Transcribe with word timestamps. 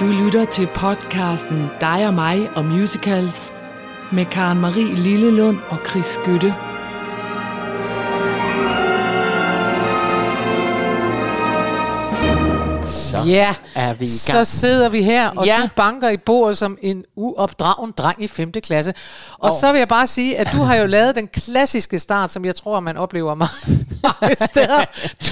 Du 0.00 0.04
lytter 0.24 0.44
til 0.44 0.66
podcasten 0.74 1.70
Dig 1.80 2.06
og 2.06 2.14
mig 2.14 2.50
og 2.56 2.64
musicals 2.64 3.52
med 4.12 4.24
Karen 4.26 4.60
Marie 4.60 4.94
Lillelund 4.94 5.58
og 5.68 5.78
Chris 5.88 6.06
Skytte. 6.06 6.54
Så 12.86 13.22
Ja, 13.26 13.54
er 13.74 13.94
vi 13.94 14.04
i 14.04 14.08
så 14.08 14.32
gang. 14.32 14.46
sidder 14.46 14.88
vi 14.88 15.02
her, 15.02 15.28
og 15.28 15.46
Ja. 15.46 15.58
du 15.62 15.68
banker 15.76 16.08
i 16.08 16.16
bordet 16.16 16.58
som 16.58 16.78
en 16.82 17.04
uopdragen 17.16 17.92
dreng 17.98 18.22
i 18.22 18.26
5. 18.28 18.52
klasse. 18.52 18.94
Og 19.38 19.52
Åh. 19.52 19.58
så 19.60 19.72
vil 19.72 19.78
jeg 19.78 19.88
bare 19.88 20.06
sige, 20.06 20.38
at 20.38 20.48
du 20.52 20.62
har 20.62 20.74
jo 20.76 20.86
lavet 20.86 21.14
den 21.16 21.28
klassiske 21.28 21.98
start, 21.98 22.30
som 22.32 22.44
jeg 22.44 22.54
tror, 22.54 22.80
man 22.80 22.96
oplever 22.96 23.34
mange 24.20 24.36
steder. 24.46 24.84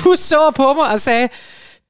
Du 0.04 0.14
så 0.16 0.50
på 0.56 0.72
mig 0.74 0.92
og 0.92 1.00
sagde, 1.00 1.28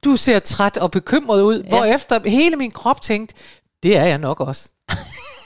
du 0.05 0.17
ser 0.17 0.39
træt 0.39 0.77
og 0.77 0.91
bekymret 0.91 1.43
ud, 1.43 1.63
ja. 1.63 1.69
hvorefter 1.69 2.29
hele 2.29 2.57
min 2.57 2.71
krop 2.71 3.01
tænkte, 3.03 3.35
det 3.83 3.97
er 3.97 4.05
jeg 4.05 4.19
nok 4.19 4.41
også. 4.41 4.69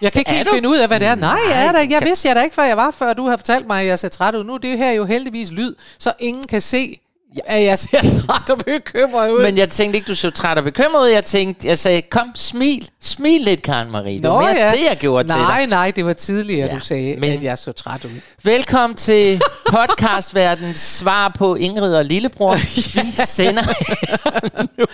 Jeg 0.02 0.12
kan 0.12 0.20
ikke 0.20 0.30
helt 0.30 0.48
finde 0.50 0.68
ud 0.68 0.76
af, 0.76 0.88
hvad 0.88 1.00
det 1.00 1.08
er. 1.08 1.14
Nej, 1.14 1.38
jeg 1.50 1.66
er 1.66 1.72
Nej, 1.72 1.82
der. 1.82 1.90
Jeg 1.90 2.02
vidste 2.02 2.28
jeg 2.28 2.36
da 2.36 2.42
ikke, 2.42 2.54
før 2.54 2.64
jeg 2.64 2.76
var, 2.76 2.90
før 2.90 3.12
du 3.12 3.28
har 3.28 3.36
fortalt 3.36 3.66
mig, 3.66 3.80
at 3.80 3.86
jeg 3.86 3.98
ser 3.98 4.08
træt 4.08 4.34
ud. 4.34 4.44
Nu 4.44 4.54
er 4.54 4.58
det 4.58 4.78
her 4.78 4.90
jo 4.90 5.04
heldigvis 5.04 5.50
lyd, 5.50 5.74
så 5.98 6.12
ingen 6.18 6.46
kan 6.46 6.60
se, 6.60 7.00
at 7.44 7.62
jeg 7.64 7.78
ser 7.78 7.98
træt 8.26 8.50
og 8.50 8.58
bekymret 8.58 9.30
ud. 9.30 9.42
Men 9.42 9.58
jeg 9.58 9.68
tænkte 9.70 9.96
ikke, 9.96 10.08
du 10.08 10.14
så 10.14 10.30
træt 10.30 10.58
og 10.58 10.64
bekymret 10.64 11.02
ud. 11.02 11.08
Jeg 11.08 11.24
tænkte, 11.24 11.66
jeg 11.68 11.78
sagde, 11.78 12.02
kom, 12.02 12.28
smil. 12.34 12.88
Smil 13.02 13.40
lidt, 13.40 13.62
Karen 13.62 13.90
Marie. 13.90 14.18
Det 14.18 14.30
var 14.30 14.40
mere 14.40 14.70
det, 14.70 14.78
jeg 14.88 14.96
gjorde 15.00 15.28
til 15.28 15.36
nej, 15.36 15.58
dig. 15.58 15.66
Nej, 15.66 15.90
det 15.90 16.06
var 16.06 16.12
tidligere, 16.12 16.68
Ja, 16.68 16.74
du 16.74 16.80
sagde, 16.80 17.16
men- 17.20 17.32
at 17.32 17.42
jeg 17.42 17.58
så 17.58 17.72
træt 17.72 18.04
ud. 18.04 18.10
Velkommen 18.42 18.96
til 18.96 19.40
podcastverdens 19.72 20.78
svar 20.78 21.32
på 21.38 21.54
Ingrid 21.54 21.94
og 21.94 22.04
Lillebror. 22.04 22.54
Vi 23.02 23.12
sender 23.24 23.62
nu. 24.78 24.84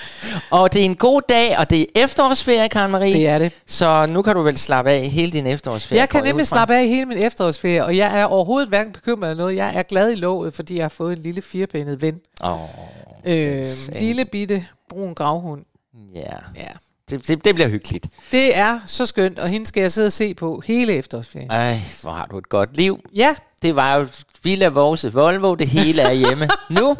Og 0.51 0.73
det 0.73 0.81
er 0.81 0.85
en 0.85 0.95
god 0.97 1.23
dag, 1.29 1.59
og 1.59 1.70
det 1.70 1.81
er 1.81 1.85
efterårsferie, 2.05 2.69
Karen 2.69 2.91
Marie. 2.91 3.13
Det 3.15 3.29
er 3.29 3.39
det. 3.39 3.53
Så 3.67 4.07
nu 4.07 4.23
kan 4.23 4.35
du 4.35 4.43
vel 4.43 4.59
slappe 4.59 4.91
af 4.91 5.09
hele 5.11 5.31
din 5.33 5.47
efterårsferie. 5.47 6.01
Jeg 6.01 6.09
kan 6.09 6.25
nemlig 6.25 6.47
slappe 6.47 6.75
af 6.75 6.87
hele 6.87 7.07
min 7.07 7.19
efterårsferie, 7.25 7.85
og 7.85 7.97
jeg 7.97 8.20
er 8.20 8.25
overhovedet 8.25 8.69
hverken 8.69 8.93
bekymret 8.93 9.31
eller 9.31 9.43
noget. 9.45 9.57
Jeg 9.57 9.73
er 9.75 9.83
glad 9.83 10.11
i 10.13 10.15
låget, 10.15 10.55
fordi 10.55 10.77
jeg 10.77 10.85
har 10.85 10.89
fået 10.89 11.17
en 11.17 11.23
lille 11.23 11.43
firepænet 11.43 12.03
ven. 12.03 12.15
Åh, 12.43 12.59
Øh, 13.25 13.65
lille 14.01 14.25
bitte 14.25 14.67
brun 14.89 15.15
gravhund. 15.15 15.65
ja. 16.15 16.37
Ja. 16.57 16.69
Det, 17.11 17.29
det, 17.29 17.45
det 17.45 17.55
bliver 17.55 17.69
hyggeligt. 17.69 18.07
Det 18.33 18.57
er 18.59 18.81
så 18.87 19.07
skønt, 19.07 19.39
og 19.39 19.51
hende 19.51 19.67
skal 19.67 19.81
jeg 19.81 19.93
sidde 19.93 20.07
og 20.07 20.12
se 20.12 20.35
på 20.35 20.63
hele 20.67 20.93
efterårsferien. 20.93 21.51
Ej, 21.51 21.81
hvor 22.03 22.11
har 22.11 22.27
du 22.27 22.39
et 22.39 22.48
godt 22.48 22.77
liv. 22.77 23.01
Ja, 23.15 23.35
Det 23.63 23.77
var 23.77 23.97
jo 23.97 24.07
Villa 24.43 24.69
Vores 24.69 25.15
Volvo, 25.15 25.55
det 25.55 25.69
hele 25.69 26.03
er 26.03 26.13
hjemme 26.13 26.48
nu. 26.81 26.97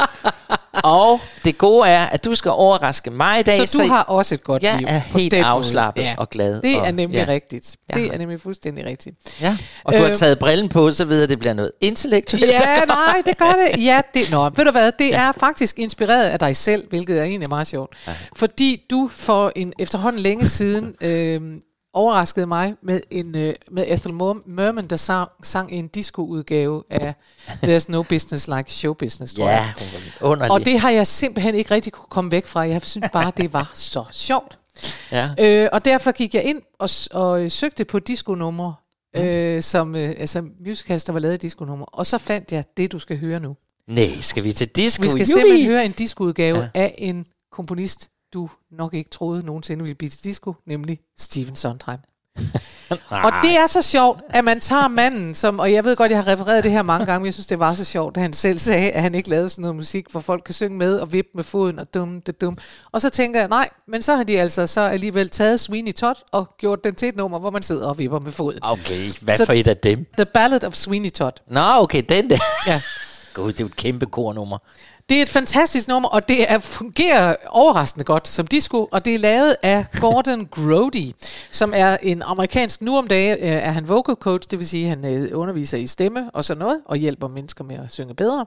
Og 0.83 1.21
det 1.45 1.59
gode 1.59 1.89
er, 1.89 2.07
at 2.07 2.25
du 2.25 2.35
skal 2.35 2.51
overraske 2.51 3.11
mig 3.11 3.41
i 3.41 3.43
dag. 3.43 3.69
så 3.69 3.83
du 3.83 3.89
har 3.89 4.03
også 4.03 4.35
et 4.35 4.45
godt 4.45 4.63
jeg 4.63 4.77
liv. 4.79 4.87
er 4.91 5.01
på 5.13 5.19
helt 5.19 5.35
afslappet 5.35 6.05
og 6.19 6.31
glad. 6.31 6.63
Det 6.63 6.81
og, 6.81 6.87
er 6.87 6.93
nemlig 6.93 7.19
ja. 7.19 7.25
rigtigt. 7.29 7.77
Jeg 7.89 7.97
Det 7.97 8.07
har- 8.07 8.13
er 8.15 8.19
nemlig 8.19 8.41
fuldstændig 8.41 8.85
rigtigt. 8.85 9.17
Ja. 9.41 9.57
Og 9.85 9.93
du 9.93 9.99
har 9.99 10.09
Øh, 10.09 10.15
taget 10.15 10.39
brillen 10.39 10.69
på, 10.69 10.91
så 10.93 11.05
ved 11.05 11.17
jeg, 11.17 11.23
at 11.23 11.31
det 11.31 11.39
bliver 11.39 11.53
noget 11.55 11.71
intellektuelt. 11.81 12.47
Ja, 12.53 12.81
nej, 12.89 13.23
det 13.27 13.39
gør 13.39 13.53
det. 13.75 13.85
Ja, 13.85 14.01
det, 14.15 14.31
nå, 14.31 14.45
ved 14.57 14.65
du 14.65 14.71
hvad, 14.71 14.93
det 14.99 15.15
er 15.15 15.33
faktisk 15.33 15.79
inspireret 15.79 16.29
af 16.29 16.39
dig 16.39 16.57
selv, 16.57 16.89
hvilket 16.89 17.19
er 17.19 17.23
egentlig 17.25 17.49
meget 17.49 17.67
sjovt. 17.67 17.97
Fordi 18.37 18.83
du 18.91 19.11
for 19.15 19.53
en 19.57 19.73
efterhånden 19.79 20.23
længe 20.23 20.47
siden 20.47 20.95
øh, 21.01 21.41
overraskede 21.95 22.47
mig 22.47 22.75
med 22.83 23.01
en 23.11 23.35
øh, 23.37 23.55
med 23.71 23.85
Ethel 23.89 24.13
Mer- 24.15 24.43
Merman, 24.47 24.87
der 24.87 24.97
sang, 24.97 25.29
sang 25.43 25.73
en 25.73 25.89
disco-udgave 25.89 26.83
af 26.91 27.15
There's 27.49 27.85
No 27.89 28.03
Business 28.03 28.49
Like 28.49 28.73
Show 28.73 28.93
Business, 28.95 29.35
tror 29.35 29.45
Ja, 29.45 29.51
jeg. 29.51 29.73
hun 29.79 29.87
var 30.21 30.29
underlig. 30.31 30.53
Og 30.53 30.65
det 30.65 30.81
har 30.81 30.91
jeg 30.91 31.07
simpelthen 31.07 31.55
ikke 31.55 31.71
rigtig 31.75 31.93
kunne 31.93 32.07
komme 32.11 32.31
væk 32.31 32.47
fra. 32.47 32.61
Jeg 32.61 32.81
synes 32.85 33.07
bare, 33.13 33.33
det 33.37 33.53
var 33.53 33.71
så 33.75 34.05
sjovt. 34.13 34.59
ja. 35.13 35.31
Øh, 35.41 35.69
og 35.73 35.85
derfor 35.85 36.13
gik 36.13 36.35
jeg 36.35 36.45
ind 36.45 36.63
og, 36.79 36.89
og 37.13 37.43
øh, 37.45 37.51
søgte 37.51 37.85
på 37.85 37.99
disco-numre, 37.99 38.75
øh, 39.17 39.63
som 39.63 39.97
øh, 39.97 40.15
altså 40.19 40.45
musicals, 40.67 41.05
der 41.05 41.13
var 41.13 41.21
lavet 41.21 41.43
disco-numre. 41.43 41.87
Og 41.87 42.07
så 42.07 42.19
fandt 42.19 42.53
jeg 42.53 42.65
det, 42.77 42.93
du 42.93 42.99
skal 42.99 43.19
høre 43.19 43.41
nu. 43.41 43.57
Nej, 43.89 44.21
skal 44.21 44.45
vi 44.45 44.53
til 44.53 44.69
disco? 44.69 45.03
Vi 45.03 45.09
skal 45.09 45.19
Jubi! 45.21 45.33
simpelthen 45.33 45.67
høre 45.67 45.85
en 45.85 45.93
discoudgave 45.93 46.59
Ja. 46.59 46.69
ja. 46.75 46.81
af 46.83 46.95
en 46.99 47.27
komponist, 47.53 48.09
du 48.35 48.49
nok 48.71 48.95
ikke 48.95 49.11
troede 49.11 49.47
nogensinde 49.47 49.83
ville 49.83 49.95
blive 49.95 50.11
til 50.11 50.25
disco, 50.25 50.55
nemlig 50.67 50.99
Stephen 51.19 51.57
Sondheim. 51.57 51.99
Og 53.11 53.33
det 53.43 53.57
er 53.57 53.67
så 53.67 53.83
sjovt, 53.83 54.21
at 54.31 54.45
man 54.45 54.61
tager 54.61 54.89
manden, 54.89 55.35
som, 55.35 55.59
og 55.59 55.73
jeg 55.73 55.85
ved 55.85 55.97
godt, 55.97 56.11
jeg 56.11 56.19
har 56.25 56.27
refereret 56.33 56.65
det 56.65 56.73
her 56.73 56.83
mange 56.83 57.07
gange, 57.07 57.21
men 57.21 57.25
jeg 57.27 57.35
synes, 57.35 57.47
det 57.47 57.59
var 57.59 57.75
så 57.75 57.85
sjovt, 57.85 58.17
at 58.17 58.23
han 58.23 58.33
selv 58.33 58.59
sagde, 58.59 58.91
at 58.91 59.03
han 59.03 59.15
ikke 59.15 59.29
lavede 59.31 59.49
sådan 59.49 59.63
noget 59.63 59.77
musik, 59.77 60.07
hvor 60.11 60.21
folk 60.21 60.43
kan 60.45 60.55
synge 60.55 60.77
med 60.79 60.99
og 60.99 61.13
vippe 61.13 61.31
med 61.35 61.45
foden 61.45 61.79
og 61.79 61.95
dum, 61.95 62.21
det 62.21 62.41
dum. 62.41 62.59
Og 62.93 63.01
så 63.01 63.11
tænker 63.11 63.41
jeg, 63.41 63.49
nej, 63.49 63.69
men 63.89 64.03
så 64.03 64.17
har 64.17 64.25
de 64.25 64.41
altså 64.41 64.67
så 64.67 64.81
alligevel 64.81 65.29
taget 65.31 65.61
Sweeney 65.61 65.93
Todd 65.93 66.17
og 66.33 66.55
gjort 66.59 66.85
den 66.85 66.95
til 66.95 67.09
et 67.09 67.17
nummer, 67.17 67.39
hvor 67.39 67.51
man 67.51 67.63
sidder 67.63 67.87
og 67.87 67.99
vipper 67.99 68.19
med 68.19 68.33
foden. 68.33 68.59
Okay, 68.63 69.11
hvad 69.21 69.37
Så- 69.37 69.47
for 69.47 69.53
et 69.53 69.67
af 69.67 69.77
dem? 69.77 70.07
The 70.17 70.27
Ballad 70.27 70.65
of 70.65 70.75
Sweeney 70.75 71.11
Todd. 71.11 71.33
Nå, 71.51 71.61
okay, 71.61 72.03
den 72.09 72.31
der. 72.31 72.39
Ja. 72.67 72.81
Gud, 73.35 73.53
det 73.53 73.61
er 73.61 73.65
jo 73.65 73.67
et 73.69 73.77
kæmpe 73.77 74.07
kornummer. 74.07 74.59
Det 75.09 75.19
er 75.19 75.23
et 75.23 75.29
fantastisk 75.29 75.89
nummer, 75.89 76.09
og 76.09 76.29
det 76.29 76.51
er, 76.51 76.59
fungerer 76.59 77.37
overraskende 77.49 78.05
godt 78.05 78.29
som 78.29 78.47
disco, 78.47 78.89
og 78.93 79.05
det 79.05 79.15
er 79.15 79.19
lavet 79.19 79.57
af 79.63 79.87
Gordon 80.01 80.47
Grody, 80.57 81.13
som 81.51 81.73
er 81.77 81.97
en 82.03 82.23
amerikansk, 82.23 82.83
nu 82.83 82.99
om 82.99 83.07
dage 83.07 83.35
øh, 83.35 83.41
er 83.41 83.71
han 83.71 83.89
vocal 83.89 84.15
coach, 84.15 84.51
det 84.51 84.59
vil 84.59 84.69
sige, 84.69 84.85
at 84.85 84.89
han 84.89 85.05
øh, 85.05 85.39
underviser 85.39 85.79
i 85.79 85.87
stemme 85.87 86.31
og 86.31 86.45
sådan 86.45 86.59
noget, 86.59 86.81
og 86.85 86.97
hjælper 86.97 87.29
mennesker 87.29 87.65
med 87.65 87.77
at 87.77 87.93
synge 87.93 88.15
bedre. 88.15 88.47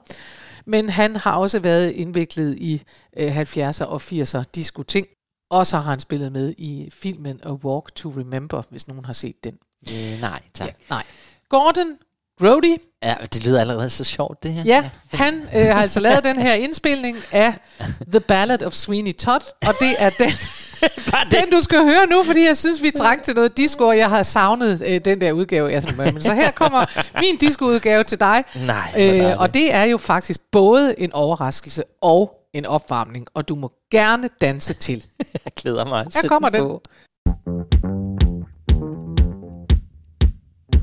Men 0.66 0.88
han 0.88 1.16
har 1.16 1.32
også 1.32 1.58
været 1.58 1.90
indviklet 1.90 2.58
i 2.58 2.82
øh, 3.16 3.40
70'er 3.40 3.84
og 3.84 4.00
80'er 4.04 4.42
disco-ting, 4.54 5.06
og 5.50 5.66
så 5.66 5.76
har 5.76 5.90
han 5.90 6.00
spillet 6.00 6.32
med 6.32 6.54
i 6.58 6.90
filmen 6.92 7.40
A 7.44 7.52
Walk 7.52 7.94
to 7.94 8.08
Remember, 8.08 8.62
hvis 8.70 8.88
nogen 8.88 9.04
har 9.04 9.12
set 9.12 9.44
den. 9.44 9.58
Øh, 9.92 10.20
nej, 10.20 10.42
tak. 10.54 10.68
Ja, 10.68 10.72
nej. 10.90 11.02
Gordon 11.48 11.96
Grody 12.40 12.76
Ja, 13.02 13.14
det 13.32 13.44
lyder 13.44 13.60
allerede 13.60 13.90
så 13.90 14.04
sjovt, 14.04 14.42
det 14.42 14.52
her. 14.52 14.62
Ja, 14.62 14.90
han 15.12 15.34
øh, 15.34 15.66
har 15.66 15.82
altså 15.82 16.00
lavet 16.00 16.24
den 16.24 16.38
her 16.38 16.52
indspilning 16.54 17.16
af 17.32 17.54
The 18.10 18.20
Ballad 18.20 18.62
of 18.62 18.72
Sweeney 18.72 19.14
Todd, 19.14 19.42
og 19.66 19.74
det 19.80 19.94
er 19.98 20.10
den, 20.10 20.30
den 21.40 21.50
du 21.52 21.60
skal 21.60 21.82
høre 21.84 22.06
nu, 22.06 22.24
fordi 22.24 22.46
jeg 22.46 22.56
synes, 22.56 22.82
vi 22.82 22.90
trængte 22.90 23.26
til 23.26 23.34
noget 23.34 23.56
disco, 23.56 23.86
og 23.86 23.98
jeg 23.98 24.10
har 24.10 24.22
savnet 24.22 24.82
øh, 24.86 25.00
den 25.04 25.20
der 25.20 25.32
udgave. 25.32 25.80
Sådan, 25.80 26.14
men 26.14 26.22
så 26.22 26.34
her 26.34 26.50
kommer 26.50 26.84
min 27.20 27.36
disco-udgave 27.36 28.04
til 28.04 28.20
dig, 28.20 28.44
Nej, 28.54 28.92
øh, 28.98 29.38
og 29.38 29.54
det 29.54 29.74
er 29.74 29.84
jo 29.84 29.98
faktisk 29.98 30.40
både 30.52 31.00
en 31.00 31.12
overraskelse 31.12 31.84
og 32.02 32.32
en 32.54 32.66
opvarmning, 32.66 33.26
og 33.34 33.48
du 33.48 33.54
må 33.54 33.72
gerne 33.90 34.28
danse 34.40 34.72
til. 34.74 35.04
Jeg 35.44 35.52
glæder 35.56 35.84
mig. 35.84 36.06
Her 36.22 36.28
kommer 36.28 36.48
den. 36.48 36.60
på. 36.60 36.82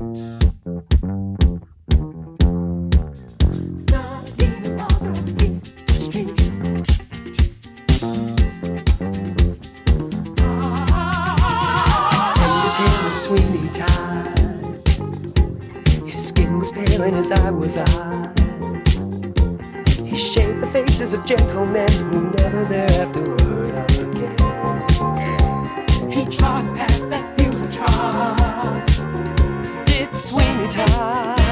Tell 0.04 0.43
Sweeney 13.24 13.70
Todd. 13.70 14.86
His 16.04 16.28
skin 16.28 16.58
was 16.58 16.70
pale 16.72 17.04
and 17.04 17.16
his 17.16 17.30
eye 17.30 17.50
was 17.50 17.78
eye. 17.78 18.30
He 20.04 20.14
shaved 20.14 20.60
the 20.60 20.66
faces 20.66 21.14
of 21.14 21.24
gentlemen 21.24 21.90
who 21.90 22.28
never 22.32 22.66
thereafter 22.66 23.20
heard 23.42 23.74
of 23.76 23.98
again. 23.98 24.36
He 26.12 26.26
trod 26.26 26.66
path 26.76 27.08
that 27.08 27.40
few 27.40 27.52
trod. 27.72 28.84
Did 29.86 30.14
Sweeney 30.14 30.68
Todd. 30.68 31.43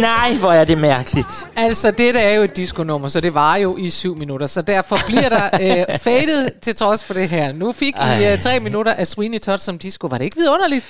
Nej, 0.00 0.34
hvor 0.40 0.52
er 0.52 0.64
det 0.64 0.78
mærkeligt. 0.78 1.26
Altså, 1.56 1.90
det 1.90 2.14
der 2.14 2.20
er 2.20 2.34
jo 2.34 2.42
et 2.42 2.56
diskonummer, 2.56 3.08
så 3.08 3.20
det 3.20 3.34
var 3.34 3.56
jo 3.56 3.76
i 3.76 3.90
syv 3.90 4.16
minutter. 4.16 4.46
Så 4.46 4.62
derfor 4.62 4.98
bliver 5.06 5.28
der 5.28 5.50
øh, 5.90 5.98
fadet 5.98 6.52
til 6.62 6.74
trods 6.74 7.04
for 7.04 7.14
det 7.14 7.28
her. 7.28 7.52
Nu 7.52 7.72
fik 7.72 7.94
I 7.96 8.00
Ej. 8.00 8.32
øh, 8.32 8.40
tre 8.40 8.60
minutter 8.60 8.92
af 8.92 9.06
Sweeney 9.06 9.38
Todd 9.38 9.58
som 9.58 9.78
disco. 9.78 10.06
Var 10.06 10.18
det 10.18 10.24
ikke 10.24 10.36
vidunderligt? 10.36 10.84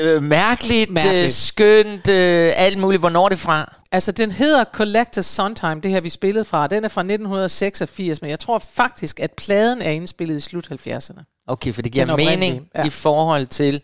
Øh, 0.00 0.22
mærkeligt, 0.22 0.90
Mærkeligt. 0.90 1.24
Øh, 1.24 1.30
skønt, 1.30 2.08
øh, 2.08 2.52
alt 2.56 2.78
muligt. 2.78 3.00
Hvornår 3.00 3.24
er 3.24 3.28
det 3.28 3.38
fra? 3.38 3.74
Altså, 3.92 4.12
den 4.12 4.30
hedder 4.30 4.64
Collector's 4.76 5.22
Sondheim, 5.22 5.80
det 5.80 5.90
her 5.90 6.00
vi 6.00 6.08
spillede 6.08 6.44
fra. 6.44 6.66
Den 6.66 6.84
er 6.84 6.88
fra 6.88 7.00
1986, 7.00 8.22
men 8.22 8.30
jeg 8.30 8.40
tror 8.40 8.58
faktisk, 8.74 9.20
at 9.20 9.32
pladen 9.32 9.82
er 9.82 9.90
indspillet 9.90 10.36
i 10.36 10.40
slut 10.40 10.68
70'erne. 10.72 11.44
Okay, 11.48 11.72
for 11.72 11.82
det 11.82 11.92
giver 11.92 12.16
mening 12.16 12.66
ja. 12.74 12.84
i 12.84 12.90
forhold 12.90 13.46
til, 13.46 13.80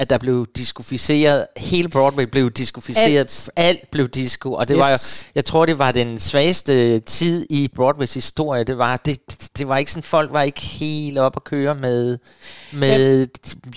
at 0.00 0.10
der 0.10 0.18
blev 0.18 0.46
diskoficeret, 0.56 1.46
hele 1.56 1.88
Broadway 1.88 2.24
blev 2.24 2.50
diskoficeret, 2.50 3.18
alt, 3.18 3.50
alt 3.56 3.90
blev 3.90 4.08
disco, 4.08 4.52
og 4.52 4.68
det 4.68 4.74
yes. 4.74 4.80
var 4.80 4.90
jo, 4.90 5.30
jeg 5.34 5.44
tror, 5.44 5.66
det 5.66 5.78
var 5.78 5.92
den 5.92 6.18
svageste 6.18 6.98
tid 6.98 7.46
i 7.50 7.68
Broadways 7.74 8.14
historie, 8.14 8.64
det 8.64 8.78
var, 8.78 8.96
det, 8.96 9.48
det 9.58 9.68
var 9.68 9.76
ikke 9.76 9.90
sådan, 9.90 10.02
folk 10.02 10.32
var 10.32 10.42
ikke 10.42 10.60
helt 10.60 11.18
op 11.18 11.36
at 11.36 11.44
køre 11.44 11.74
med, 11.74 12.18
med 12.72 13.26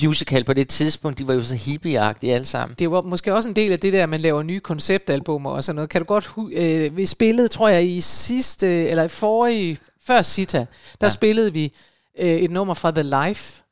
musical 0.03 0.43
på 0.43 0.53
det 0.53 0.69
tidspunkt, 0.69 1.19
de 1.19 1.27
var 1.27 1.33
jo 1.33 1.43
så 1.43 1.55
hippieagtige 1.55 2.35
alle 2.35 2.45
sammen. 2.45 2.75
Det 2.79 2.91
var 2.91 3.01
måske 3.01 3.35
også 3.35 3.49
en 3.49 3.55
del 3.55 3.71
af 3.71 3.79
det 3.79 3.93
der, 3.93 4.05
man 4.05 4.19
laver 4.19 4.43
nye 4.43 4.59
konceptalbummer 4.59 5.49
og 5.49 5.63
sådan 5.63 5.75
noget. 5.75 5.89
Kan 5.89 6.01
du 6.01 6.05
godt 6.05 6.29
øh, 6.51 6.97
vi 6.97 7.05
spillede, 7.05 7.47
tror 7.47 7.69
jeg, 7.69 7.87
i 7.87 8.01
sidste, 8.01 8.67
eller 8.67 9.03
i 9.03 9.07
forrige, 9.07 9.77
før 10.05 10.21
Sita, 10.21 10.57
der 11.01 11.07
ja. 11.07 11.09
spillede 11.09 11.53
vi 11.53 11.73
øh, 12.19 12.35
et 12.35 12.51
nummer 12.51 12.73
fra 12.73 12.91
The 12.91 13.27
Life. 13.27 13.62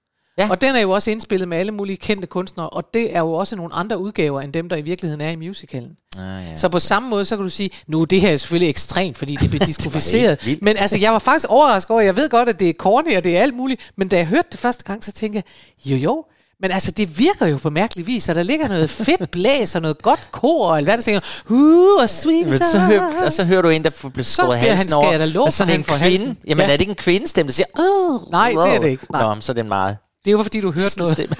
Ja. 0.41 0.49
Og 0.49 0.61
den 0.61 0.75
er 0.75 0.79
jo 0.79 0.91
også 0.91 1.11
indspillet 1.11 1.47
med 1.47 1.57
alle 1.57 1.71
mulige 1.71 1.97
kendte 1.97 2.27
kunstnere, 2.27 2.69
og 2.69 2.93
det 2.93 3.15
er 3.15 3.19
jo 3.19 3.33
også 3.33 3.55
nogle 3.55 3.75
andre 3.75 3.97
udgaver, 3.99 4.41
end 4.41 4.53
dem, 4.53 4.69
der 4.69 4.75
i 4.75 4.81
virkeligheden 4.81 5.21
er 5.21 5.29
i 5.29 5.35
musicalen. 5.35 5.91
Ah, 6.17 6.21
ja. 6.51 6.57
Så 6.57 6.69
på 6.69 6.79
samme 6.79 7.09
måde, 7.09 7.25
så 7.25 7.35
kan 7.35 7.43
du 7.43 7.49
sige, 7.49 7.69
nu 7.87 8.03
det 8.03 8.21
her 8.21 8.31
er 8.31 8.37
selvfølgelig 8.37 8.69
ekstremt, 8.69 9.17
fordi 9.17 9.35
det 9.35 9.49
blev 9.49 9.59
diskoficeret. 9.71 10.45
vildt. 10.45 10.61
men 10.61 10.77
altså, 10.77 10.97
jeg 10.97 11.13
var 11.13 11.19
faktisk 11.19 11.45
overrasket 11.49 11.91
over, 11.91 12.01
jeg 12.01 12.15
ved 12.15 12.29
godt, 12.29 12.49
at 12.49 12.59
det 12.59 12.69
er 12.69 12.73
corny, 12.73 13.17
og 13.17 13.23
det 13.23 13.37
er 13.37 13.41
alt 13.41 13.55
muligt, 13.55 13.91
men 13.95 14.07
da 14.07 14.17
jeg 14.17 14.25
hørte 14.25 14.47
det 14.51 14.59
første 14.59 14.83
gang, 14.83 15.03
så 15.03 15.11
tænkte 15.11 15.35
jeg, 15.85 15.91
jo 15.91 15.97
jo, 15.97 16.25
men 16.61 16.71
altså, 16.71 16.91
det 16.91 17.19
virker 17.19 17.45
jo 17.45 17.57
på 17.57 17.69
mærkelig 17.69 18.07
vis, 18.07 18.29
og 18.29 18.35
der 18.35 18.43
ligger 18.43 18.67
noget 18.67 18.89
fedt 18.89 19.31
blæs 19.31 19.75
og 19.75 19.81
noget 19.81 20.01
godt 20.01 20.27
kor, 20.31 20.67
og 20.67 20.83
hvad 20.83 20.97
der 20.97 21.03
tænker, 21.03 21.21
uh, 21.49 22.01
og 22.01 22.09
sweet 22.09 22.47
Men 22.47 22.57
så 22.59 22.79
hør, 22.79 23.01
og 23.25 23.33
så 23.33 23.43
hører 23.45 23.61
du 23.61 23.69
en, 23.69 23.83
der 23.83 23.89
bliver 24.13 24.53
han 24.53 24.59
halsen 24.77 24.93
over. 24.93 25.39
og 25.45 25.53
så 25.53 25.57
for 25.63 25.65
det 25.65 25.75
en 25.75 25.83
kvinde. 25.83 26.35
Jamen 26.47 26.57
Ja. 26.59 26.63
er 26.63 26.71
det 26.77 26.81
ikke 26.81 26.89
en 26.89 26.95
kvindestemme, 26.95 27.47
der 27.47 27.53
siger, 27.53 27.67
Åh, 27.79 28.31
Nej, 28.31 28.49
det 28.49 28.75
er 28.75 28.79
det 28.79 28.89
ikke. 28.89 29.05
Nej. 29.11 29.35
Nå, 29.35 29.41
så 29.41 29.51
er 29.51 29.53
det 29.53 29.61
en 29.61 29.67
meget 29.69 29.97
Det 30.25 30.27
er 30.27 30.31
jo 30.31 30.43
fordi, 30.43 30.61
du 30.61 30.71
hørte 30.71 30.97
noget. 30.97 31.11
stemme. 31.13 31.35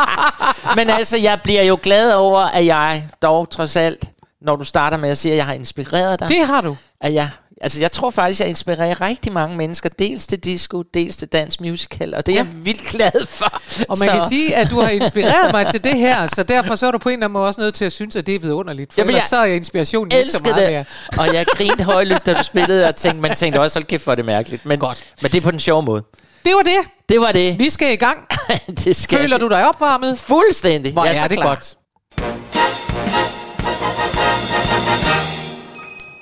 Men 0.76 0.90
altså, 0.90 1.16
jeg 1.16 1.40
bliver 1.44 1.62
jo 1.62 1.78
glad 1.82 2.12
over, 2.12 2.40
at 2.40 2.66
jeg 2.66 3.08
dog 3.22 3.50
trods 3.50 3.76
alt, 3.76 4.04
når 4.42 4.56
du 4.56 4.64
starter 4.64 4.96
med 4.96 5.10
at 5.10 5.18
sige, 5.18 5.32
at 5.32 5.38
jeg 5.38 5.46
har 5.46 5.52
inspireret 5.52 6.20
dig, 6.20 6.28
Det 6.28 6.46
har 6.46 6.60
du. 6.60 6.76
at 7.00 7.14
jeg, 7.14 7.28
altså 7.60 7.80
jeg 7.80 7.92
tror 7.92 8.10
faktisk, 8.10 8.40
jeg 8.40 8.48
inspirerer 8.48 9.00
rigtig 9.00 9.32
mange 9.32 9.56
mennesker, 9.56 9.88
dels 9.88 10.26
til 10.26 10.38
disco, 10.38 10.82
dels 10.82 11.16
til 11.16 11.28
dans 11.28 11.60
musical, 11.60 12.14
og 12.14 12.26
det 12.26 12.32
er 12.32 12.36
jeg 12.36 12.46
vildt 12.64 12.84
glad 12.90 13.26
for. 13.26 13.44
Og 13.88 13.98
man 13.98 14.08
så, 14.08 14.10
kan 14.12 14.20
sige, 14.28 14.56
at 14.56 14.70
du 14.70 14.80
har 14.80 14.88
inspireret 14.88 15.52
mig 15.52 15.66
til 15.66 15.84
det 15.84 15.98
her, 15.98 16.26
så 16.26 16.42
derfor 16.42 16.74
så 16.74 16.86
er 16.86 16.90
du 16.90 16.98
på 16.98 17.08
en 17.08 17.12
eller 17.12 17.26
anden 17.26 17.32
måde 17.32 17.46
også 17.46 17.60
nødt 17.60 17.74
til 17.74 17.84
at 17.84 17.92
synes, 17.92 18.16
at 18.16 18.26
det 18.26 18.34
er 18.34 18.38
vidunderligt. 18.38 18.92
For 18.92 19.00
Jamen, 19.00 19.08
ellers 19.10 19.22
jeg 19.22 19.28
så 19.28 19.36
er 19.36 19.44
inspirationen 19.44 20.12
ikke 20.18 20.30
så 20.30 20.40
meget 20.44 20.56
det, 20.56 20.70
mere. 20.70 20.84
og 21.28 21.34
jeg 21.34 21.46
grinede 21.46 21.84
højlydt, 21.84 22.26
da 22.26 22.32
du 22.32 22.42
spillede, 22.42 22.88
og 22.88 22.96
tænkte, 22.96 23.20
man 23.20 23.36
tænkte 23.36 23.60
også, 23.60 23.78
hold 23.78 23.84
kæft, 23.86 24.04
hvor 24.04 24.14
det 24.14 24.24
mærkeligt. 24.24 24.66
Men, 24.66 24.78
Godt. 24.78 25.04
men 25.22 25.30
det 25.32 25.38
er 25.38 25.42
på 25.42 25.50
den 25.50 25.60
sjove 25.60 25.82
måde. 25.82 26.02
Det 26.44 26.54
var 26.54 26.62
det. 26.62 26.90
Det 27.08 27.20
var 27.20 27.32
det. 27.32 27.58
Vi 27.58 27.70
skal 27.70 27.92
i 27.92 27.96
gang. 27.96 28.26
det 28.84 28.96
skal 28.96 29.18
Føler 29.18 29.38
du 29.38 29.48
dig 29.48 29.68
opvarmet? 29.68 30.18
Fuldstændig. 30.18 30.92
Hvor 30.92 31.04
jeg 31.04 31.16
er 31.16 31.22
så 31.22 31.28
det 31.28 31.36
klar. 31.36 31.46
godt. 31.48 31.76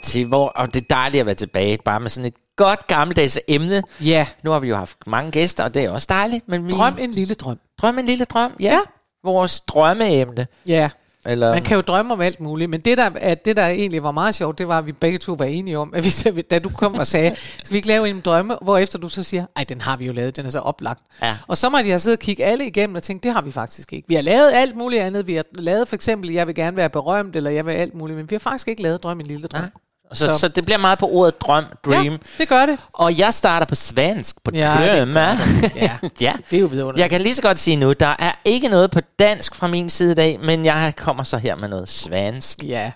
Til 0.03 0.27
hvor, 0.27 0.49
og 0.49 0.75
det 0.75 0.81
er 0.83 0.87
dejligt 0.95 1.21
at 1.21 1.27
være 1.27 1.35
tilbage, 1.35 1.79
bare 1.85 2.01
med 2.01 2.11
sådan 2.11 2.27
et 2.27 2.35
godt 2.57 2.87
gammeldags 2.87 3.39
emne. 3.49 3.83
Ja. 4.01 4.27
Nu 4.45 4.51
har 4.51 4.59
vi 4.59 4.69
jo 4.69 4.77
haft 4.77 4.97
mange 5.07 5.31
gæster, 5.31 5.65
og 5.65 5.75
det 5.75 5.85
er 5.85 5.91
også 5.91 6.07
dejligt. 6.11 6.49
Men 6.49 6.67
vi, 6.69 6.73
Drøm 6.73 6.97
en 7.01 7.11
lille 7.11 7.35
drøm. 7.35 7.59
drøm 7.83 7.99
en 7.99 8.07
lille 8.07 8.25
drøm, 8.25 8.53
ja. 8.61 8.65
Ja. 8.73 8.79
Vores 9.25 9.61
drømmeemne. 9.61 10.47
Ja. 10.67 10.91
Eller, 11.27 11.53
Man 11.53 11.63
kan 11.63 11.75
jo 11.75 11.81
drømme 11.81 12.13
om 12.13 12.21
alt 12.21 12.41
muligt, 12.41 12.71
men 12.71 12.81
det 12.81 12.99
der, 12.99 13.11
at 13.17 13.45
det, 13.45 13.57
der 13.57 13.67
egentlig 13.67 14.03
var 14.03 14.11
meget 14.13 14.35
sjovt, 14.35 14.59
det 14.59 14.69
var, 14.69 14.79
at 14.79 14.87
vi 14.87 14.93
begge 14.93 15.19
to 15.19 15.33
var 15.33 15.45
enige 15.45 15.79
om, 15.79 15.95
at 15.95 16.05
vi, 16.37 16.43
da 16.43 16.59
du 16.59 16.69
kom 16.69 16.95
og 16.95 17.07
sagde, 17.07 17.37
skal 17.65 17.73
vi 17.73 17.77
ikke 17.77 17.89
lave 17.89 18.09
en 18.09 18.21
drømme, 18.21 18.57
hvor 18.63 18.79
efter 18.79 18.99
du 18.99 19.09
så 19.09 19.23
siger, 19.23 19.47
ej, 19.57 19.65
den 19.65 19.81
har 19.81 19.97
vi 19.97 20.07
jo 20.07 20.13
lavet, 20.13 20.37
den 20.37 20.47
er 20.47 20.51
så 20.51 20.59
oplagt. 20.59 21.03
Ja. 21.23 21.37
Og 21.47 21.57
så 21.57 21.69
måtte 21.69 21.91
jeg 21.91 22.01
sidde 22.01 22.15
og 22.15 22.19
kigge 22.19 22.45
alle 22.45 22.67
igennem 22.67 22.97
og 22.97 23.03
tænke, 23.03 23.23
det 23.23 23.33
har 23.33 23.43
vi 23.43 23.51
faktisk 23.51 23.93
ikke. 23.93 24.09
Vi 24.09 24.15
har 24.15 24.23
lavet 24.23 24.53
alt 24.53 24.77
muligt 24.77 25.03
andet. 25.03 25.27
Vi 25.27 25.35
har 25.35 25.45
lavet 25.53 25.89
for 25.89 25.95
eksempel, 25.95 26.31
jeg 26.31 26.47
vil 26.47 26.55
gerne 26.55 26.77
være 26.77 26.91
berømt, 26.91 27.37
eller 27.37 27.51
jeg 27.51 27.67
vil 27.67 27.73
alt 27.73 27.95
muligt, 27.95 28.17
men 28.17 28.31
vi 28.31 28.35
har 28.35 28.41
faktisk 28.41 28.69
ikke 28.69 28.83
lavet 28.83 29.03
drøm 29.03 29.21
en 29.21 29.27
lille 29.27 29.47
drøm. 29.47 29.61
Nej. 29.61 29.71
Så, 30.13 30.27
så, 30.33 30.39
så- 30.39 30.49
det 30.49 30.65
bliver 30.65 30.79
meget 30.79 30.99
på 30.99 31.09
ordet 31.09 31.41
drøm, 31.41 31.65
dream. 31.85 32.05
Ja, 32.13 32.17
det 32.39 32.49
gør 32.49 32.67
det. 32.67 32.79
Og 32.93 33.19
jeg 33.19 33.35
starter 33.35 33.67
på 33.67 33.75
svensk, 33.75 34.37
på 34.45 34.51
Ja, 34.55 34.77
det 34.81 34.99
drømme. 34.99 35.21
Ja, 35.21 35.39
ja. 36.21 36.33
det 36.51 36.57
er 36.57 36.61
jo 36.61 36.67
vidunderligt. 36.67 37.01
Jeg 37.03 37.11
kan 37.11 37.21
lige 37.21 37.35
så 37.35 37.43
godt 37.43 37.59
sige 37.59 37.77
nu, 37.77 37.93
der 37.93 38.17
er 38.19 38.33
ikke 38.45 38.69
noget 38.69 38.91
på 38.91 39.01
dansk 39.19 39.55
fra 39.55 39.67
min 39.67 39.91
side 39.91 40.13
i 40.13 40.15
dag, 40.15 40.41
men 40.41 40.65
jeg 40.65 40.93
kommer 40.97 41.23
så 41.23 41.37
her 41.39 41.55
med 41.57 41.69
noget 41.69 41.89
svensk. 41.89 42.59
Ja. 42.65 42.91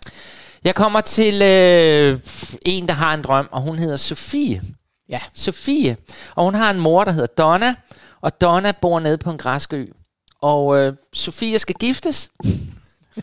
Jeg 0.65 0.75
kommer 0.75 1.01
til 1.01 1.43
øh, 1.43 2.19
en, 2.67 2.89
der 2.89 2.95
har 2.95 3.15
en 3.15 3.23
drøm, 3.23 3.49
og 3.53 3.61
hun 3.61 3.79
hedder 3.79 3.97
Sofie. 3.97 4.63
Ja. 5.09 5.19
Sofie. 5.35 5.97
Og 6.35 6.45
hun 6.45 6.55
har 6.55 6.71
en 6.71 6.81
mor, 6.81 7.05
der 7.05 7.13
hedder 7.13 7.27
Donna, 7.39 7.75
og 8.23 8.41
Donna 8.41 8.73
bor 8.81 9.01
nede 9.01 9.19
på 9.19 9.31
en 9.31 9.39
græsk 9.39 9.73
ø. 9.73 9.85
Og 10.43 10.79
øh, 10.79 10.93
Sofie 11.15 11.59
skal 11.59 11.75
giftes. 11.75 12.31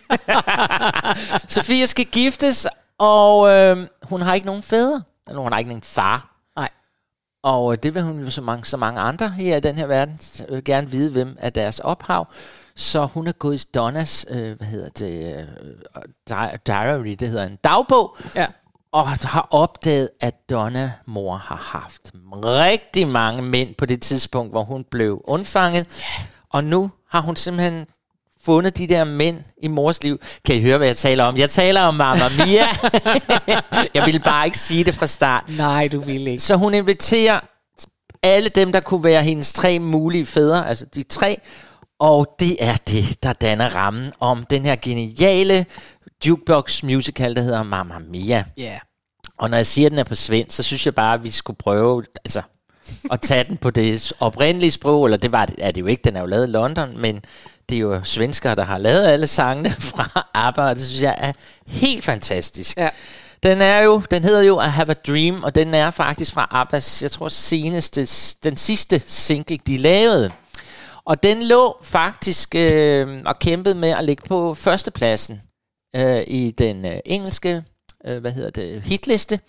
Sofie 1.48 1.88
skal 1.88 2.06
giftes, 2.06 2.68
og 3.00 3.50
øh, 3.50 3.88
hun 4.04 4.22
har 4.22 4.34
ikke 4.34 4.46
nogen 4.48 4.64
fædre. 4.64 5.02
Eller 5.28 5.42
hun 5.42 5.52
har 5.52 5.60
ikke 5.60 5.70
nogen 5.70 5.82
far. 5.84 6.36
Nej. 6.56 6.70
Og 7.44 7.72
øh, 7.74 7.78
det 7.84 7.94
vil 7.96 8.04
hun 8.04 8.20
jo 8.20 8.30
så 8.30 8.42
mange, 8.42 8.66
så 8.66 8.78
mange 8.78 9.02
andre 9.02 9.30
her 9.30 9.58
i 9.58 9.60
den 9.60 9.76
her 9.76 9.86
verden 9.88 10.20
øh, 10.50 10.64
gerne 10.64 10.90
vide, 10.90 11.12
hvem 11.12 11.36
er 11.40 11.50
deres 11.50 11.80
ophav. 11.80 12.28
Så 12.76 13.06
hun 13.06 13.28
er 13.28 13.32
gået 13.32 13.64
i 13.66 13.68
Donnas, 13.76 14.26
øh, 14.30 14.58
hvad 14.58 14.68
hedder 14.68 14.90
det, 14.90 15.36
øh, 15.38 15.44
di- 16.30 16.58
diary, 16.68 17.08
det 17.20 17.28
hedder 17.30 17.46
en 17.46 17.56
dagbog, 17.64 18.18
Ja. 18.36 18.48
og 18.92 19.08
har 19.10 19.48
opdaget, 19.52 20.10
at 20.22 20.50
Donna 20.50 20.92
mor 21.06 21.36
har 21.36 21.56
haft 21.56 22.12
rigtig 22.34 23.08
mange 23.08 23.42
mænd 23.42 23.76
på 23.76 23.86
det 23.86 24.02
tidspunkt, 24.02 24.54
hvor 24.54 24.64
hun 24.64 24.84
blev 24.84 25.22
undfanget. 25.24 25.88
Og 26.50 26.64
nu 26.64 26.92
har 27.10 27.22
hun 27.22 27.36
simpelthen 27.36 27.86
fundet 28.46 28.78
de 28.78 28.88
der 28.88 29.04
mænd 29.04 29.38
i 29.64 29.68
mors 29.68 30.04
liv. 30.04 30.22
Kan 30.46 30.56
I 30.56 30.62
høre, 30.62 30.78
hvad 30.78 30.88
jeg 30.88 30.98
taler 30.98 31.24
om? 31.24 31.38
Jeg 31.38 31.50
taler 31.50 31.82
om 31.82 31.96
Mamma 31.96 32.24
Mia. 32.38 32.68
jeg 33.94 34.06
ville 34.06 34.20
bare 34.20 34.46
ikke 34.46 34.58
sige 34.58 34.84
det 34.84 34.96
fra 34.96 35.08
start. 35.08 35.44
Nej, 35.58 35.88
du 35.88 36.00
vil 36.00 36.28
ikke. 36.28 36.44
Så 36.44 36.56
hun 36.56 36.74
inviterer 36.74 37.40
alle 38.24 38.50
dem, 38.50 38.72
der 38.72 38.80
kunne 38.80 39.04
være 39.04 39.24
hendes 39.24 39.54
tre 39.54 39.80
mulige 39.80 40.26
fædre, 40.26 40.68
altså 40.68 40.86
de 40.86 41.04
tre, 41.04 41.40
og 42.00 42.28
det 42.40 42.58
er 42.60 42.76
det, 42.76 43.24
der 43.24 43.34
danner 43.34 43.76
rammen 43.76 44.12
om 44.20 44.46
den 44.50 44.66
her 44.66 44.76
geniale 44.82 45.66
jukebox 46.28 46.84
musical, 46.84 47.36
der 47.36 47.42
hedder 47.42 47.64
Mamma 47.64 48.00
Mia. 48.00 48.44
Ja. 48.58 48.80
Og 49.38 49.50
når 49.50 49.58
jeg 49.58 49.66
siger, 49.66 49.86
at 49.86 49.92
den 49.92 50.00
er 50.00 50.04
på 50.04 50.16
svensk, 50.16 50.56
så 50.56 50.64
synes 50.64 50.86
jeg 50.86 50.96
bare, 50.96 51.14
at 51.14 51.24
vi 51.24 51.32
skulle 51.32 51.58
prøve 51.58 52.04
altså, 52.26 52.42
at 53.12 53.22
tage 53.22 53.44
den 53.44 53.58
på 53.58 53.70
det 53.70 54.14
oprindelige 54.20 54.72
sprog, 54.72 55.06
eller 55.06 55.18
det 55.18 55.32
var, 55.32 55.50
er 55.58 55.72
det 55.72 55.82
jo 55.82 55.86
ikke, 55.86 56.04
den 56.04 56.16
er 56.16 56.20
jo 56.20 56.26
lavet 56.26 56.48
i 56.48 56.52
London, 56.52 56.98
men 56.98 57.22
det 57.70 57.76
er 57.76 57.80
jo 57.80 58.04
svenskere, 58.04 58.56
der 58.56 58.64
har 58.64 58.78
lavet 58.78 59.08
alle 59.08 59.28
sangene 59.28 59.70
fra 59.92 60.30
ABBA, 60.34 60.70
og 60.70 60.76
det 60.76 60.84
synes 60.86 61.02
jeg 61.02 61.16
er 61.18 61.32
helt 61.68 62.04
fantastisk. 62.04 62.78
Ja. 62.78 62.90
Den 63.44 63.62
er 63.62 63.80
jo, 63.80 64.02
den 64.12 64.24
hedder 64.24 64.42
jo 64.42 64.62
I 64.62 64.68
Have 64.68 64.92
a 64.92 64.94
Dream, 64.94 65.44
og 65.44 65.56
den 65.56 65.74
er 65.74 65.92
faktisk 65.92 66.34
fra 66.34 66.48
ABBAs, 66.52 67.02
jeg 67.04 67.12
tror 67.12 67.30
seneste, 67.30 68.06
den 68.44 68.58
sidste 68.58 69.02
single, 69.08 69.58
de 69.68 69.78
lavede. 69.78 70.32
Og 71.06 71.24
den 71.24 71.44
lå 71.44 71.78
faktisk 71.84 72.56
øh, 72.56 73.22
og 73.26 73.40
kæmpede 73.40 73.76
med 73.76 73.90
at 73.90 74.06
ligge 74.06 74.24
på 74.28 74.54
førstepladsen 74.54 75.42
øh, 75.96 76.24
i 76.28 76.52
den 76.52 76.86
øh, 76.86 77.00
engelske, 77.06 77.64
øh, 78.06 78.18
hvad 78.18 78.32
hedder 78.32 78.50
det, 78.50 78.82
hitliste. 78.82 79.40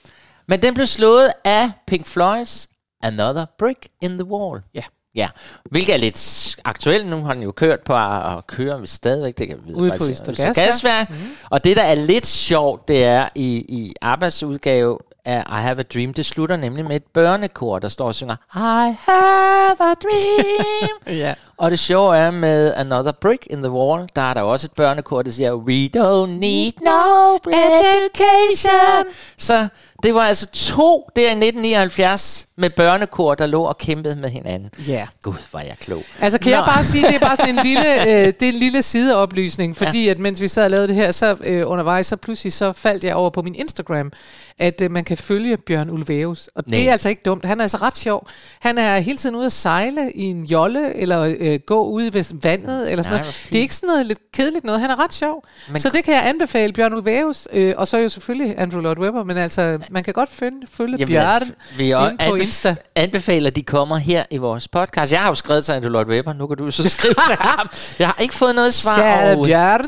Men 0.49 0.63
den 0.63 0.75
blev 0.75 0.87
slået 0.87 1.33
af 1.45 1.71
Pink 1.87 2.07
Floyd's 2.07 2.67
Another 3.03 3.47
Brick 3.59 3.89
in 4.03 4.11
the 4.11 4.25
Wall. 4.25 4.63
Ja. 4.75 4.83
Ja, 5.15 5.29
hvilket 5.71 5.95
er 5.95 5.99
lidt 5.99 6.57
aktuelt. 6.65 7.07
Nu 7.07 7.25
har 7.25 7.35
den 7.35 7.43
jo 7.43 7.53
kørt 7.53 7.81
på 7.81 7.95
at, 7.95 8.37
at 8.37 8.47
køre 8.47 8.81
vi 8.81 8.87
stadigvæk. 8.87 9.39
Det 9.39 9.49
kan 9.49 9.57
vi 9.57 9.63
vide 9.67 9.77
Ude 9.77 9.91
på. 9.91 10.05
Østergasværk. 10.11 11.11
Mm. 11.11 11.17
Og 11.51 11.65
det, 11.65 11.77
der 11.77 11.83
er 11.83 11.95
lidt 11.95 12.27
sjovt, 12.27 12.89
det 12.89 13.05
er 13.05 13.29
i, 13.35 13.65
i 13.69 13.95
Abbas 14.03 14.43
udgave, 14.43 14.99
af 15.25 15.45
I 15.49 15.63
Have 15.63 15.81
a 15.81 15.83
Dream, 15.83 16.15
det 16.15 16.27
slutter 16.27 16.57
nemlig 16.57 16.85
med 16.85 16.97
et 16.97 17.05
børnekor, 17.15 17.79
der 17.79 17.89
står 17.89 18.07
og 18.07 18.15
synger 18.15 18.37
I 18.55 18.97
have 19.07 19.77
a 19.81 19.95
dream. 19.95 20.89
Ja. 21.19 21.35
Og 21.57 21.71
det 21.71 21.79
sjove 21.79 22.17
er 22.17 22.31
med 22.31 22.75
Another 22.75 23.13
Brick 23.13 23.47
in 23.51 23.59
the 23.59 23.71
Wall, 23.71 24.09
der 24.17 24.23
er 24.23 24.35
der 24.35 24.43
også 24.43 24.67
et 24.67 24.73
børnekor, 24.73 25.23
der 25.23 25.31
siger 25.31 25.55
We 25.55 25.91
don't 25.97 26.31
need 26.31 26.73
no 26.83 27.37
education. 27.37 29.05
Så 29.39 29.69
det 30.03 30.15
var 30.15 30.21
altså 30.23 30.47
to 30.47 31.09
der 31.17 31.23
i 31.23 31.25
1979 31.25 32.47
med 32.61 32.71
børnekor, 32.71 33.35
der 33.35 33.47
lå 33.47 33.63
og 33.63 33.79
kæmpede 33.79 34.17
med 34.17 34.29
hinanden. 34.31 34.71
Ja. 34.89 35.07
Gud, 35.23 35.35
var 35.53 35.61
jeg 35.61 35.75
klog. 35.81 36.03
Altså 36.21 36.39
kan 36.39 36.51
Nå. 36.53 36.57
jeg 36.57 36.65
bare 36.67 36.85
sige, 36.85 37.07
det 37.09 37.15
er 37.15 37.19
bare 37.19 37.37
sådan 37.37 37.59
en 37.59 37.65
lille, 37.71 38.03
øh, 38.03 38.27
det 38.27 38.43
er 38.43 38.49
en 38.53 38.55
lille 38.59 38.83
sideoplysning, 38.83 39.77
fordi 39.77 40.05
ja. 40.05 40.11
at 40.11 40.19
mens 40.19 40.41
vi 40.41 40.49
sad 40.49 40.65
og 40.65 40.71
lavede 40.71 40.89
det 40.89 40.95
her, 40.97 41.11
så 41.13 41.37
øh, 41.45 41.71
undervejs, 41.71 42.07
så 42.07 42.17
pludselig 42.17 42.53
så 42.53 42.73
faldt 42.73 43.05
jeg 43.05 43.15
over 43.15 43.31
på 43.31 43.43
min 43.43 43.55
Instagram, 43.55 44.13
at 44.59 44.83
øh, 44.83 44.91
man 44.91 45.05
kan 45.05 45.17
følge 45.17 45.57
Bjørn 45.57 45.91
Ulvaeus. 45.91 46.51
Og 46.55 46.65
Nej. 46.67 46.77
det 46.79 46.89
er 46.89 46.93
altså 46.93 47.09
ikke 47.09 47.23
dumt. 47.25 47.45
Han 47.45 47.61
er 47.61 47.65
altså 47.65 47.77
ret 47.77 47.97
sjov. 47.97 48.29
Han 48.61 48.79
er 48.79 48.99
hele 48.99 49.17
tiden 49.19 49.37
ude 49.37 49.47
at 49.47 49.53
sejle 49.53 50.13
i 50.15 50.23
en 50.23 50.45
jolle, 50.45 50.97
eller 50.97 51.37
øh, 51.41 51.59
gå 51.67 51.85
ude 51.85 52.15
ved 52.15 52.25
vandet, 52.43 52.91
eller 52.91 53.03
sådan 53.03 53.17
Nej, 53.17 53.23
noget. 53.23 53.47
Det 53.51 53.59
er 53.59 53.63
ikke 53.63 53.75
sådan 53.75 53.87
noget 53.87 54.07
lidt 54.07 54.19
kedeligt 54.35 54.65
noget. 54.65 54.81
Han 54.81 54.91
er 54.91 55.05
ret 55.05 55.15
sjov. 55.15 55.45
Men- 55.71 55.81
så 55.81 55.89
det 55.95 56.05
kan 56.05 56.15
jeg 56.15 56.29
anbefale, 56.29 56.73
Bjørn 56.73 56.95
Ulvaeus, 56.95 57.49
øh, 57.53 57.75
og 57.77 57.89
så 57.89 57.99
jo 57.99 58.09
selvfølgelig 58.09 58.55
Andrew 58.59 58.81
Lloyd 58.81 58.99
Webber, 58.99 59.25
men 59.25 59.37
altså, 59.37 59.79
man 59.91 60.05
kan 60.05 60.15
godt 60.15 60.31
følge, 60.33 60.67
følge 60.73 60.97
Jamen, 60.99 61.13
Bjørn 61.13 61.27
altså, 61.27 61.53
vi 61.79 61.85
inde 61.85 62.17
på 62.29 62.35
Insta. 62.51 62.77
anbefaler, 62.95 63.47
at 63.51 63.57
de 63.57 63.63
kommer 63.63 63.97
her 63.97 64.25
i 64.31 64.37
vores 64.37 64.69
podcast. 64.69 65.13
Jeg 65.13 65.21
har 65.21 65.29
jo 65.29 65.35
skrevet 65.35 65.65
til 65.65 65.83
Lloyd 65.83 66.07
Webber, 66.07 66.33
nu 66.33 66.47
kan 66.47 66.57
du 66.57 66.71
så 66.71 66.89
skrive 66.89 67.15
til 67.29 67.37
ham. 67.49 67.69
Jeg 67.99 68.09
har 68.09 68.17
ikke 68.23 68.35
fået 68.35 68.55
noget 68.55 68.75
svar 68.75 69.03
overhovedet. 69.23 69.47
Bjørn. 69.47 69.81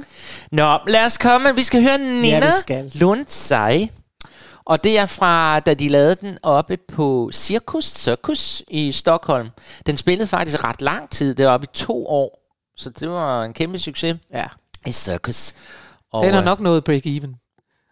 Nå, 0.53 0.79
lad 0.87 1.05
os 1.05 1.19
komme. 1.19 1.55
Vi 1.55 1.63
skal 1.63 1.83
høre 1.83 1.99
Nina 1.99 2.51
skal. 2.51 2.91
Lundsej. 2.95 3.89
Og 4.65 4.85
det 4.85 4.99
er 4.99 5.07
fra, 5.07 5.61
da 5.61 5.75
de 5.75 5.89
lavede 5.89 6.15
den 6.15 6.39
oppe 6.43 6.77
på 6.93 7.31
Circus 7.33 7.85
Circus 7.85 8.63
i 8.69 8.93
Stockholm. 8.93 9.49
Den 9.87 9.97
spillede 9.97 10.27
faktisk 10.29 10.65
ret 10.65 10.83
lang 10.83 11.11
tid. 11.11 11.35
Det 11.35 11.47
var 11.47 11.53
oppe 11.53 11.65
i 11.65 11.77
to 11.77 12.07
år. 12.07 12.39
Så 12.77 12.91
det 12.91 13.11
var 13.11 13.45
en 13.45 13.53
kæmpe 13.53 13.79
succes 13.79 14.17
Ja. 14.35 14.45
i 14.87 14.93
Circus. 14.93 15.53
Og, 16.13 16.25
Den 16.25 16.33
har 16.33 16.41
øh, 16.41 16.45
nok 16.45 16.61
nået 16.61 16.89
break-even. 16.91 17.42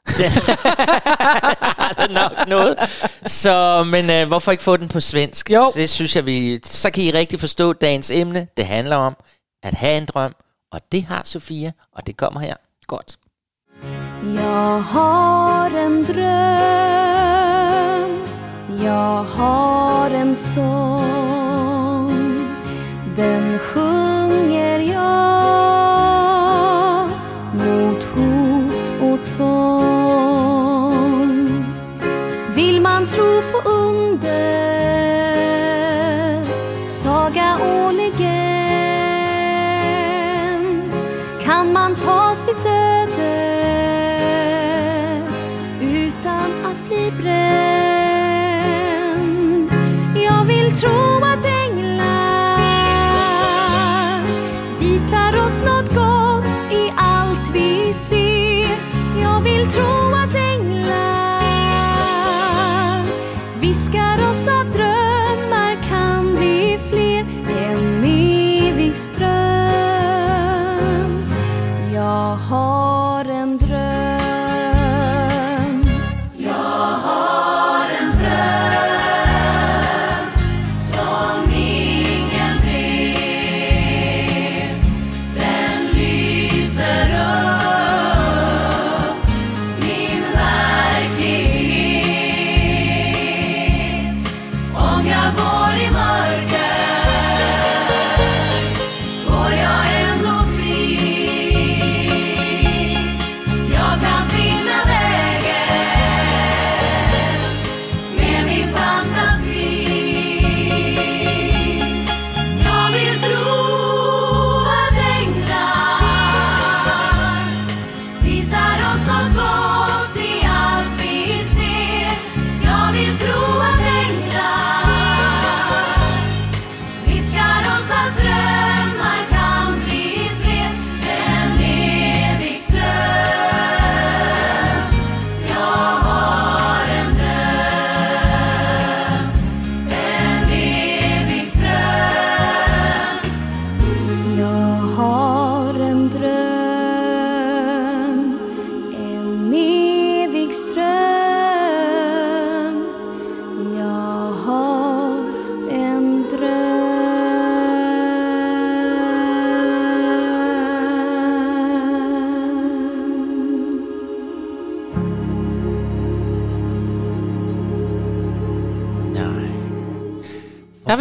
Er 0.07 2.09
nok 2.21 2.49
noget. 2.49 2.77
Så, 3.27 3.85
men 3.85 4.11
øh, 4.11 4.29
hvorfor 4.29 4.53
ikke 4.53 4.65
få 4.65 4.77
den 4.77 4.89
på 4.89 5.01
svensk? 5.01 5.51
Jo. 5.51 5.73
Det 5.75 5.91
synes 5.91 6.17
jeg, 6.17 6.27
vi... 6.27 6.61
Så 6.65 6.91
kan 6.91 7.05
I 7.05 7.11
rigtig 7.11 7.41
forstå 7.41 7.73
dagens 7.73 8.11
emne. 8.11 8.47
Det 8.57 8.67
handler 8.67 8.97
om 8.97 9.17
at 9.63 9.75
have 9.75 9.99
en 9.99 10.07
drøm. 10.07 10.35
Og 10.73 10.81
det 10.93 11.05
har 11.05 11.23
Sofia, 11.25 11.73
og 11.97 12.07
det 12.07 12.17
kommer 12.17 12.41
her. 12.41 12.55
Godt. 12.87 13.17
Jag 14.35 14.81
har 14.81 15.67
en 15.67 16.05
dröm 16.05 17.31
Jag 18.83 19.25
har 19.25 20.11
en 20.11 20.37
sång 20.37 21.01
Den 23.17 23.59
sjunger 23.59 23.90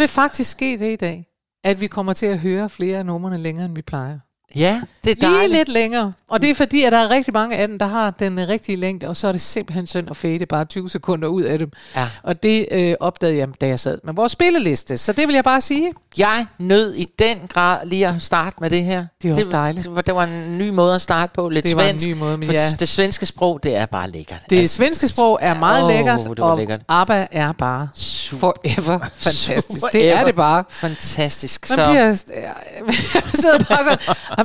vil 0.00 0.08
faktisk 0.08 0.50
ske 0.50 0.78
det 0.78 0.92
i 0.92 0.96
dag, 0.96 1.26
at 1.64 1.80
vi 1.80 1.86
kommer 1.86 2.12
til 2.12 2.26
at 2.26 2.38
høre 2.38 2.70
flere 2.70 2.98
af 2.98 3.06
numrene 3.06 3.38
længere, 3.38 3.64
end 3.64 3.74
vi 3.74 3.82
plejer. 3.82 4.18
Ja, 4.56 4.80
det 5.04 5.10
er 5.10 5.14
Lige 5.14 5.32
dejligt. 5.36 5.52
lidt 5.58 5.68
længere. 5.68 6.12
Og 6.28 6.42
det 6.42 6.50
er 6.50 6.54
fordi, 6.54 6.82
at 6.82 6.92
der 6.92 6.98
er 6.98 7.10
rigtig 7.10 7.34
mange 7.34 7.56
af 7.56 7.68
dem, 7.68 7.78
der 7.78 7.86
har 7.86 8.10
den 8.10 8.38
øh, 8.38 8.48
rigtige 8.48 8.76
længde, 8.76 9.08
og 9.08 9.16
så 9.16 9.28
er 9.28 9.32
det 9.32 9.40
simpelthen 9.40 9.86
synd 9.86 10.10
at 10.10 10.16
fade 10.16 10.46
bare 10.46 10.64
20 10.64 10.90
sekunder 10.90 11.28
ud 11.28 11.42
af 11.42 11.58
dem. 11.58 11.70
Ja. 11.96 12.08
Og 12.22 12.42
det 12.42 12.66
øh, 12.70 12.94
opdagede 13.00 13.38
jeg, 13.38 13.48
da 13.60 13.66
jeg 13.66 13.78
sad 13.80 13.98
med 14.04 14.14
vores 14.14 14.32
spilleliste. 14.32 14.96
Så 14.98 15.12
det 15.12 15.26
vil 15.28 15.34
jeg 15.34 15.44
bare 15.44 15.60
sige. 15.60 15.92
Jeg 16.18 16.46
nød 16.58 16.94
i 16.94 17.06
den 17.18 17.38
grad 17.48 17.78
lige 17.86 18.08
at 18.08 18.14
starte 18.22 18.56
med 18.60 18.70
det 18.70 18.84
her. 18.84 19.06
Det 19.22 19.30
også 19.30 19.42
det, 19.44 19.52
dejligt. 19.52 19.84
Det 19.86 19.94
var, 19.96 20.02
det 20.02 20.14
var 20.14 20.24
en 20.24 20.58
ny 20.58 20.68
måde 20.68 20.94
at 20.94 21.02
starte 21.02 21.32
på. 21.34 21.48
Lidt 21.48 21.64
Det 21.66 21.76
var 21.76 21.82
en 21.82 21.88
svensk. 21.88 22.06
ny 22.06 22.12
måde, 22.12 22.38
men 22.38 22.46
for 22.46 22.52
ja. 22.52 22.68
det 22.80 22.88
svenske 22.88 23.26
sprog, 23.26 23.60
det 23.62 23.76
er 23.76 23.86
bare 23.86 24.10
lækkert. 24.10 24.40
Det 24.50 24.58
Altså, 24.60 24.76
svenske 24.76 25.08
sprog 25.08 25.38
er 25.42 25.54
meget 25.54 25.82
Åh, 25.84 25.88
lækkert, 25.90 26.20
det 26.20 26.38
var 26.38 26.44
og 26.50 26.56
lækkert. 26.58 26.80
ABBA 26.88 27.26
er 27.30 27.52
bare 27.52 27.88
forever 28.30 28.98
fantastisk. 29.26 29.84
Det 29.92 30.08
er 30.12 30.24
det 30.24 30.34
bare. 30.34 30.64
Fantastisk. 30.68 31.70
Man 31.70 31.76
så, 31.76 31.90
bliver, 31.90 32.04
jeg 33.14 33.22
sidder 33.34 33.64
bare 33.64 33.84
sådan 33.84 33.98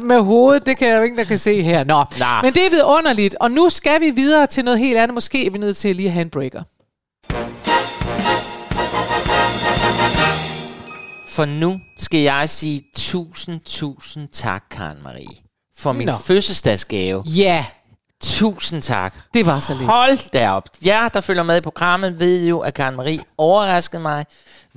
med 0.04 0.22
hovedet, 0.22 0.66
det 0.66 0.78
kan 0.78 0.88
jeg 0.88 0.98
jo 0.98 1.04
ikke, 1.04 1.18
der 1.18 1.24
kan 1.24 1.38
se 1.38 1.62
her. 1.62 1.84
Nå, 1.84 2.04
Nej. 2.20 2.42
men 2.42 2.54
det 2.54 2.66
er 2.66 2.70
vidunderligt. 2.70 3.36
Og 3.40 3.52
nu 3.52 3.70
skal 3.70 4.02
vi 4.02 4.10
videre 4.10 4.48
til 4.48 4.66
noget 4.66 4.80
helt 4.80 4.98
andet. 4.98 5.14
Måske 5.14 5.46
er 5.46 5.52
vi 5.52 5.58
nødt 5.58 5.78
til 5.78 5.96
lige 5.96 6.08
at 6.08 6.14
have 6.14 6.22
en 6.22 6.30
breaker. 6.30 6.64
For 11.28 11.46
nu 11.46 11.80
skal 11.98 12.20
jeg 12.20 12.50
sige 12.50 12.82
tusind, 12.98 13.60
tusind 13.66 14.28
tak, 14.28 14.64
Karen 14.72 14.98
Marie, 15.04 15.36
for 15.78 15.92
min 15.92 16.08
Nå. 16.08 16.14
fødselsdagsgave 16.14 17.24
Ja, 17.26 17.66
Tusind 18.22 18.82
tak. 18.82 19.14
Det 19.34 19.46
var 19.46 19.60
så 19.60 19.74
lidt. 19.74 19.86
Hold 19.86 20.32
da 20.32 20.50
op. 20.50 20.70
Jer, 20.86 21.10
der 21.10 21.22
følger 21.22 21.44
med 21.44 21.58
i 21.58 21.62
programmet, 21.62 22.20
ved 22.20 22.46
jo, 22.46 22.60
at 22.60 22.74
Karen 22.74 22.96
Marie 22.96 23.20
overraskede 23.38 24.02
mig 24.02 24.26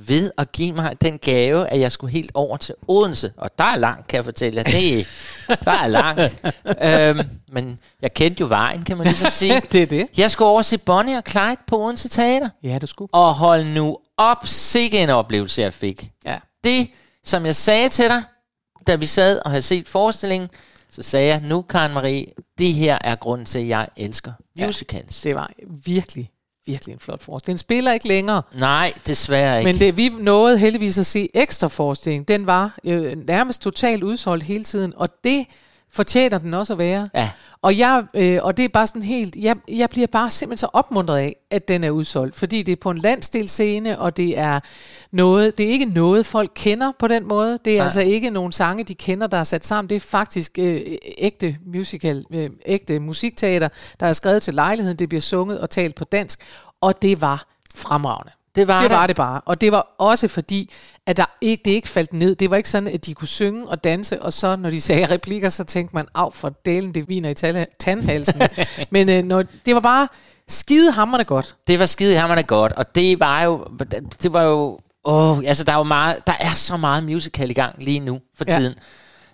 ved 0.06 0.30
at 0.38 0.52
give 0.52 0.72
mig 0.72 1.00
den 1.00 1.18
gave, 1.18 1.68
at 1.68 1.80
jeg 1.80 1.92
skulle 1.92 2.12
helt 2.12 2.30
over 2.34 2.56
til 2.56 2.74
Odense. 2.88 3.32
Og 3.36 3.58
der 3.58 3.64
er 3.64 3.76
langt, 3.76 4.08
kan 4.08 4.16
jeg 4.16 4.24
fortælle 4.24 4.56
jer. 4.56 4.62
Det 4.62 5.00
er, 5.00 5.54
der 5.54 5.70
er 5.72 5.86
langt. 5.86 6.44
øhm, 6.82 7.28
men 7.52 7.78
jeg 8.02 8.14
kendte 8.14 8.40
jo 8.40 8.46
vejen, 8.46 8.82
kan 8.82 8.96
man 8.96 9.06
ligesom 9.06 9.30
sige. 9.30 9.60
det 9.72 9.82
er 9.82 9.86
det. 9.86 10.06
Jeg 10.16 10.30
skulle 10.30 10.48
over 10.48 10.62
se 10.62 10.78
Bonnie 10.78 11.16
og 11.16 11.22
Clyde 11.28 11.56
på 11.66 11.78
Odense 11.78 12.08
Teater. 12.08 12.48
Ja, 12.62 12.78
du 12.78 12.86
skulle. 12.86 13.14
Og 13.14 13.34
hold 13.34 13.64
nu 13.64 13.98
op, 14.16 14.46
sikke 14.46 14.98
en 14.98 15.10
oplevelse, 15.10 15.62
jeg 15.62 15.72
fik. 15.72 16.10
Ja. 16.24 16.38
Det, 16.64 16.90
som 17.24 17.46
jeg 17.46 17.56
sagde 17.56 17.88
til 17.88 18.04
dig, 18.04 18.22
da 18.86 18.94
vi 18.94 19.06
sad 19.06 19.40
og 19.44 19.50
havde 19.50 19.62
set 19.62 19.88
forestillingen, 19.88 20.48
så 20.90 21.02
sagde 21.02 21.26
jeg, 21.28 21.40
nu 21.40 21.62
Karen 21.62 21.92
Marie, 21.92 22.26
det 22.58 22.74
her 22.74 22.98
er 23.00 23.14
grunden 23.16 23.46
til, 23.46 23.58
at 23.58 23.68
jeg 23.68 23.88
elsker 23.96 24.32
musicals. 24.60 25.20
Det 25.20 25.34
var 25.34 25.50
virkelig, 25.84 26.30
virkelig 26.68 26.92
en 26.92 26.98
flot 27.00 27.22
forestilling. 27.22 27.54
Den 27.54 27.58
spiller 27.58 27.92
ikke 27.92 28.08
længere, 28.08 28.42
Nej, 28.54 28.92
desværre 29.06 29.58
ikke. 29.58 29.72
men 29.72 29.80
det, 29.80 29.96
vi 29.96 30.08
nåede 30.18 30.58
heldigvis 30.58 30.98
at 30.98 31.06
se 31.06 31.28
ekstra 31.34 31.68
forestilling. 31.68 32.28
Den 32.28 32.46
var 32.46 32.78
øh, 32.84 33.16
nærmest 33.26 33.62
totalt 33.62 34.02
udsolgt 34.02 34.44
hele 34.44 34.64
tiden, 34.64 34.92
og 34.96 35.08
det 35.24 35.46
fortjener 35.98 36.38
den 36.38 36.54
også 36.54 36.72
at 36.72 36.78
være. 36.78 37.08
Ja. 37.14 37.30
Og, 37.62 37.78
jeg, 37.78 38.04
øh, 38.14 38.38
og 38.42 38.56
det 38.56 38.64
er 38.64 38.68
bare 38.68 38.86
sådan 38.86 39.02
helt, 39.02 39.36
jeg, 39.36 39.56
jeg 39.68 39.90
bliver 39.90 40.06
bare 40.06 40.30
simpelthen 40.30 40.58
så 40.58 40.68
opmuntret 40.72 41.18
af, 41.18 41.36
at 41.50 41.68
den 41.68 41.84
er 41.84 41.90
udsolgt, 41.90 42.36
fordi 42.36 42.62
det 42.62 42.72
er 42.72 42.76
på 42.76 42.90
en 42.90 42.98
landsdelsscene, 42.98 43.98
og 43.98 44.16
det 44.16 44.38
er 44.38 44.60
noget, 45.12 45.58
det 45.58 45.66
er 45.66 45.70
ikke 45.70 45.84
noget, 45.84 46.26
folk 46.26 46.50
kender 46.54 46.92
på 46.98 47.08
den 47.08 47.28
måde. 47.28 47.58
Det 47.64 47.72
er 47.72 47.76
Nej. 47.76 47.84
altså 47.84 48.00
ikke 48.00 48.30
nogen 48.30 48.52
sange, 48.52 48.84
de 48.84 48.94
kender, 48.94 49.26
der 49.26 49.36
er 49.36 49.44
sat 49.44 49.66
sammen. 49.66 49.88
Det 49.88 49.96
er 49.96 50.00
faktisk 50.00 50.58
øh, 50.58 50.80
ægte 51.18 51.56
musical, 51.66 52.24
øh, 52.30 52.50
ægte 52.66 52.98
musikteater, 52.98 53.68
der 54.00 54.06
er 54.06 54.12
skrevet 54.12 54.42
til 54.42 54.54
lejligheden. 54.54 54.98
Det 54.98 55.08
bliver 55.08 55.22
sunget 55.22 55.60
og 55.60 55.70
talt 55.70 55.94
på 55.94 56.04
dansk, 56.04 56.40
og 56.80 57.02
det 57.02 57.20
var 57.20 57.46
fremragende. 57.74 58.37
Det 58.58 58.68
var 58.68 58.82
det, 58.82 58.90
var 58.90 59.06
det 59.06 59.16
bare. 59.16 59.40
Og 59.44 59.60
det 59.60 59.72
var 59.72 59.86
også 59.98 60.28
fordi, 60.28 60.70
at 61.06 61.16
der 61.16 61.24
ikke, 61.40 61.62
det 61.64 61.70
ikke 61.70 61.88
faldt 61.88 62.12
ned. 62.12 62.34
Det 62.34 62.50
var 62.50 62.56
ikke 62.56 62.68
sådan, 62.68 62.86
at 62.88 63.06
de 63.06 63.14
kunne 63.14 63.28
synge 63.28 63.68
og 63.68 63.84
danse, 63.84 64.22
og 64.22 64.32
så 64.32 64.56
når 64.56 64.70
de 64.70 64.80
sagde 64.80 65.06
replikker, 65.06 65.48
så 65.48 65.64
tænkte 65.64 65.96
man, 65.96 66.06
af 66.14 66.32
for 66.34 66.48
delen, 66.66 66.94
det 66.94 67.08
viner 67.08 67.30
i 67.30 67.34
tal- 67.34 67.66
tandhalsen. 67.80 68.42
Men 68.90 69.08
øh, 69.08 69.24
når, 69.24 69.44
det 69.66 69.74
var 69.74 69.80
bare 69.80 70.08
skide 70.48 70.92
hammerne 70.92 71.24
godt. 71.24 71.56
Det 71.66 71.78
var 71.78 71.86
skide 71.86 72.18
hammerne 72.18 72.42
godt, 72.42 72.72
og 72.72 72.94
det 72.94 73.20
var 73.20 73.42
jo, 73.42 73.66
det 74.22 74.32
var 74.32 74.42
jo, 74.42 74.78
åh, 75.04 75.38
altså 75.46 75.64
der 75.64 75.72
er 75.72 75.76
jo 75.76 75.82
meget, 75.82 76.26
der 76.26 76.34
er 76.40 76.50
så 76.50 76.76
meget 76.76 77.04
musical 77.04 77.50
i 77.50 77.54
gang 77.54 77.74
lige 77.84 78.00
nu 78.00 78.20
for 78.36 78.44
Ja. 78.48 78.56
tiden. 78.58 78.74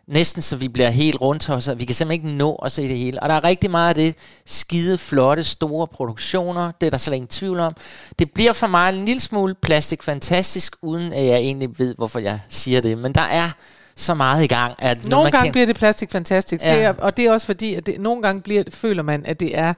Næsten 0.08 0.42
så 0.42 0.56
vi 0.56 0.68
bliver 0.68 0.90
helt 0.90 1.20
rundt 1.20 1.50
os, 1.50 1.68
og 1.68 1.78
vi 1.80 1.84
kan 1.84 1.94
simpelthen 1.94 2.26
ikke 2.26 2.38
nå 2.38 2.54
at 2.54 2.72
se 2.72 2.82
det 2.88 2.98
hele. 2.98 3.22
Og 3.22 3.28
der 3.28 3.34
er 3.34 3.44
rigtig 3.44 3.70
meget 3.70 3.88
af 3.88 3.94
det 3.94 4.14
skide 4.46 4.98
flotte, 4.98 5.44
store 5.44 5.86
produktioner, 5.86 6.72
det 6.80 6.86
er 6.86 6.90
der 6.90 6.98
slet 6.98 7.14
ingen 7.16 7.28
tvivl 7.28 7.60
om. 7.60 7.76
Det 8.18 8.30
bliver 8.34 8.52
for 8.52 8.66
mig 8.66 8.94
en 8.94 9.04
lille 9.04 9.20
smule 9.20 9.54
plastik 9.62 10.02
fantastisk, 10.02 10.76
uden 10.82 11.12
at 11.12 11.24
jeg 11.26 11.36
egentlig 11.36 11.78
ved, 11.78 11.94
hvorfor 11.94 12.18
jeg 12.18 12.40
siger 12.48 12.80
det. 12.80 12.98
Men 12.98 13.12
der 13.12 13.20
er 13.20 13.50
så 13.96 14.14
meget 14.14 14.44
i 14.44 14.46
gang. 14.46 14.74
At 14.78 15.08
Nogle 15.08 15.30
gange 15.30 15.46
kan- 15.46 15.52
bliver 15.52 15.66
det 15.66 15.76
plastik 15.76 16.10
fantastisk, 16.10 16.64
Ja. 16.64 16.74
det 16.76 16.82
er, 16.84 16.92
og 16.98 17.16
det 17.16 17.24
er 17.26 17.32
også 17.32 17.46
fordi, 17.46 17.74
at 17.74 17.86
det, 17.86 18.00
nogle 18.00 18.22
gange 18.22 18.42
bliver, 18.42 18.62
føler 18.70 19.02
man, 19.02 19.22
at 19.26 19.40
det 19.40 19.58
er 19.58 19.74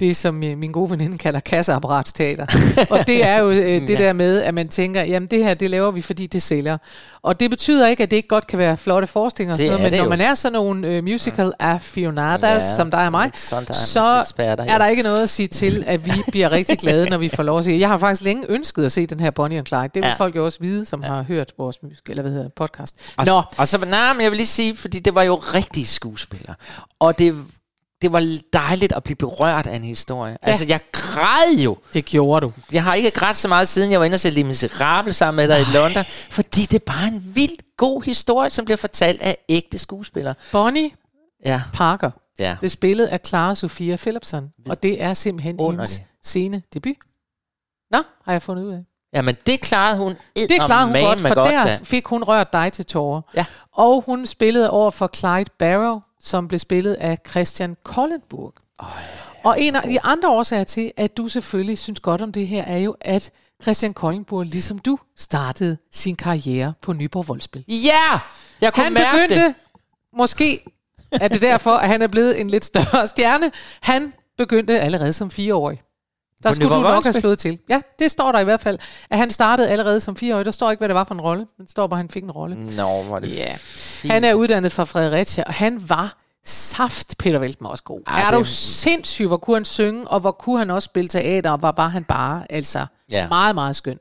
det, 0.00 0.16
som 0.16 0.34
min 0.34 0.72
gode 0.72 0.90
veninde 0.90 1.18
kalder 1.18 1.40
kasseapparatsteater. 1.40 2.46
og 2.90 3.06
det 3.06 3.26
er 3.26 3.38
jo 3.38 3.50
øh, 3.50 3.56
det 3.56 3.90
Ja. 3.90 3.94
der 4.04 4.12
med, 4.12 4.42
at 4.42 4.54
man 4.54 4.68
tænker, 4.68 5.02
jamen 5.02 5.28
det 5.30 5.44
her, 5.44 5.54
det 5.54 5.70
laver 5.70 5.90
vi, 5.90 6.00
fordi 6.02 6.26
det 6.26 6.42
sælger. 6.42 6.78
Og 7.22 7.40
det 7.40 7.50
betyder 7.50 7.88
ikke, 7.88 8.02
at 8.02 8.10
det 8.10 8.16
ikke 8.16 8.28
godt 8.28 8.46
kan 8.46 8.58
være 8.58 8.76
flotte 8.76 9.06
forestillinger, 9.08 9.52
og 9.54 9.56
sådan 9.58 9.72
noget, 9.72 9.82
men 9.82 9.92
når 9.98 10.04
jo. 10.04 10.10
man 10.10 10.20
er 10.20 10.34
sådan 10.34 10.52
nogle 10.52 10.88
øh, 10.88 11.04
musical 11.04 11.52
aficionadas, 11.58 12.42
Ja, 12.64 12.76
som 12.76 12.90
dig 12.90 13.06
og 13.06 13.10
mig, 13.10 13.30
så 13.34 14.20
eksperter, 14.20 14.64
ja. 14.64 14.74
er 14.74 14.78
der 14.78 14.86
ikke 14.86 15.02
noget 15.02 15.22
at 15.22 15.30
sige 15.30 15.48
til, 15.48 15.84
at 15.86 16.06
vi 16.06 16.12
bliver 16.30 16.52
rigtig 16.52 16.78
glade, 16.78 17.10
når 17.10 17.18
vi 17.18 17.28
får 17.28 17.42
lov 17.42 17.58
at 17.58 17.64
se. 17.64 17.76
Jeg 17.80 17.88
har 17.88 17.98
faktisk 17.98 18.22
længe 18.22 18.44
ønsket 18.48 18.84
at 18.84 18.92
se 18.92 19.06
den 19.06 19.20
her 19.20 19.30
Bonnie 19.30 19.58
and 19.58 19.66
Clyde. 19.66 19.82
Det 19.82 19.94
vil 19.94 20.04
ja. 20.08 20.14
folk 20.14 20.36
jo 20.36 20.44
også 20.44 20.58
vide, 20.60 20.84
som 20.84 21.02
ja. 21.02 21.08
har 21.08 21.22
hørt 21.22 21.52
vores 21.58 21.76
musical, 21.82 22.10
eller 22.12 22.22
hvad 22.22 22.32
hedder 22.32 22.44
det, 22.44 22.52
podcast. 22.52 22.94
Og, 23.16 23.26
Nå, 23.26 23.42
og 23.58 23.68
så, 23.68 23.78
nej, 23.86 24.12
men 24.12 24.22
jeg 24.22 24.30
vil 24.30 24.36
lige 24.36 24.46
sige, 24.46 24.76
fordi 24.76 24.98
det 24.98 25.14
var 25.14 25.22
jo 25.22 25.34
rigtige 25.34 25.86
skuespillere. 25.86 26.54
Og 27.00 27.18
det, 27.18 27.34
det 28.02 28.12
var 28.12 28.38
dejligt 28.52 28.92
at 28.92 29.02
blive 29.04 29.16
berørt 29.16 29.66
af 29.66 29.76
en 29.76 29.84
historie. 29.84 30.32
Ja. 30.42 30.48
Altså, 30.48 30.64
jeg 30.68 30.80
græd 30.92 31.56
jo. 31.56 31.78
det 31.92 32.04
gjorde 32.04 32.46
du. 32.46 32.52
Jeg 32.72 32.84
har 32.84 32.94
ikke 32.94 33.10
grædt 33.10 33.36
så 33.36 33.48
meget, 33.48 33.68
siden 33.68 33.92
jeg 33.92 34.00
var 34.00 34.06
inde 34.06 34.14
og 34.14 34.20
se 34.20 34.30
Les 34.30 34.44
Miserables 34.46 35.16
sammen 35.16 35.36
med 35.36 35.56
dig 35.56 35.60
i 35.60 35.72
London. 35.74 36.04
Fordi 36.30 36.60
det 36.60 36.74
er 36.74 36.84
bare 36.92 37.08
en 37.08 37.32
vild 37.34 37.76
god 37.76 38.02
historie, 38.02 38.50
som 38.50 38.64
bliver 38.64 38.76
fortalt 38.76 39.22
af 39.22 39.36
ægte 39.48 39.78
skuespillere. 39.78 40.34
Bonnie 40.52 40.90
Ja, 41.44 41.62
Parker 41.74 42.10
ja. 42.38 42.56
blev 42.58 42.68
spillet 42.68 43.06
af 43.06 43.20
Clara 43.26 43.54
Sofia 43.54 43.96
Philipson, 43.96 44.48
og 44.68 44.82
det 44.82 45.02
er 45.02 45.14
simpelthen 45.14 45.60
hendes 45.60 46.02
scene 46.22 46.62
debut, 46.74 46.96
Nå, 47.90 47.98
har 48.24 48.32
jeg 48.32 48.42
fundet 48.42 48.64
ud 48.64 48.72
af. 48.72 48.80
Ja, 49.12 49.22
men 49.22 49.36
det 49.46 49.60
klarede 49.60 49.98
hun 49.98 50.14
Det 50.36 50.62
klarede 50.66 50.86
hun 50.92 51.00
godt, 51.02 51.20
for 51.20 51.34
godt, 51.34 51.48
der 51.48 51.64
da. 51.64 51.78
fik 51.84 52.06
hun 52.06 52.22
rørt 52.22 52.52
dig 52.52 52.72
til 52.72 52.86
tårer. 52.86 53.20
Ja. 53.36 53.44
Og 53.72 54.02
hun 54.06 54.26
spillede 54.26 54.70
over 54.70 54.90
for 54.90 55.10
Clyde 55.16 55.50
Barrow, 55.58 56.00
som 56.20 56.48
blev 56.48 56.58
spillet 56.58 56.94
af 56.94 57.18
Christian 57.30 57.76
Kollenburg. 57.84 58.54
Og 59.44 59.60
en 59.60 59.76
af 59.76 59.88
de 59.88 60.00
andre 60.00 60.28
årsager 60.28 60.64
til, 60.64 60.92
at 60.96 61.16
du 61.16 61.28
selvfølgelig 61.28 61.78
synes 61.78 62.00
godt 62.00 62.22
om 62.22 62.32
det 62.32 62.46
her, 62.48 62.62
er 62.62 62.78
jo, 62.78 62.96
at 63.00 63.30
Christian 63.62 63.94
Kollenburg, 63.94 64.44
ligesom 64.44 64.78
du, 64.78 64.98
startede 65.16 65.76
sin 65.92 66.16
karriere 66.16 66.72
på 66.82 66.92
Nyborg 66.92 67.28
Voldspil. 67.28 67.64
Ja! 67.68 67.92
Jeg 68.60 68.72
kunne 68.72 68.84
Han 68.84 68.92
mærke 68.92 69.16
begyndte, 69.16 69.44
det. 69.44 69.54
måske 70.16 70.64
er 71.12 71.28
det 71.28 71.42
derfor, 71.42 71.70
at 71.70 71.88
han 71.88 72.02
er 72.02 72.06
blevet 72.06 72.40
en 72.40 72.50
lidt 72.50 72.64
større 72.64 73.06
stjerne, 73.06 73.52
han 73.80 74.12
begyndte 74.38 74.80
allerede 74.80 75.12
som 75.12 75.30
fireårig. 75.30 75.80
Der 76.42 76.50
På 76.50 76.54
skulle 76.54 76.74
du 76.74 76.80
nok 76.80 77.04
have 77.04 77.12
slået 77.12 77.38
til. 77.38 77.58
Ja, 77.68 77.80
det 77.98 78.10
står 78.10 78.32
der 78.32 78.38
i 78.38 78.44
hvert 78.44 78.60
fald. 78.60 78.78
At 79.10 79.18
han 79.18 79.30
startede 79.30 79.68
allerede 79.68 80.00
som 80.00 80.16
fireårig. 80.16 80.44
Der 80.44 80.50
står 80.50 80.70
ikke, 80.70 80.80
hvad 80.80 80.88
det 80.88 80.94
var 80.94 81.04
for 81.04 81.14
en 81.14 81.20
rolle. 81.20 81.46
Men 81.58 81.66
der 81.66 81.70
står 81.70 81.86
bare, 81.86 81.98
at 81.98 82.04
han 82.04 82.08
fik 82.08 82.22
en 82.24 82.30
rolle. 82.30 82.56
Nå, 82.76 82.88
er 83.16 83.18
det 83.20 83.36
Ja. 83.36 83.54
fint. 83.58 84.12
Han 84.12 84.24
er 84.24 84.34
uddannet 84.34 84.72
fra 84.72 84.84
Fredericia, 84.84 85.44
og 85.46 85.54
han 85.54 85.82
var 85.88 86.16
saft 86.44 87.18
Peter 87.18 87.38
Veltmer 87.38 87.68
også 87.68 87.84
god. 87.84 88.00
Ej, 88.06 88.20
er 88.20 88.30
det- 88.30 88.38
du 88.38 88.44
sindssyg, 88.44 89.26
hvor 89.26 89.36
kunne 89.36 89.56
han 89.56 89.64
synge, 89.64 90.08
og 90.08 90.20
hvor 90.20 90.30
kunne 90.30 90.58
han 90.58 90.70
også 90.70 90.86
spille 90.86 91.08
teater, 91.08 91.50
og 91.50 91.62
var 91.62 91.88
han 91.88 92.04
bare, 92.04 92.42
altså, 92.52 92.86
Ja. 93.12 93.28
meget, 93.28 93.54
meget 93.54 93.76
skøn. 93.76 93.98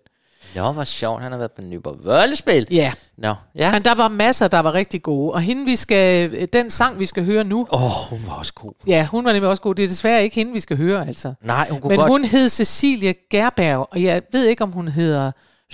Nå, 0.58 0.72
hvor 0.72 0.84
sjovt, 0.84 1.22
han 1.22 1.32
har 1.32 1.38
været 1.38 1.52
på 1.52 1.62
Nyborg 1.62 1.96
Voldspil. 2.04 2.67
Ja, 2.72 2.91
Nå, 3.17 3.34
ja. 3.56 3.72
men 3.72 3.86
der 3.86 3.96
var 3.96 4.08
masser, 4.08 4.48
der 4.48 4.60
var 4.60 4.74
rigtig 4.74 5.02
gode. 5.04 5.34
Og 5.34 5.41
hende, 5.41 5.65
vi 5.65 5.76
skal, 5.76 6.48
den 6.54 6.70
sang, 6.70 7.00
vi 7.00 7.06
skal 7.06 7.26
høre 7.26 7.43
nu, 7.43 7.67
Åh, 7.72 7.84
oh, 7.84 7.91
hun 8.10 8.20
var 8.28 8.34
også 8.34 8.54
god. 8.54 8.72
ja, 8.88 9.08
hun 9.12 9.26
var 9.26 9.34
nemlig 9.34 9.50
også 9.50 9.62
god. 9.62 9.76
Det 9.76 9.84
er 9.84 9.88
desværre 9.88 10.24
ikke 10.24 10.36
hende, 10.36 10.54
vi 10.54 10.60
skal 10.60 10.78
høre, 10.78 11.08
altså. 11.08 11.34
Nej, 11.41 11.67
hun 11.70 11.82
kunne 11.82 11.89
Men 11.89 11.98
godt... 12.00 12.10
hun 12.12 12.24
hed 12.24 12.50
Cecilie 12.50 13.13
Gerberg, 13.32 13.88
og 13.91 14.04
jeg 14.04 14.22
ved 14.32 14.46
ikke, 14.46 14.63
om 14.63 14.72
hun 14.72 14.88
hedder 14.88 15.32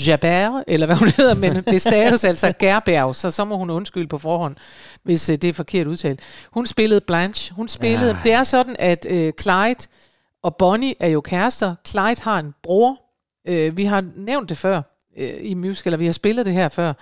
Jabert, 0.07 0.63
eller 0.67 0.85
hvad 0.87 0.95
hun 0.95 1.07
hedder, 1.17 1.35
men 1.35 1.63
det 1.63 1.81
staves 1.81 2.23
altså 2.23 2.53
Gerberg, 2.59 3.15
så 3.15 3.31
så 3.31 3.45
må 3.45 3.57
hun 3.57 3.69
undskylde 3.69 4.07
på 4.07 4.17
forhånd, 4.17 4.55
hvis 5.03 5.29
øh, 5.29 5.35
det 5.37 5.49
er 5.49 5.53
forkert 5.53 5.87
udtalt. 5.87 6.19
Hun 6.51 6.67
spillede 6.67 7.01
Blanche. 7.07 7.55
Hun 7.55 7.67
spillede, 7.67 8.11
Ja. 8.11 8.17
det 8.23 8.31
er 8.33 8.43
sådan, 8.43 8.75
at 8.79 9.05
øh, 9.09 9.33
Clyde 9.41 9.87
og 10.43 10.55
Bonnie 10.55 10.93
er 10.99 11.07
jo 11.07 11.21
kærester. 11.21 11.75
Clyde 11.87 12.21
har 12.21 12.39
en 12.39 12.53
bror. 12.63 12.99
Øh, 13.47 13.77
vi 13.77 13.85
har 13.85 14.05
nævnt 14.15 14.49
det 14.49 14.57
før 14.57 14.81
øh, 15.17 15.33
i 15.41 15.53
musical, 15.53 15.89
eller 15.89 15.97
vi 15.97 16.05
har 16.05 16.13
spillet 16.13 16.45
det 16.45 16.53
her 16.53 16.69
før. 16.69 16.93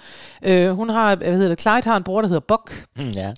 Øh, 0.44 0.72
hun 0.72 0.90
har, 0.90 1.16
hvad 1.16 1.34
hedder 1.34 1.50
det, 1.50 1.62
Clyde 1.62 1.82
har 1.84 1.98
en 1.98 2.04
bror, 2.04 2.22
der 2.22 2.28
hedder 2.28 2.46
Buck. 2.48 2.86
Mm, 2.96 3.10
ja. 3.10 3.34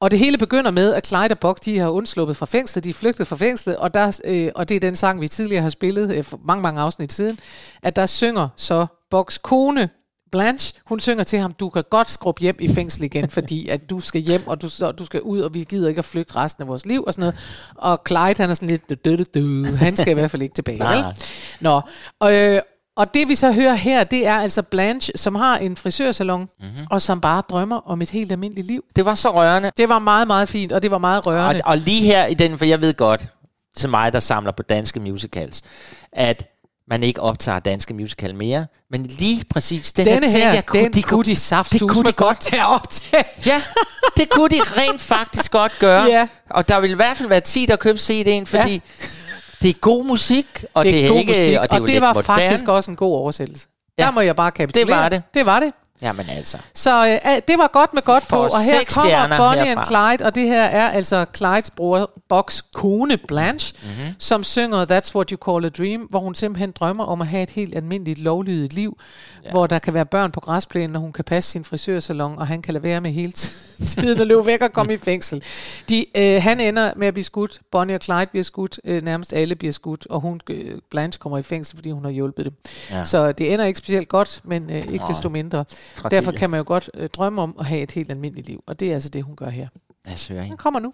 Og 0.00 0.10
det 0.10 0.18
hele 0.18 0.38
begynder 0.38 0.70
med, 0.70 0.94
at 0.94 1.06
Clyde 1.06 1.30
og 1.30 1.38
Buck, 1.38 1.64
de 1.64 1.78
har 1.78 1.88
undsluppet 1.88 2.36
fra 2.36 2.46
fængslet, 2.46 2.84
de 2.84 2.90
er 2.90 2.94
flygtet 2.94 3.26
fra 3.26 3.36
fængslet, 3.36 3.76
og, 3.76 3.94
der, 3.94 4.20
øh, 4.24 4.50
og 4.54 4.68
det 4.68 4.74
er 4.74 4.80
den 4.80 4.96
sang, 4.96 5.20
vi 5.20 5.28
tidligere 5.28 5.62
har 5.62 5.68
spillet 5.68 6.14
øh, 6.14 6.24
for 6.24 6.40
mange, 6.44 6.62
mange 6.62 6.80
afsnit 6.80 7.12
siden, 7.12 7.38
at 7.82 7.96
der 7.96 8.06
synger 8.06 8.48
så 8.56 8.86
Bucks 9.10 9.38
kone, 9.38 9.88
Blanche, 10.32 10.74
hun 10.86 11.00
synger 11.00 11.24
til 11.24 11.38
ham, 11.38 11.52
du 11.52 11.68
kan 11.68 11.84
godt 11.90 12.10
skrubbe 12.10 12.40
hjem 12.40 12.56
i 12.60 12.74
fængsel 12.74 13.04
igen, 13.04 13.30
fordi 13.38 13.68
at 13.68 13.90
du 13.90 14.00
skal 14.00 14.20
hjem, 14.20 14.46
og 14.46 14.62
du, 14.62 14.70
og 14.80 14.98
du 14.98 15.04
skal 15.04 15.20
ud, 15.20 15.40
og 15.40 15.54
vi 15.54 15.64
gider 15.64 15.88
ikke 15.88 15.98
at 15.98 16.04
flygte 16.04 16.36
resten 16.36 16.62
af 16.62 16.68
vores 16.68 16.86
liv, 16.86 17.04
og 17.06 17.14
sådan 17.14 17.22
noget. 17.22 17.34
Og 17.74 18.00
Clyde, 18.08 18.34
han 18.36 18.50
er 18.50 18.54
sådan 18.54 18.68
lidt, 18.68 19.04
du. 19.34 19.64
han 19.64 19.96
skal 19.96 20.10
i 20.10 20.14
hvert 20.14 20.30
fald 20.30 20.42
ikke 20.42 20.54
tilbage. 20.54 20.78
Nej, 20.78 20.96
vel? 20.96 21.04
Nå, 21.60 21.80
og, 22.20 22.34
øh, 22.34 22.62
og 22.96 23.14
det 23.14 23.28
vi 23.28 23.34
så 23.34 23.52
hører 23.52 23.74
her, 23.74 24.04
det 24.04 24.26
er 24.26 24.34
altså 24.34 24.62
Blanche, 24.62 25.12
som 25.16 25.34
har 25.34 25.58
en 25.58 25.76
frisørsalon, 25.76 26.40
mm-hmm. 26.40 26.86
og 26.90 27.02
som 27.02 27.20
bare 27.20 27.42
drømmer 27.50 27.76
om 27.76 28.02
et 28.02 28.10
helt 28.10 28.32
almindeligt 28.32 28.66
liv. 28.66 28.84
Det 28.96 29.04
var 29.04 29.14
så 29.14 29.34
rørende. 29.34 29.72
Det 29.76 29.88
var 29.88 29.98
meget, 29.98 30.26
meget 30.26 30.48
fint, 30.48 30.72
og 30.72 30.82
det 30.82 30.90
var 30.90 30.98
meget 30.98 31.26
Og, 31.26 31.32
rørende. 31.32 31.60
og 31.64 31.76
lige 31.76 32.02
her 32.02 32.26
i 32.26 32.34
den, 32.34 32.58
for 32.58 32.64
jeg 32.64 32.80
ved 32.80 32.94
godt, 32.94 33.28
til 33.76 33.88
mig, 33.88 34.12
der 34.12 34.20
samler 34.20 34.52
på 34.52 34.62
danske 34.62 35.00
musicals, 35.00 35.62
at 36.12 36.57
man 36.90 37.02
ikke 37.02 37.20
optager 37.20 37.58
danske 37.58 37.94
musical 37.94 38.34
mere, 38.34 38.66
men 38.90 39.02
lige 39.06 39.44
præcis 39.50 39.92
den 39.92 40.06
Denne 40.06 40.30
her, 40.30 40.38
her, 40.38 40.52
jeg 40.52 40.62
den 40.72 41.02
kunne 41.02 41.24
de 41.24 41.36
saft 41.36 41.72
det 41.72 41.80
kunne 41.80 42.04
de 42.04 42.12
godt 42.12 42.40
tage 42.40 42.66
op 42.66 42.90
til. 42.90 43.18
Ja, 43.46 43.62
det 44.16 44.28
kunne 44.30 44.48
de 44.48 44.60
rent 44.62 45.00
faktisk 45.00 45.52
godt 45.52 45.72
gøre. 45.78 46.02
Ja. 46.04 46.28
Og 46.50 46.68
der 46.68 46.80
vil 46.80 46.90
i 46.90 46.94
hvert 46.94 47.16
fald 47.16 47.28
være 47.28 47.40
10, 47.40 47.66
der 47.66 47.76
køber 47.76 47.98
CD'en, 47.98 48.44
fordi 48.44 48.72
ja. 48.72 48.78
det 49.62 49.68
er 49.68 49.78
god 49.80 50.04
musik, 50.04 50.64
og 50.74 50.84
det, 50.84 50.92
Det 50.92 51.00
er 51.02 51.04
er 51.04 51.10
god 51.10 51.18
ikke, 51.18 51.32
musik, 51.32 51.56
og 51.58 51.70
det, 51.70 51.76
er 51.76 51.80
og 51.80 51.88
det 51.88 52.00
var 52.00 52.08
moderne. 52.14 52.24
faktisk 52.24 52.68
også 52.68 52.90
en 52.90 52.96
god 52.96 53.12
oversættelse. 53.16 53.66
Ja. 53.98 54.04
Der 54.04 54.10
må 54.10 54.20
jeg 54.20 54.36
bare 54.36 54.50
kapitulere. 54.50 54.86
Det 54.86 54.96
var 54.96 55.08
det. 55.08 55.22
Det 55.34 55.46
var 55.46 55.60
det. 55.60 55.72
Jamen 56.02 56.26
altså. 56.30 56.58
Så 56.74 57.08
øh, 57.08 57.42
det 57.48 57.58
var 57.58 57.70
godt 57.72 57.94
med 57.94 58.02
godt 58.02 58.24
på, 58.28 58.36
og 58.36 58.62
her 58.64 58.80
kommer 58.94 59.36
Bonnie 59.36 59.64
herfra. 59.64 59.80
and 59.80 60.16
Clyde, 60.18 60.26
og 60.26 60.34
det 60.34 60.44
her 60.46 60.62
er 60.62 60.88
altså 60.90 61.26
Clydes 61.36 61.70
bror 61.70 62.10
Box 62.28 62.62
kone 62.74 63.16
Blanche, 63.16 63.74
Mhm. 63.82 63.90
mm-hmm. 63.98 64.14
som 64.18 64.44
synger 64.44 64.84
That's 64.86 65.14
What 65.14 65.30
You 65.30 65.52
Call 65.52 65.64
a 65.64 65.68
Dream, 65.68 66.00
hvor 66.00 66.18
hun 66.20 66.34
simpelthen 66.34 66.70
drømmer 66.70 67.04
om 67.04 67.20
at 67.20 67.26
have 67.26 67.42
et 67.42 67.50
helt 67.50 67.76
almindeligt 67.76 68.18
lovlydigt 68.18 68.72
liv, 68.72 68.98
ja. 69.44 69.50
hvor 69.50 69.66
der 69.66 69.78
kan 69.78 69.94
være 69.94 70.06
børn 70.06 70.30
på 70.32 70.40
græsplænen, 70.40 70.96
og 70.96 71.02
hun 71.02 71.12
kan 71.12 71.24
passe 71.24 71.50
sin 71.50 71.64
frisørsalon, 71.64 72.38
og 72.38 72.46
han 72.46 72.62
kan 72.62 72.74
lade 72.74 72.84
være 72.84 73.00
med 73.00 73.10
hele 73.10 73.32
tiden 73.88 74.20
at 74.20 74.26
løbe 74.26 74.46
væk 74.46 74.62
og 74.62 74.72
komme 74.72 74.94
i 74.94 74.96
fængsel. 74.96 75.44
De, 75.88 76.04
øh, 76.16 76.42
han 76.42 76.60
ender 76.60 76.92
med 76.96 77.06
at 77.06 77.14
blive 77.14 77.24
skudt, 77.24 77.60
Bonnie 77.72 77.96
og 77.96 78.02
Clyde 78.02 78.26
bliver 78.26 78.44
skudt, 78.44 78.80
øh, 78.84 79.02
nærmest 79.02 79.32
alle 79.32 79.54
bliver 79.54 79.72
skudt, 79.72 80.06
og 80.10 80.20
hun, 80.20 80.40
øh, 80.50 80.74
Blanche 80.90 81.18
kommer 81.18 81.38
i 81.38 81.42
fængsel, 81.42 81.76
fordi 81.76 81.90
hun 81.90 82.04
har 82.04 82.10
hjulpet 82.10 82.44
dem. 82.44 82.54
Ja. 82.90 83.04
Så 83.04 83.32
det 83.32 83.52
ender 83.52 83.64
ikke 83.64 83.78
specielt 83.78 84.08
godt, 84.08 84.40
men 84.44 84.70
øh, 84.70 84.76
ikke 84.76 84.96
Nå. 84.96 85.04
desto 85.08 85.28
mindre. 85.28 85.64
Tragedie. 85.96 86.16
Derfor 86.16 86.32
kan 86.32 86.50
man 86.50 86.58
jo 86.58 86.64
godt 86.66 86.90
øh, 86.94 87.08
drømme 87.08 87.42
om 87.42 87.56
at 87.58 87.66
have 87.66 87.80
et 87.80 87.92
helt 87.92 88.10
almindeligt 88.10 88.46
liv, 88.46 88.62
og 88.66 88.80
det 88.80 88.88
er 88.88 88.94
altså 88.94 89.08
det, 89.08 89.22
hun 89.22 89.36
gør 89.36 89.48
her. 89.48 89.68
Lad 90.04 90.14
os 90.14 90.28
høre 90.28 90.38
hende. 90.42 90.50
Den 90.50 90.56
kommer 90.56 90.80
nu. 90.80 90.92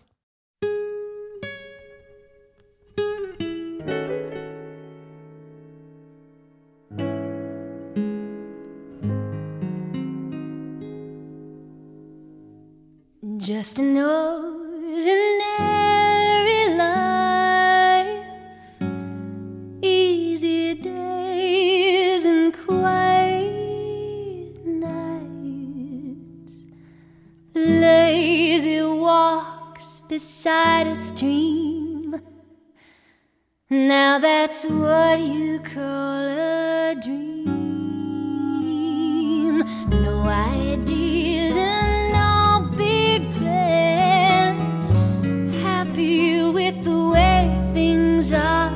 Just 13.48 13.78
an 13.78 13.96
ordinary 13.96 15.73
lazy 27.80 28.82
walks 28.82 30.00
beside 30.08 30.86
a 30.86 30.94
stream. 30.94 32.20
Now 33.70 34.18
that's 34.18 34.64
what 34.64 35.18
you 35.20 35.58
call 35.60 36.28
a 36.28 36.94
dream. 37.02 37.54
No 39.90 40.22
ideas 40.24 41.56
and 41.56 42.12
no 42.12 42.70
big 42.76 43.32
plans. 43.32 44.90
Happy 45.62 46.42
with 46.50 46.84
the 46.84 47.08
way 47.08 47.50
things 47.72 48.32
are. 48.32 48.70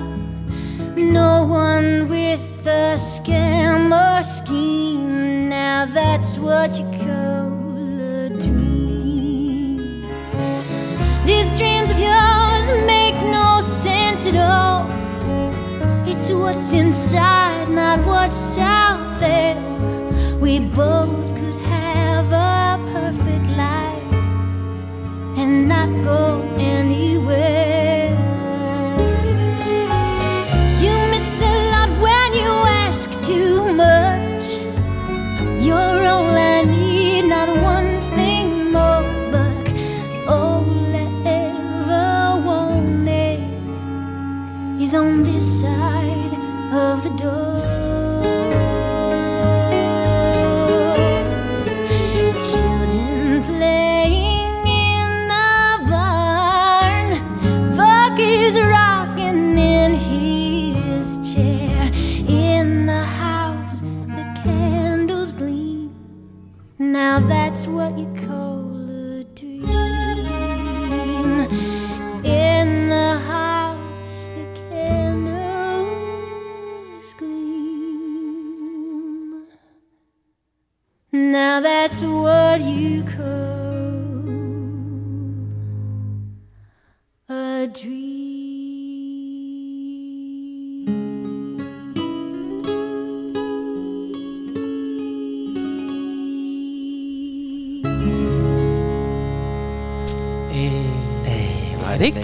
No 0.96 1.44
one 1.44 2.08
with 2.08 2.66
a 2.66 2.96
scam 2.96 3.92
or 3.92 4.22
scheme. 4.22 5.48
Now 5.48 5.86
that's 5.86 6.38
what 6.38 6.78
you 6.78 6.97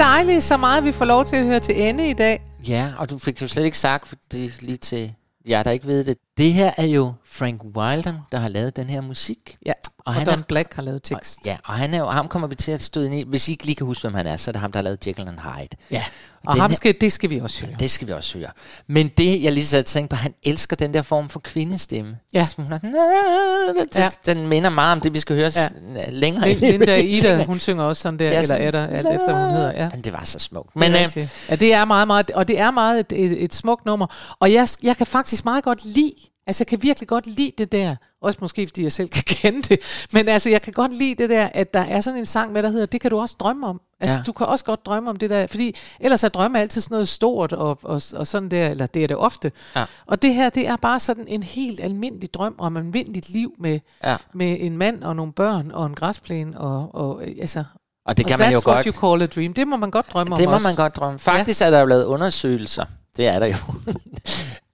dejligt, 0.04 0.42
så 0.42 0.56
meget 0.56 0.84
vi 0.84 0.92
får 0.92 1.04
lov 1.04 1.24
til 1.24 1.36
at 1.36 1.44
høre 1.44 1.60
til 1.60 1.82
ende 1.82 2.10
i 2.10 2.12
dag? 2.12 2.42
Ja, 2.68 2.92
og 2.98 3.10
du 3.10 3.18
fik 3.18 3.42
jo 3.42 3.48
slet 3.48 3.64
ikke 3.64 3.78
sagt, 3.78 4.08
for 4.08 4.16
det 4.32 4.62
lige 4.62 4.76
til 4.76 5.14
jer, 5.48 5.62
der 5.62 5.70
ikke 5.70 5.86
ved 5.86 6.04
det. 6.04 6.16
Det 6.36 6.52
her 6.52 6.72
er 6.76 6.86
jo 6.86 7.12
Frank 7.24 7.62
Wilder, 7.76 8.14
der 8.32 8.38
har 8.38 8.48
lavet 8.48 8.76
den 8.76 8.90
her 8.90 9.00
musik. 9.00 9.56
Ja, 9.66 9.72
Og 10.06 10.10
og, 10.10 10.14
han 10.14 10.28
og 10.28 10.32
er- 10.32 10.36
Don 10.36 10.44
Black 10.44 10.74
har 10.74 10.82
lavet 10.82 11.02
tekst. 11.02 11.38
Ja, 11.46 11.56
og 11.64 11.74
han 11.74 11.94
er 11.94 11.98
jo, 11.98 12.06
ham 12.06 12.28
kommer 12.28 12.48
vi 12.48 12.54
til 12.54 12.72
at 12.72 12.82
støde 12.82 13.06
ind 13.06 13.14
i. 13.14 13.24
Hvis 13.28 13.48
I 13.48 13.50
ikke 13.50 13.64
lige 13.64 13.76
kan 13.76 13.86
huske, 13.86 14.02
hvem 14.02 14.14
han 14.14 14.26
er, 14.26 14.36
så 14.36 14.50
er 14.50 14.52
det 14.52 14.60
ham, 14.60 14.72
der 14.72 14.78
har 14.78 14.82
lavet 14.82 15.06
Jekyll 15.06 15.28
and 15.28 15.38
Hyde. 15.38 15.68
Ja, 15.90 16.04
Og 16.06 16.40
og 16.46 16.52
den 16.54 16.60
ham 16.60 16.70
her- 16.70 16.74
skal, 16.76 16.94
det 17.00 17.12
skal 17.12 17.30
vi 17.30 17.38
også 17.40 17.66
høre. 17.66 17.74
Det 17.78 17.90
skal 17.90 18.06
vi 18.08 18.12
også 18.12 18.38
høre. 18.38 18.50
Men 18.86 19.08
det, 19.08 19.42
jeg 19.42 19.52
lige 19.52 19.66
så 19.66 19.82
tænkte 19.82 20.10
på, 20.10 20.16
han 20.16 20.34
elsker 20.42 20.76
den 20.76 20.94
der 20.94 21.02
form 21.02 21.28
for 21.28 21.40
kvindestemme. 21.40 22.16
Ja. 22.32 22.48
Den, 22.56 23.88
Ja. 23.96 24.10
den 24.26 24.46
minder 24.48 24.70
meget 24.70 24.92
om 24.92 25.00
det, 25.00 25.14
vi 25.14 25.20
skal 25.20 25.36
høre 25.36 25.50
Ja. 25.56 25.68
ja. 25.94 26.10
længere 26.10 26.50
i. 26.50 26.54
Linda 26.54 26.96
Ida, 27.00 27.44
hun 27.44 27.60
synger 27.60 27.84
også 27.84 28.02
sådan 28.02 28.18
der, 28.18 28.24
Ja, 28.24 28.30
ja, 28.32 28.36
eller 28.38 28.46
sådan- 28.54 28.68
Edda, 28.68 28.86
alt 28.86 29.06
efter 29.06 29.46
hun 29.46 29.56
hedder. 29.56 29.72
Ja. 29.72 29.88
Men 29.92 30.00
det 30.00 30.12
var 30.12 30.24
så 30.24 30.38
smukt. 30.38 30.76
Men, 30.76 30.92
øh, 30.92 31.02
øh, 31.16 31.28
ja, 31.50 31.56
det 31.56 31.72
er 31.74 31.84
meget, 31.84 32.06
meget, 32.06 32.30
og 32.30 32.48
det 32.48 32.58
er 32.60 32.70
meget 32.70 33.00
et, 33.00 33.12
et, 33.24 33.42
et 33.44 33.54
smukt 33.54 33.84
nummer. 33.86 34.06
Og 34.40 34.52
jeg, 34.52 34.68
jeg 34.82 34.96
kan 34.96 35.06
faktisk 35.06 35.44
meget 35.44 35.64
godt 35.64 35.84
lide, 35.84 36.12
altså 36.46 36.60
jeg 36.62 36.66
kan 36.66 36.82
virkelig 36.82 37.08
godt 37.08 37.26
lide 37.26 37.52
det 37.58 37.72
der, 37.72 37.96
også 38.24 38.38
måske 38.42 38.66
fordi 38.66 38.82
jeg 38.82 38.92
selv 38.92 39.08
kan 39.08 39.22
kende 39.36 39.62
det, 39.62 39.78
men 40.12 40.28
altså 40.28 40.50
jeg 40.50 40.62
kan 40.62 40.72
godt 40.72 40.92
lide 40.98 41.14
det 41.14 41.30
der, 41.30 41.48
at 41.54 41.74
der 41.74 41.80
er 41.80 42.00
sådan 42.00 42.20
en 42.20 42.26
sang 42.26 42.52
med, 42.52 42.62
der 42.62 42.70
hedder, 42.70 42.86
det 42.86 43.00
kan 43.00 43.10
du 43.10 43.20
også 43.20 43.36
drømme 43.40 43.66
om. 43.66 43.80
Altså 44.00 44.16
Ja. 44.16 44.22
du 44.26 44.32
kan 44.32 44.46
også 44.46 44.64
godt 44.64 44.86
drømme 44.86 45.10
om 45.10 45.16
det 45.16 45.30
der, 45.30 45.46
fordi 45.46 45.76
ellers 46.00 46.24
er 46.24 46.28
drømme 46.28 46.60
altid 46.60 46.80
sådan 46.80 46.94
noget 46.94 47.08
stort 47.08 47.52
og, 47.52 47.78
og, 47.82 48.02
og 48.14 48.26
sådan 48.26 48.48
der, 48.48 48.68
eller 48.68 48.86
det 48.86 49.02
er 49.04 49.06
det 49.08 49.16
ofte. 49.16 49.52
Ja. 49.76 49.84
Og 50.06 50.22
det 50.22 50.34
her, 50.34 50.50
det 50.50 50.66
er 50.68 50.76
bare 50.76 51.00
sådan 51.00 51.24
en 51.28 51.42
helt 51.42 51.80
almindelig 51.80 52.34
drøm 52.34 52.54
om 52.58 52.76
almindeligt 52.76 53.30
liv 53.30 53.54
med, 53.58 53.80
Ja. 54.04 54.16
med 54.34 54.56
en 54.60 54.76
mand 54.76 55.02
og 55.02 55.16
nogle 55.16 55.32
børn 55.32 55.70
og 55.70 55.86
en 55.86 55.94
græsplæne 55.94 56.60
og, 56.60 56.94
og 56.94 57.22
altså... 57.40 57.64
og 58.06 58.16
det 58.16 58.26
kan 58.26 58.34
og 58.34 58.38
man 58.38 58.52
jo 58.52 58.60
what 58.66 58.84
godt. 58.84 58.84
you 58.94 59.08
call 59.10 59.22
a 59.22 59.26
dream. 59.26 59.54
Det 59.54 59.68
må 59.68 59.76
man 59.76 59.90
godt 59.90 60.06
drømme 60.12 60.36
Det 60.36 60.46
om 60.46 60.50
må 60.50 60.54
også. 60.54 60.66
man 60.68 60.76
godt 60.76 60.96
drømme. 60.96 61.18
Faktisk 61.18 61.62
er 61.62 61.70
der 61.70 61.80
jo 61.80 61.86
lavet 61.86 62.04
undersøgelser, 62.04 62.84
det 63.16 63.26
er 63.26 63.38
der 63.38 63.46
jo, 63.46 63.56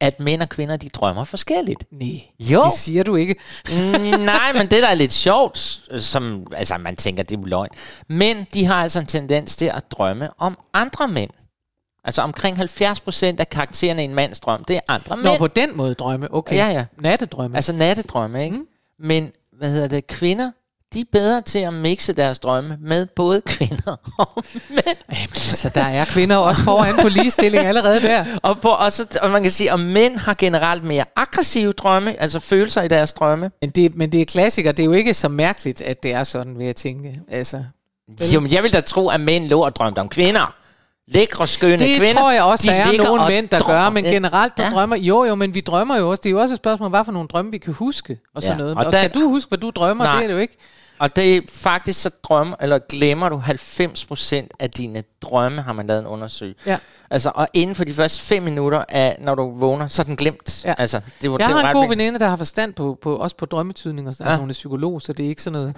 at 0.01 0.21
mænd 0.21 0.43
og 0.43 0.49
kvinder, 0.49 0.77
de 0.77 0.89
drømmer 0.89 1.25
forskelligt. 1.25 1.85
Nej, 1.93 2.09
Jo. 2.41 2.63
det 2.65 2.73
siger 2.73 3.03
du 3.03 3.17
ikke. 3.17 3.35
Mm, 3.69 4.01
nej, 4.21 4.53
men 4.53 4.63
det 4.71 4.83
der 4.83 4.89
er 4.89 4.95
lidt 4.95 5.13
sjovt, 5.13 5.59
som 5.99 6.47
altså 6.57 6.79
man 6.79 6.97
tænker, 6.97 7.23
det 7.23 7.39
er 7.39 7.47
løgn. 7.47 7.69
Men 8.09 8.47
de 8.55 8.65
har 8.65 8.75
altså 8.83 9.01
en 9.01 9.07
tendens 9.07 9.57
til 9.57 9.65
at 9.67 9.85
drømme 9.91 10.29
om 10.39 10.59
andre 10.75 11.09
mænd. 11.09 11.31
Altså 12.05 12.23
omkring 12.23 12.59
70% 12.59 13.25
af 13.39 13.49
karaktererne 13.51 14.03
i 14.03 14.05
en 14.05 14.15
mands 14.15 14.41
drøm, 14.41 14.65
det 14.65 14.77
er 14.77 14.81
andre 14.89 15.17
Nå, 15.17 15.23
mænd. 15.23 15.39
på 15.39 15.47
den 15.47 15.77
måde 15.77 15.95
drømme. 15.95 16.35
Okay. 16.35 16.57
Ja, 16.57 16.69
ja. 16.69 16.85
Nattedrømme. 17.01 17.57
Altså 17.57 17.73
nattedrømme, 17.73 18.45
ikke? 18.45 18.57
Mm. 18.57 18.67
Men, 18.99 19.33
hvad 19.59 19.71
hedder 19.71 19.89
det, 19.89 20.07
kvinder, 20.07 20.51
de 20.95 21.01
er 21.01 21.05
bedre 21.13 21.43
til 21.43 21.59
at 21.59 21.75
mixe 21.75 22.13
deres 22.13 22.39
drømme 22.39 22.77
med 22.81 23.07
både 23.17 23.41
kvinder 23.57 23.97
og 24.19 24.45
mænd. 24.71 24.97
Jamen, 25.13 25.29
altså, 25.33 25.71
der 25.75 25.83
er 25.83 26.05
kvinder 26.05 26.37
også 26.37 26.63
foran 26.63 26.95
på 27.03 27.09
ligestilling 27.09 27.67
allerede 27.67 28.01
der. 28.01 28.25
Og, 28.43 28.61
på, 28.61 28.69
og, 28.69 28.93
så, 28.93 29.19
og 29.23 29.31
man 29.31 29.43
kan 29.43 29.53
sige, 29.53 29.73
at 29.73 29.81
mænd 29.81 30.17
har 30.17 30.35
generelt 30.35 30.85
mere 30.85 31.05
aggressive 31.17 31.73
drømme, 31.73 32.21
altså 32.21 32.41
følelser 32.41 32.83
i 32.83 32.89
deres 32.89 33.13
drømme. 33.13 33.51
Men 33.61 33.71
det, 33.71 33.95
men 33.97 34.13
det 34.13 34.21
er 34.21 34.25
klassiker. 34.25 34.73
Det 34.73 34.83
er 34.83 34.85
jo 34.85 34.93
ikke 34.93 35.15
så 35.15 35.29
mærkeligt, 35.29 35.83
at 35.83 36.03
det 36.03 36.13
er 36.13 36.25
sådan, 36.25 36.59
vil 36.59 36.67
jeg 36.67 36.77
tænke. 36.77 37.21
Altså, 37.31 37.65
Jo, 38.35 38.41
men 38.41 38.53
jeg 38.53 38.63
vil 38.63 38.73
da 38.73 38.81
tro, 38.81 39.09
at 39.09 39.21
mænd 39.21 39.49
lå 39.49 39.61
og 39.65 39.77
drømte 39.77 39.99
om 39.99 40.09
kvinder. 40.09 40.55
Lækre, 41.11 41.47
skønne 41.47 41.79
Det 41.79 41.99
kvinder. 41.99 42.21
tror 42.21 42.31
jeg 42.31 42.43
også, 42.43 42.65
de 42.67 42.69
der 42.77 43.03
er 43.03 43.05
nogle 43.09 43.23
og 43.23 43.29
mænd, 43.29 43.49
der 43.49 43.59
drømmer. 43.59 43.83
gør, 43.83 43.91
men 43.91 44.05
generelt, 44.05 44.57
der 44.57 44.65
Ja. 44.65 44.71
drømmer, 44.71 44.97
jo 44.97 45.25
jo, 45.25 45.35
men 45.35 45.55
vi 45.55 45.61
drømmer 45.61 45.97
jo 45.99 46.11
også, 46.11 46.21
det 46.21 46.29
er 46.29 46.31
jo 46.31 46.41
også 46.41 46.55
et 46.55 46.59
spørgsmål, 46.59 46.91
hvad 46.91 47.05
for 47.05 47.13
nogle 47.13 47.29
drømme 47.29 47.51
vi 47.51 47.59
kan 47.59 47.73
huske, 47.75 48.19
og 48.35 48.43
sådan 48.43 48.57
Ja, 48.57 48.59
noget. 48.59 48.77
og 48.77 48.85
Og, 48.87 48.93
der- 48.93 49.01
kan 49.01 49.11
du 49.11 49.29
huske, 49.29 49.49
hvad 49.49 49.59
du 49.59 49.71
drømmer? 49.71 50.05
Nej. 50.05 50.15
Det 50.15 50.23
er 50.23 50.27
det 50.27 50.35
jo 50.35 50.39
ikke. 50.39 50.57
Og 50.99 51.17
det 51.17 51.37
er 51.37 51.41
faktisk 51.51 52.03
så 52.03 52.11
drømmer, 52.23 52.57
eller 52.61 52.79
glemmer 52.89 53.29
du 53.29 53.37
90% 53.39 54.49
af 54.61 54.71
dine 54.71 55.03
drømme, 55.23 55.63
har 55.63 55.73
man 55.73 55.87
lavet 55.87 56.01
en 56.01 56.07
undersøgelse. 56.07 56.61
Ja. 56.71 56.77
Altså, 57.11 57.33
og 57.35 57.49
inden 57.55 57.77
for 57.77 57.85
de 57.85 57.95
første 57.95 58.21
5 58.23 58.43
minutter 58.43 58.85
af, 58.89 59.17
når 59.21 59.35
du 59.35 59.59
vågner, 59.59 59.89
så 59.89 60.03
er 60.03 60.05
den 60.05 60.17
glemt. 60.17 60.65
Ja. 60.65 60.75
Altså, 60.79 61.01
det 61.23 61.31
var, 61.33 61.39
Jeg 61.39 61.49
det 61.49 61.55
var 61.57 61.63
har 61.63 61.71
en 61.71 61.77
god 61.77 61.89
veninde, 61.89 62.19
der 62.19 62.29
har 62.29 62.37
forstand 62.37 62.73
på, 62.75 62.99
på 63.03 63.17
også 63.17 63.37
på 63.37 63.47
drømmetydning, 63.47 64.09
og 64.09 64.15
sådan, 64.15 64.27
Ja. 64.27 64.31
altså 64.31 64.41
hun 64.41 64.49
er 64.51 64.53
psykolog, 64.53 65.03
så 65.03 65.13
det 65.13 65.25
er 65.25 65.29
ikke 65.29 65.43
sådan 65.43 65.61
noget, 65.61 65.77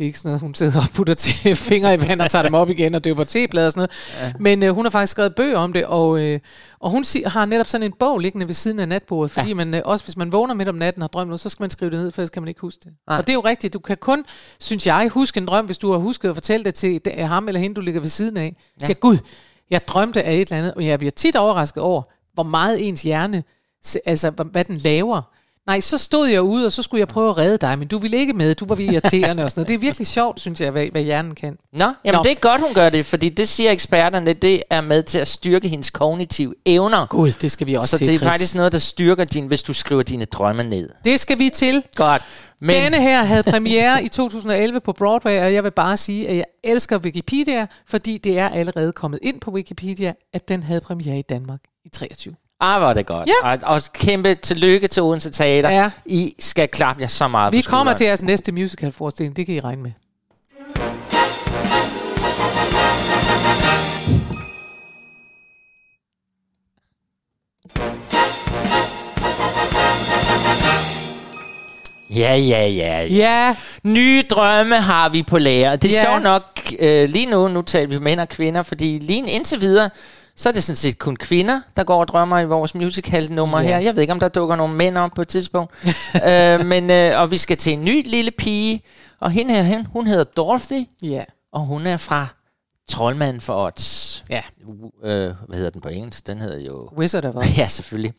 det 0.00 0.04
er 0.04 0.08
ikke 0.08 0.18
sådan 0.18 0.28
noget, 0.28 0.40
hun 0.40 0.54
sidder 0.54 0.78
og 0.78 0.88
putter 0.94 1.14
til 1.14 1.56
fingre 1.70 1.94
i 1.94 2.00
vand 2.00 2.20
og 2.20 2.30
tager 2.30 2.42
dem 2.42 2.54
op 2.54 2.70
igen 2.70 2.94
og 2.94 3.04
døber 3.04 3.24
teblade 3.24 3.66
og 3.66 3.72
sådan 3.72 3.88
noget. 4.20 4.26
Ja. 4.28 4.32
Men 4.40 4.62
øh, 4.62 4.74
hun 4.74 4.84
har 4.84 4.90
faktisk 4.90 5.10
skrevet 5.10 5.34
bøger 5.34 5.58
om 5.58 5.72
det, 5.72 5.84
og, 5.84 6.20
øh, 6.20 6.40
og 6.80 6.90
hun 6.90 7.04
si- 7.04 7.22
har 7.26 7.44
netop 7.44 7.66
sådan 7.66 7.84
en 7.86 7.92
bog 7.98 8.18
liggende 8.18 8.46
ved 8.46 8.54
siden 8.54 8.78
af 8.78 8.88
natbordet, 8.88 9.30
fordi 9.30 9.48
ja. 9.48 9.54
man 9.54 9.74
øh, 9.74 9.82
også 9.84 10.04
hvis 10.04 10.16
man 10.16 10.32
vågner 10.32 10.54
midt 10.54 10.68
om 10.68 10.74
natten 10.74 11.02
og 11.02 11.04
har 11.04 11.08
drømt 11.08 11.28
noget, 11.28 11.40
så 11.40 11.48
skal 11.48 11.62
man 11.62 11.70
skrive 11.70 11.90
det 11.90 11.98
ned, 11.98 12.10
for 12.10 12.22
ellers 12.22 12.30
kan 12.30 12.42
man 12.42 12.48
ikke 12.48 12.60
huske 12.60 12.80
det. 12.84 12.92
Nej. 13.08 13.18
Og 13.18 13.26
det 13.26 13.30
er 13.32 13.34
jo 13.34 13.40
rigtigt, 13.40 13.74
du 13.74 13.78
kan 13.78 13.96
kun, 13.96 14.24
synes 14.60 14.86
jeg, 14.86 15.08
huske 15.08 15.38
en 15.38 15.46
drøm, 15.46 15.66
hvis 15.66 15.78
du 15.78 15.92
har 15.92 15.98
husket 15.98 16.28
at 16.28 16.36
fortælle 16.36 16.64
det 16.64 16.74
til 16.74 17.00
ham 17.18 17.48
eller 17.48 17.60
hende, 17.60 17.74
du 17.76 17.80
ligger 17.80 18.00
ved 18.00 18.08
siden 18.08 18.36
af. 18.36 18.56
Ja. 18.80 18.86
Siger, 18.86 18.96
gud, 18.96 19.18
jeg 19.70 19.88
drømte 19.88 20.22
af 20.22 20.34
et 20.34 20.40
eller 20.40 20.58
andet, 20.58 20.74
og 20.74 20.86
jeg 20.86 20.98
bliver 20.98 21.10
tit 21.10 21.36
overrasket 21.36 21.82
over, 21.82 22.02
hvor 22.34 22.42
meget 22.42 22.88
ens 22.88 23.02
hjerne, 23.02 23.42
altså 24.06 24.30
hvad 24.30 24.64
den 24.64 24.76
laver. 24.76 25.22
Nej, 25.66 25.80
så 25.80 25.98
stod 25.98 26.28
jeg 26.28 26.42
ude, 26.42 26.66
og 26.66 26.72
så 26.72 26.82
skulle 26.82 26.98
jeg 26.98 27.08
prøve 27.08 27.30
at 27.30 27.38
redde 27.38 27.58
dig, 27.58 27.78
men 27.78 27.88
du 27.88 27.98
ville 27.98 28.16
ikke 28.16 28.32
med, 28.32 28.54
du 28.54 28.66
var 28.66 28.78
irriterende 28.78 29.44
og 29.44 29.50
sådan 29.50 29.60
noget. 29.60 29.68
Det 29.68 29.74
er 29.74 29.78
virkelig 29.78 30.06
sjovt, 30.06 30.40
synes 30.40 30.60
jeg, 30.60 30.70
hvad, 30.70 30.86
hvad 30.86 31.02
hjernen 31.02 31.34
kan. 31.34 31.58
Nå, 31.72 31.84
jamen 32.04 32.16
Nå. 32.16 32.22
det 32.22 32.30
er 32.30 32.34
godt, 32.40 32.60
hun 32.60 32.74
gør 32.74 32.90
det, 32.90 33.06
fordi 33.06 33.28
det 33.28 33.48
siger 33.48 33.70
eksperterne, 33.70 34.32
det 34.32 34.62
er 34.70 34.80
med 34.80 35.02
til 35.02 35.18
at 35.18 35.28
styrke 35.28 35.68
hendes 35.68 35.90
kognitive 35.90 36.54
evner. 36.66 37.06
Gud, 37.06 37.32
det 37.32 37.50
skal 37.50 37.66
vi 37.66 37.74
også 37.74 37.88
så 37.90 37.98
til, 37.98 38.06
det 38.06 38.14
er 38.14 38.18
Chris. 38.18 38.30
faktisk 38.32 38.54
noget, 38.54 38.72
der 38.72 38.78
styrker 38.78 39.24
din, 39.24 39.46
hvis 39.46 39.62
du 39.62 39.72
skriver 39.72 40.02
dine 40.02 40.24
drømme 40.24 40.64
ned. 40.64 40.90
Det 41.04 41.20
skal 41.20 41.38
vi 41.38 41.50
til. 41.50 41.82
Godt. 41.96 42.22
Men... 42.60 42.82
Denne 42.82 43.00
her 43.02 43.22
havde 43.22 43.42
premiere 43.42 44.04
i 44.04 44.08
2011 44.08 44.80
på 44.80 44.92
Broadway, 44.92 45.40
og 45.40 45.54
jeg 45.54 45.64
vil 45.64 45.70
bare 45.70 45.96
sige, 45.96 46.28
at 46.28 46.36
jeg 46.36 46.44
elsker 46.64 46.98
Wikipedia, 46.98 47.66
fordi 47.88 48.18
det 48.18 48.38
er 48.38 48.48
allerede 48.48 48.92
kommet 48.92 49.18
ind 49.22 49.40
på 49.40 49.50
Wikipedia, 49.50 50.12
at 50.32 50.48
den 50.48 50.62
havde 50.62 50.80
premiere 50.80 51.18
i 51.18 51.22
Danmark 51.22 51.60
i 51.84 51.88
23. 51.88 52.34
ah, 52.60 52.82
er 52.90 52.94
det 52.94 53.06
godt. 53.06 53.28
Ja. 53.42 53.52
Og, 53.52 53.58
og 53.62 53.82
kæmpe 53.92 54.34
tillykke 54.34 54.88
til 54.88 55.02
Odense 55.02 55.30
Teater. 55.30 55.70
Ja. 55.70 55.90
I 56.06 56.34
skal 56.38 56.68
klappe 56.68 57.02
jer 57.02 57.08
så 57.08 57.28
meget 57.28 57.52
Vi 57.52 57.60
kommer 57.62 57.94
til 57.94 58.04
jeres 58.06 58.22
næste 58.22 58.52
musical-forestilling, 58.52 59.36
det 59.36 59.46
kan 59.46 59.54
I 59.54 59.60
regne 59.60 59.82
med. 59.82 59.92
Ja, 72.10 72.34
ja, 72.36 72.66
ja, 72.66 73.02
ja. 73.02 73.06
Ja, 73.06 73.56
Nye 73.82 74.22
drømme 74.30 74.76
har 74.76 75.08
vi 75.08 75.22
på 75.22 75.38
lager. 75.38 75.76
Det 75.76 75.90
er 75.90 75.96
Ja. 76.00 76.04
sjovt 76.10 76.22
nok, 76.22 76.42
øh, 76.78 77.08
lige 77.08 77.26
nu, 77.26 77.48
nu 77.48 77.62
taler 77.62 77.88
vi 77.88 77.98
mænd 77.98 78.20
og 78.20 78.28
kvinder, 78.28 78.62
fordi 78.62 78.98
lige 78.98 79.30
indtil 79.30 79.60
videre, 79.60 79.90
så 80.40 80.48
er 80.48 80.52
det 80.52 80.64
sådan 80.64 80.76
set 80.76 80.98
kun 80.98 81.16
kvinder, 81.16 81.60
der 81.76 81.84
går 81.84 82.00
og 82.00 82.08
drømmer 82.08 82.38
i 82.38 82.44
vores 82.44 82.74
musical-nummer 82.74 83.60
Ja. 83.60 83.66
her. 83.66 83.78
Jeg 83.78 83.94
ved 83.94 84.00
ikke, 84.02 84.12
om 84.12 84.20
der 84.20 84.28
dukker 84.28 84.56
nogle 84.56 84.74
mænd 84.74 84.98
op 84.98 85.10
på 85.16 85.22
et 85.22 85.28
tidspunkt. 85.28 85.74
øh, 86.28 86.66
men, 86.66 86.90
øh, 86.90 87.20
og 87.20 87.30
vi 87.30 87.36
skal 87.36 87.56
til 87.56 87.72
en 87.72 87.84
ny 87.84 88.02
lille 88.10 88.30
pige, 88.30 88.82
og 89.20 89.30
hende 89.30 89.54
her, 89.62 89.76
hun, 89.76 89.86
hun 89.86 90.06
hedder 90.06 90.24
Dorothy, 90.24 90.84
ja, 91.02 91.24
og 91.52 91.60
hun 91.60 91.86
er 91.86 91.96
fra 91.96 92.26
Troldmanden 92.90 93.40
for 93.40 93.66
Odds. 93.66 94.24
ja. 94.30 94.40
Øh, 95.04 95.34
hvad 95.48 95.56
hedder 95.56 95.70
den 95.70 95.80
på 95.80 95.88
engelsk? 95.88 96.26
Den 96.26 96.38
hedder 96.38 96.58
jo... 96.60 96.88
Wizard 96.96 97.24
of 97.24 97.34
Oz. 97.40 97.58
Ja, 97.58 97.68
selvfølgelig. 97.68 98.12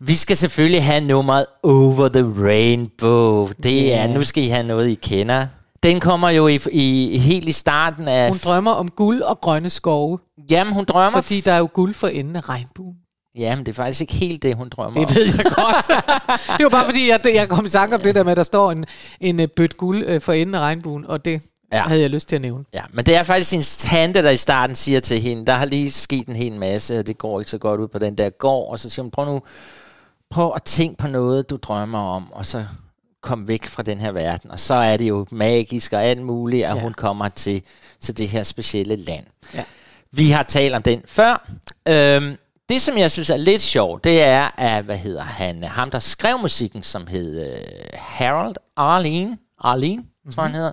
Vi 0.00 0.14
skal 0.14 0.36
selvfølgelig 0.36 0.84
have 0.84 1.00
nummeret 1.00 1.46
Over 1.62 2.08
the 2.08 2.46
Rainbow. 2.48 3.48
Det 3.62 3.94
er, 3.94 4.02
Ja. 4.02 4.06
nu 4.14 4.24
skal 4.24 4.42
I 4.44 4.48
have 4.48 4.62
noget, 4.66 4.88
I 4.88 4.94
kender. 4.94 5.46
Den 5.82 6.00
kommer 6.00 6.30
jo 6.30 6.46
i, 6.48 6.58
i, 6.72 7.18
helt 7.18 7.48
i 7.48 7.52
starten 7.52 8.08
af... 8.08 8.28
Hun 8.28 8.38
drømmer 8.44 8.70
om 8.70 8.90
guld 8.90 9.22
og 9.22 9.40
grønne 9.40 9.70
skove, 9.70 10.18
Jamen, 10.50 10.74
hun 10.74 10.84
drømmer... 10.84 11.20
fordi 11.20 11.40
der 11.40 11.52
er 11.52 11.58
jo 11.58 11.68
guld 11.72 11.94
for 11.94 12.08
enden 12.08 12.36
af 12.36 12.48
regnbuen. 12.48 12.96
Jamen, 13.38 13.66
det 13.66 13.72
er 13.72 13.76
faktisk 13.76 14.00
ikke 14.00 14.14
helt 14.14 14.42
det, 14.42 14.56
hun 14.56 14.68
drømmer 14.68 15.00
om. 15.00 15.06
Det 15.06 15.16
ved 15.16 15.24
jeg 15.24 15.44
godt. 15.44 15.86
det 16.58 16.64
var 16.64 16.68
bare 16.70 16.84
fordi, 16.84 17.08
jeg, 17.08 17.20
jeg 17.24 17.48
kom 17.48 17.66
i 17.66 17.68
tanke 17.68 17.94
om 17.94 18.00
det 18.02 18.14
der 18.14 18.22
med, 18.22 18.30
at 18.32 18.36
der 18.36 18.42
står 18.42 18.72
en, 18.72 18.84
en 19.20 19.40
øh, 19.40 19.48
bødt 19.56 19.76
guld 19.76 20.04
øh, 20.06 20.20
for 20.20 20.32
enden 20.32 20.54
af 20.54 20.60
regnbuen, 20.60 21.06
og 21.06 21.24
det 21.24 21.42
Ja. 21.72 21.76
ja. 21.76 21.82
havde 21.82 22.00
jeg 22.00 22.10
lyst 22.10 22.28
til 22.28 22.36
at 22.36 22.42
nævne. 22.42 22.64
Ja, 22.74 22.82
men 22.92 23.06
det 23.06 23.16
er 23.16 23.22
faktisk 23.22 23.50
hendes 23.50 23.76
tante, 23.76 24.22
der 24.22 24.30
i 24.30 24.36
starten 24.36 24.76
siger 24.76 25.00
til 25.00 25.20
hende, 25.20 25.46
der 25.46 25.52
har 25.52 25.64
lige 25.64 25.90
sket 25.90 26.26
en 26.26 26.36
hel 26.36 26.52
masse, 26.52 26.98
og 26.98 27.06
det 27.06 27.18
går 27.18 27.40
ikke 27.40 27.50
så 27.50 27.58
godt 27.58 27.80
ud 27.80 27.88
på 27.88 27.98
den 27.98 28.14
der 28.18 28.30
gård, 28.30 28.72
og 28.72 28.78
så 28.78 28.90
siger 28.90 29.02
hun, 29.02 29.10
prøv 29.10 29.26
nu, 29.26 29.40
prøv 30.30 30.52
at 30.56 30.62
tænke 30.62 30.96
på 30.96 31.06
noget, 31.08 31.50
du 31.50 31.56
drømmer 31.56 31.98
om, 31.98 32.32
og 32.32 32.46
så 32.46 32.64
kom 33.22 33.48
væk 33.48 33.66
fra 33.66 33.82
den 33.82 33.98
her 33.98 34.12
verden. 34.12 34.50
Og 34.50 34.60
så 34.60 34.74
er 34.74 34.96
det 34.96 35.08
jo 35.08 35.26
magisk 35.30 35.92
og 35.92 36.04
alt 36.04 36.22
muligt, 36.22 36.66
at 36.66 36.76
ja. 36.76 36.80
Hun 36.80 36.92
kommer 36.92 37.28
til, 37.28 37.62
til 38.00 38.16
det 38.16 38.28
her 38.28 38.42
specielle 38.42 38.96
land. 38.96 39.24
Ja. 39.54 39.64
Vi 40.12 40.30
har 40.30 40.42
talt 40.42 40.74
om 40.74 40.82
den 40.82 41.02
før. 41.06 41.50
Øhm, 41.88 42.36
det, 42.68 42.82
som 42.82 42.98
jeg 42.98 43.10
synes 43.10 43.30
er 43.30 43.36
lidt 43.36 43.62
sjovt, 43.62 44.04
det 44.04 44.22
er, 44.22 44.60
at, 44.60 44.84
hvad 44.84 44.96
hedder 44.96 45.22
han, 45.22 45.64
ham 45.64 45.90
der 45.90 45.98
skrev 45.98 46.38
musikken, 46.38 46.82
som 46.82 47.06
hed 47.06 47.46
øh, 47.46 47.64
Harold 47.94 48.54
Arlene, 48.76 49.38
Arlene, 49.58 50.02
mm-hmm. 50.02 50.32
tror 50.32 50.42
han 50.42 50.54
hedder. 50.54 50.72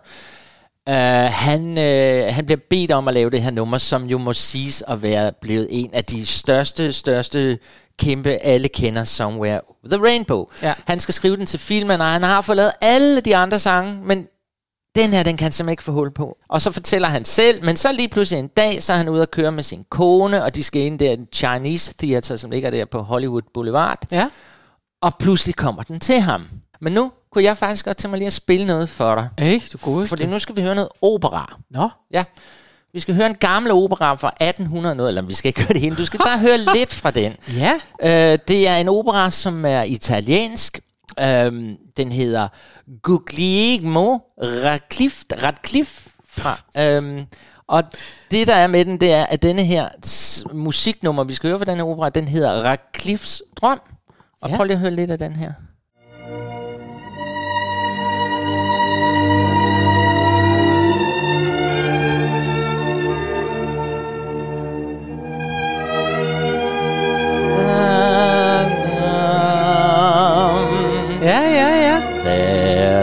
Uh, 0.89 1.33
han, 1.33 1.69
uh, 1.69 2.36
han 2.36 2.45
bliver 2.45 2.60
bedt 2.69 2.91
om 2.91 3.07
at 3.07 3.13
lave 3.13 3.29
det 3.29 3.41
her 3.41 3.51
nummer, 3.51 3.77
som 3.77 4.05
jo 4.05 4.17
må 4.17 4.33
siges 4.33 4.83
at 4.88 5.01
være 5.01 5.31
blevet 5.41 5.67
en 5.71 5.89
af 5.93 6.05
de 6.05 6.25
største, 6.25 6.93
største 6.93 7.60
kæmpe, 7.99 8.29
alle 8.29 8.67
kender 8.67 9.03
Somewhere 9.03 9.62
Over 9.62 9.97
the 9.97 10.03
Rainbow. 10.05 10.45
Ja. 10.62 10.73
Han 10.86 10.99
skal 10.99 11.13
skrive 11.13 11.38
den 11.38 11.45
til 11.45 11.60
filmen, 11.60 12.01
og 12.01 12.07
han 12.07 12.23
har 12.23 12.41
fået 12.41 12.55
lavet 12.57 12.71
alle 12.81 13.21
de 13.21 13.36
andre 13.36 13.60
sange, 13.60 13.93
men 14.03 14.27
den 14.95 15.10
her, 15.10 15.23
den 15.23 15.38
kan 15.38 15.45
han 15.45 15.51
simpelthen 15.51 15.71
ikke 15.73 15.83
få 15.83 15.91
hul 15.91 16.12
på. 16.12 16.38
Og 16.49 16.62
så 16.62 16.71
fortæller 16.71 17.07
han 17.07 17.25
selv, 17.25 17.63
men 17.65 17.77
så 17.77 17.91
lige 17.91 18.07
pludselig 18.10 18.39
en 18.39 18.47
dag, 18.47 18.83
så 18.83 18.93
er 18.93 18.97
han 18.97 19.10
ude 19.10 19.21
at 19.21 19.31
køre 19.31 19.51
med 19.51 19.63
sin 19.63 19.86
kone, 19.89 20.43
og 20.43 20.55
de 20.55 20.63
skal 20.63 20.81
ind 20.81 20.99
der 20.99 21.12
i 21.12 21.17
Chinese 21.33 21.93
Theater, 21.99 22.36
som 22.36 22.51
ligger 22.51 22.69
der 22.69 22.86
på 22.86 22.99
Hollywood 22.99 23.41
Boulevard 23.53 23.99
Ja. 24.12 24.29
og 25.01 25.17
pludselig 25.19 25.55
kommer 25.55 25.83
den 25.83 25.99
til 25.99 26.19
ham. 26.19 26.47
Men 26.81 26.93
nu 26.93 27.12
kunne 27.31 27.43
jeg 27.43 27.57
faktisk 27.57 27.86
godt 27.86 27.97
tænke 27.97 28.12
mig 28.12 28.17
lige 28.17 28.27
at 28.27 28.33
spille 28.33 28.65
noget 28.67 28.89
for 28.89 29.15
dig. 29.15 29.29
Hey, 29.39 29.62
du 29.73 29.77
gode. 29.77 30.07
Fordi 30.07 30.25
nu 30.25 30.39
skal 30.39 30.55
vi 30.55 30.62
høre 30.62 30.75
noget 30.75 30.89
opera. 31.01 31.57
Nå, 31.71 31.89
Ja, 32.13 32.23
vi 32.97 33.01
skal 33.01 33.15
høre 33.15 33.25
en 33.27 33.36
gammel 33.36 33.71
opera 33.71 34.15
fra 34.15 34.27
1800 34.41 34.95
noget, 34.95 35.10
eller 35.10 35.21
vi 35.21 35.33
skal 35.33 35.49
ikke 35.49 35.62
høre 35.62 35.73
det 35.73 35.81
hele, 35.81 35.95
du 35.95 36.05
skal 36.05 36.19
bare 36.19 36.39
høre 36.39 36.57
lidt 36.57 36.93
fra 36.93 37.12
den. 37.12 37.36
ja. 37.63 37.73
Øh, 38.33 38.39
det 38.47 38.67
er 38.67 38.77
en 38.77 38.88
opera, 38.88 39.29
som 39.29 39.65
er 39.65 39.83
italiensk. 39.83 40.79
Øhm, 41.19 41.75
den 41.97 42.12
hedder 42.12 42.47
Guglielmo 43.01 44.17
Radcliffe, 44.41 45.25
Radcliffe 45.43 46.10
fra, 46.27 46.60
øhm, 46.77 47.25
og 47.67 47.83
det 48.31 48.47
der 48.47 48.55
er 48.55 48.67
med 48.67 48.86
den, 48.86 48.99
det 48.99 49.13
er, 49.13 49.25
at 49.25 49.43
denne 49.43 49.63
her 49.63 49.89
musiknummer, 50.53 51.23
vi 51.23 51.33
skal 51.33 51.49
høre 51.49 51.60
fra 51.60 51.65
den 51.65 51.75
her 51.77 51.83
opera, 51.83 52.10
den 52.10 52.27
hedder 52.27 52.51
Radcliffes 52.51 53.41
Drøm. 53.62 53.79
Og 54.41 54.49
Ja. 54.49 54.55
prøv 54.55 54.63
lige 54.65 54.73
at 54.75 54.79
høre 54.79 54.91
lidt 54.91 55.12
af 55.12 55.19
den 55.19 55.36
her. 55.36 55.51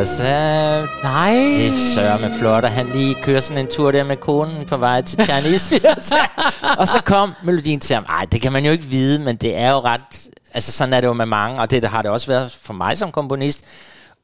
There's 0.04 0.20
a 0.20 0.86
Nej. 1.02 1.34
Det 1.34 1.66
er 1.66 1.94
sørme 1.94 2.30
flot, 2.38 2.64
at 2.64 2.70
han 2.70 2.88
lige 2.88 3.14
kører 3.22 3.40
sådan 3.40 3.64
en 3.64 3.70
tur 3.70 3.90
der 3.90 4.04
med 4.04 4.16
konen 4.16 4.66
på 4.66 4.76
vej 4.76 5.02
til 5.02 5.24
Chinese 5.24 5.80
og 6.80 6.88
så 6.88 7.02
kom 7.04 7.32
melodien 7.44 7.80
til 7.80 7.94
ham. 7.94 8.04
Ej, 8.08 8.24
det 8.24 8.42
kan 8.42 8.52
man 8.52 8.64
jo 8.64 8.72
ikke 8.72 8.84
vide, 8.84 9.24
men 9.24 9.36
det 9.36 9.56
er 9.56 9.70
jo 9.70 9.80
ret... 9.80 10.28
Altså, 10.54 10.72
sådan 10.72 10.94
er 10.94 11.00
det 11.00 11.08
jo 11.08 11.12
med 11.12 11.26
mange, 11.26 11.60
og 11.60 11.70
det 11.70 11.82
der 11.82 11.88
har 11.88 12.02
det 12.02 12.10
også 12.10 12.26
været 12.26 12.52
for 12.52 12.72
mig 12.72 12.98
som 12.98 13.12
komponist. 13.12 13.64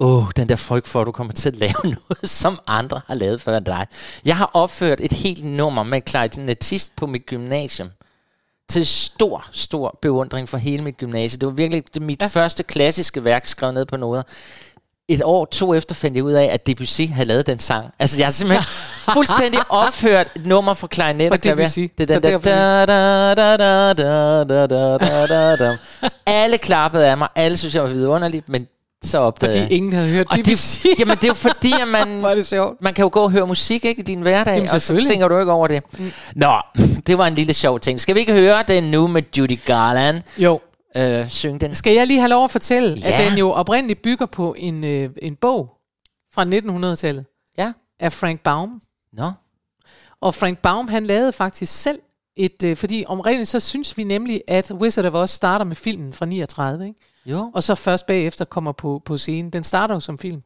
Åh, 0.00 0.16
oh, 0.16 0.24
den 0.36 0.48
der 0.48 0.56
frygt 0.56 0.88
for, 0.88 1.00
at 1.00 1.06
du 1.06 1.12
kommer 1.12 1.32
til 1.32 1.48
at 1.48 1.56
lave 1.56 1.74
noget, 1.84 2.30
som 2.30 2.58
andre 2.66 3.00
har 3.06 3.14
lavet 3.14 3.40
før 3.40 3.58
dig. 3.58 3.86
Jeg 4.24 4.36
har 4.36 4.50
opført 4.54 4.98
et 5.00 5.12
helt 5.12 5.44
nummer 5.44 5.82
med 5.82 6.00
klarinettist 6.00 6.96
på 6.96 7.06
mit 7.06 7.26
gymnasium. 7.26 7.88
Til 8.68 8.86
stor, 8.86 9.46
stor 9.52 9.98
beundring 10.02 10.48
for 10.48 10.56
hele 10.56 10.84
mit 10.84 10.96
gymnasie. 10.96 11.38
Det 11.38 11.46
var 11.46 11.52
virkelig 11.52 11.84
det 11.94 12.02
mit 12.02 12.22
ja. 12.22 12.26
første 12.26 12.62
klassiske 12.62 13.24
værk, 13.24 13.46
skrevet 13.46 13.74
ned 13.74 13.86
på 13.86 13.96
noder 13.96 14.22
et 15.10 15.22
år, 15.24 15.44
to 15.44 15.74
efter, 15.74 15.94
fandt 15.94 16.16
jeg 16.16 16.24
ud 16.24 16.32
af, 16.32 16.44
at 16.52 16.66
Debussy 16.66 17.02
havde 17.12 17.28
lavet 17.28 17.46
den 17.46 17.58
sang. 17.58 17.86
Altså, 17.98 18.18
jeg 18.18 18.26
har 18.26 18.30
simpelthen 18.32 18.64
fuldstændig 19.14 19.60
opført 19.68 20.26
et 20.36 20.46
nummer 20.46 20.74
for 20.74 20.86
klarinet. 20.86 21.28
For 21.28 21.36
Debussy. 21.36 21.78
Det 21.98 22.10
er 22.10 22.18
den 22.18 22.22
der... 25.58 25.76
Alle 26.26 26.58
klappede 26.58 27.06
af 27.06 27.18
mig. 27.18 27.28
Alle 27.36 27.56
synes, 27.56 27.74
jeg 27.74 27.82
var 27.82 27.88
vidunderligt, 27.88 28.48
men 28.48 28.66
så 29.04 29.18
opdagede 29.18 29.62
Fordi 29.62 29.74
ingen 29.74 29.92
havde 29.92 30.08
hørt 30.08 30.26
og 30.30 30.36
Debussy. 30.36 30.86
Det, 30.86 30.98
jamen, 31.00 31.16
det 31.16 31.24
er 31.24 31.28
jo 31.28 31.34
fordi, 31.34 31.72
at 31.82 31.88
man, 31.88 32.22
Var 32.22 32.34
det 32.34 32.46
sjovt. 32.46 32.82
man 32.82 32.94
kan 32.94 33.02
jo 33.02 33.10
gå 33.12 33.20
og 33.20 33.30
høre 33.30 33.46
musik 33.46 33.84
ikke, 33.84 34.00
i 34.00 34.04
din 34.04 34.20
hverdag, 34.20 34.54
jamen, 34.54 34.70
og 34.70 34.80
så 34.80 35.04
tænker 35.08 35.28
du 35.28 35.38
ikke 35.38 35.52
over 35.52 35.66
det. 35.66 35.82
Mm. 35.98 36.12
Nå, 36.36 36.52
det 37.06 37.18
var 37.18 37.26
en 37.26 37.34
lille 37.34 37.52
sjov 37.52 37.80
ting. 37.80 38.00
Skal 38.00 38.14
vi 38.14 38.20
ikke 38.20 38.32
høre 38.32 38.64
den 38.68 38.84
nu 38.84 39.06
med 39.06 39.22
Judy 39.38 39.58
Garland? 39.66 40.22
Jo 40.38 40.60
øh, 40.96 41.28
synge 41.28 41.58
den? 41.58 41.74
Skal 41.74 41.94
jeg 41.94 42.06
lige 42.06 42.20
have 42.20 42.28
lov 42.30 42.44
at 42.44 42.50
fortælle, 42.50 42.98
Ja. 43.00 43.12
at 43.22 43.30
den 43.30 43.38
jo 43.38 43.50
oprindeligt 43.50 44.02
bygger 44.02 44.26
på 44.26 44.54
en, 44.58 44.84
øh, 44.84 45.10
en 45.22 45.36
bog 45.36 45.76
fra 46.32 46.44
1900-tallet 46.44 47.24
Ja. 47.58 47.72
af 48.00 48.12
Frank 48.12 48.40
Baum. 48.40 48.82
Nå, 49.12 49.32
Og 50.20 50.34
Frank 50.34 50.58
Baum, 50.58 50.88
han 50.88 51.06
lavede 51.06 51.32
faktisk 51.32 51.72
selv 51.82 51.98
et, 52.36 52.64
øh, 52.64 52.76
fordi 52.76 53.04
omregnet 53.08 53.48
så 53.48 53.60
synes 53.60 53.96
vi 53.96 54.04
nemlig, 54.04 54.42
at 54.48 54.70
Wizard 54.70 55.04
of 55.04 55.14
Oz 55.14 55.30
starter 55.30 55.64
med 55.64 55.76
filmen 55.76 56.12
fra 56.12 56.26
39, 56.26 56.86
ikke? 56.86 57.00
jo. 57.26 57.50
og 57.54 57.62
så 57.62 57.74
først 57.74 58.06
bagefter 58.06 58.44
kommer 58.44 58.72
på, 58.72 59.02
på 59.04 59.16
scenen. 59.18 59.50
Den 59.50 59.64
starter 59.64 59.94
jo 59.94 60.00
som 60.00 60.18
film. 60.18 60.42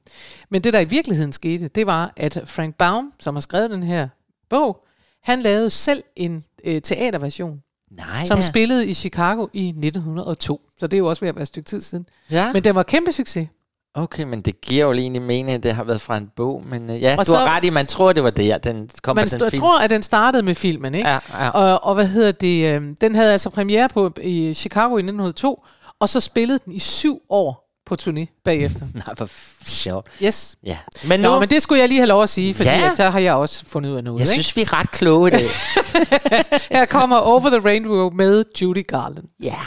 Men 0.48 0.64
det, 0.64 0.72
der 0.72 0.80
i 0.80 0.84
virkeligheden 0.84 1.32
skete, 1.32 1.68
det 1.68 1.86
var, 1.86 2.12
at 2.16 2.42
Frank 2.44 2.74
Baum, 2.76 3.12
som 3.20 3.34
har 3.34 3.40
skrevet 3.40 3.70
den 3.70 3.82
her 3.82 4.08
bog, 4.50 4.84
han 5.22 5.40
lavede 5.42 5.70
selv 5.70 6.02
en 6.16 6.44
øh, 6.64 6.80
teaterversion, 6.82 7.62
Nej, 7.90 8.26
som 8.26 8.38
ja. 8.38 8.42
spillede 8.42 8.86
i 8.86 8.94
Chicago 8.94 9.46
i 9.52 9.68
1902. 9.68 10.60
Så 10.80 10.86
det 10.86 10.94
er 10.96 10.98
jo 10.98 11.06
også 11.06 11.20
ved 11.20 11.28
at 11.28 11.34
være 11.34 11.42
et 11.42 11.48
stykke 11.48 11.68
tid 11.68 11.80
siden. 11.80 12.06
ja. 12.30 12.52
Men 12.52 12.64
den 12.64 12.74
var 12.74 12.82
kæmpe 12.82 13.12
succes. 13.12 13.48
Okay, 13.96 14.22
men 14.24 14.40
det 14.40 14.60
giver 14.60 14.84
jo 14.86 14.92
egentlig 14.92 15.22
mening, 15.22 15.50
at 15.50 15.62
det 15.62 15.74
har 15.74 15.84
været 15.84 16.00
fra 16.00 16.16
en 16.16 16.28
bog. 16.36 16.62
Men 16.66 16.90
øh, 16.90 17.02
ja, 17.02 17.14
Og 17.18 17.26
du 17.26 17.30
så- 17.30 17.38
har 17.38 17.56
ret 17.56 17.64
i, 17.64 17.70
man 17.70 17.86
tror, 17.86 18.12
det 18.12 18.24
var 18.24 18.30
der, 18.30 18.58
den 18.58 18.90
kom 19.02 19.16
Man 19.16 19.28
den 19.28 19.40
film. 19.50 19.60
tror, 19.60 19.80
at 19.80 19.90
den 19.90 20.02
startede 20.02 20.42
med 20.42 20.54
filmen, 20.54 20.94
ikke? 20.94 21.08
Ja, 21.08 21.18
ja. 21.34 21.48
Og, 21.48 21.84
og 21.84 21.94
hvad 21.94 22.06
hedder 22.06 22.32
det? 22.32 22.66
Øh, 22.74 22.82
den 23.00 23.14
havde 23.14 23.32
altså 23.32 23.50
premiere 23.50 23.88
på 23.88 24.12
i 24.22 24.54
Chicago 24.54 24.96
i 24.96 25.00
1902, 25.00 25.64
og 26.00 26.08
så 26.08 26.20
spillede 26.20 26.58
den 26.64 26.72
i 26.72 26.78
syv 26.78 27.20
år 27.30 27.60
på 27.86 27.96
turné 28.02 28.40
bagefter. 28.44 28.86
Nej, 28.94 29.14
hvor 29.16 29.28
sjovt. 29.64 30.06
Yes. 30.22 30.56
Ja. 30.66 30.78
Men 31.08 31.20
nu, 31.20 31.28
Nå, 31.28 31.40
men 31.40 31.50
det 31.50 31.62
skulle 31.62 31.80
jeg 31.80 31.88
lige 31.88 32.00
have 32.00 32.08
lov 32.08 32.22
at 32.22 32.28
sige, 32.28 32.54
fordi 32.54 32.68
Ja. 32.68 32.78
ja. 32.78 32.90
der 32.96 33.10
har 33.10 33.18
jeg 33.18 33.34
også 33.34 33.64
fundet 33.66 33.90
ud 33.90 33.96
af 33.96 34.04
noget. 34.04 34.20
jeg 34.20 34.26
ikke? 34.28 34.42
synes, 34.42 34.56
vi 34.56 34.60
er 34.62 34.72
ret 34.80 34.90
kloge 34.90 35.28
i 35.28 35.30
dag. 35.30 35.40
Her 36.78 36.86
kommer 36.86 37.16
Over 37.20 37.50
the 37.50 37.68
Rainbow 37.68 38.12
med 38.14 38.44
Judy 38.60 38.82
Garland. 38.86 39.28
ja. 39.38 39.46
Yeah. 39.46 39.66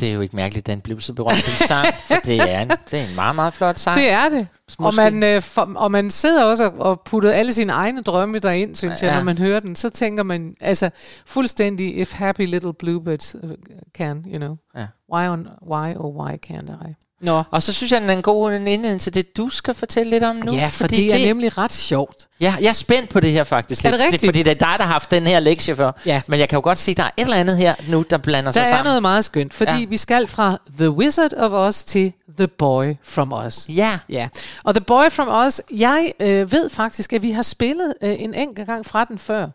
det 0.00 0.08
er 0.08 0.12
jo 0.12 0.20
ikke 0.20 0.36
mærkeligt, 0.36 0.68
at 0.68 0.74
den 0.74 0.80
blev 0.80 1.00
så 1.00 1.12
berømt, 1.12 1.36
den 1.46 1.66
sang. 1.68 1.86
For 2.08 2.14
det 2.14 2.52
er 2.52 2.60
en, 2.62 2.68
det 2.68 2.94
er 2.94 2.98
en 3.10 3.14
meget, 3.16 3.34
meget 3.34 3.54
flot 3.54 3.78
sang. 3.78 4.00
Det 4.00 4.10
er 4.10 4.28
det. 4.28 4.46
Og 4.78 4.92
man, 4.96 5.22
øh, 5.22 5.42
for, 5.42 5.72
og 5.76 5.90
man 5.90 6.10
sidder 6.10 6.44
også 6.44 6.64
og, 6.78 7.00
putter 7.04 7.32
alle 7.32 7.52
sine 7.52 7.72
egne 7.72 8.02
drømme 8.02 8.38
derind, 8.38 8.74
synes 8.76 9.02
jeg, 9.02 9.10
Ja. 9.10 9.16
når 9.16 9.24
man 9.24 9.38
hører 9.38 9.60
den. 9.60 9.76
Så 9.76 9.90
tænker 9.90 10.22
man, 10.22 10.54
altså 10.60 10.90
fuldstændig, 11.26 11.98
if 11.98 12.12
happy 12.12 12.40
little 12.46 12.72
bluebirds 12.74 13.34
uh, 13.42 13.50
can, 13.96 14.24
you 14.26 14.38
know. 14.38 14.56
Ja. 14.76 14.86
Why, 15.14 15.28
on, 15.28 15.48
why 15.70 15.94
oh 15.96 16.16
why 16.26 16.36
can't 16.46 16.88
I? 16.88 16.94
Nå. 17.20 17.42
Og 17.50 17.62
så 17.62 17.72
synes 17.72 17.92
jeg, 17.92 18.00
den 18.00 18.10
er 18.10 18.14
en 18.14 18.22
god 18.22 18.52
indledning 18.52 19.00
til 19.00 19.14
det, 19.14 19.36
du 19.36 19.48
skal 19.48 19.74
fortælle 19.74 20.10
lidt 20.10 20.24
om 20.24 20.36
nu. 20.44 20.54
ja, 20.54 20.68
for 20.72 20.86
det 20.86 21.14
er 21.14 21.26
nemlig 21.26 21.58
ret 21.58 21.72
sjovt. 21.72 22.28
Ja, 22.40 22.54
jeg 22.60 22.68
er 22.68 22.72
spændt 22.72 23.10
på 23.10 23.20
det 23.20 23.32
her 23.32 23.44
faktisk. 23.44 23.84
Er 23.84 23.90
det 23.90 24.00
rigtigt? 24.00 24.24
fordi 24.24 24.42
det 24.42 24.50
er 24.50 24.54
dig, 24.54 24.74
der 24.78 24.84
har 24.84 24.92
haft 24.92 25.10
den 25.10 25.26
her 25.26 25.40
lektie 25.40 25.76
før. 25.76 25.92
Ja. 26.06 26.22
Men 26.26 26.40
jeg 26.40 26.48
kan 26.48 26.56
jo 26.56 26.60
godt 26.62 26.78
se, 26.78 26.90
at 26.90 26.96
der 26.96 27.02
er 27.02 27.10
et 27.16 27.22
eller 27.22 27.36
andet 27.36 27.56
her 27.56 27.74
nu, 27.88 28.04
der 28.10 28.18
blander 28.18 28.50
Der 28.50 28.52
sig 28.52 28.60
er 28.60 28.64
sammen. 28.70 28.84
noget 28.84 29.02
meget 29.02 29.24
skønt, 29.24 29.54
fordi 29.54 29.72
ja. 29.80 29.84
vi 29.84 29.96
skal 29.96 30.26
fra 30.26 30.58
The 30.78 30.90
Wizard 30.90 31.32
of 31.36 31.52
Oz 31.52 31.82
til 31.84 32.12
The 32.38 32.48
Boy 32.48 32.94
from 33.02 33.32
Oz. 33.32 33.68
Ja, 33.68 33.98
Ja, 34.08 34.28
og 34.64 34.74
The 34.74 34.84
Boy 34.84 35.10
from 35.10 35.28
Oz, 35.28 35.60
jeg 35.70 36.12
øh, 36.20 36.52
ved 36.52 36.70
faktisk, 36.70 37.12
at 37.12 37.22
vi 37.22 37.30
har 37.30 37.42
spillet 37.42 37.94
øh, 38.02 38.14
en 38.18 38.34
enkelt 38.34 38.66
gang 38.66 38.86
fra 38.86 39.04
den 39.04 39.18
før. 39.18 39.46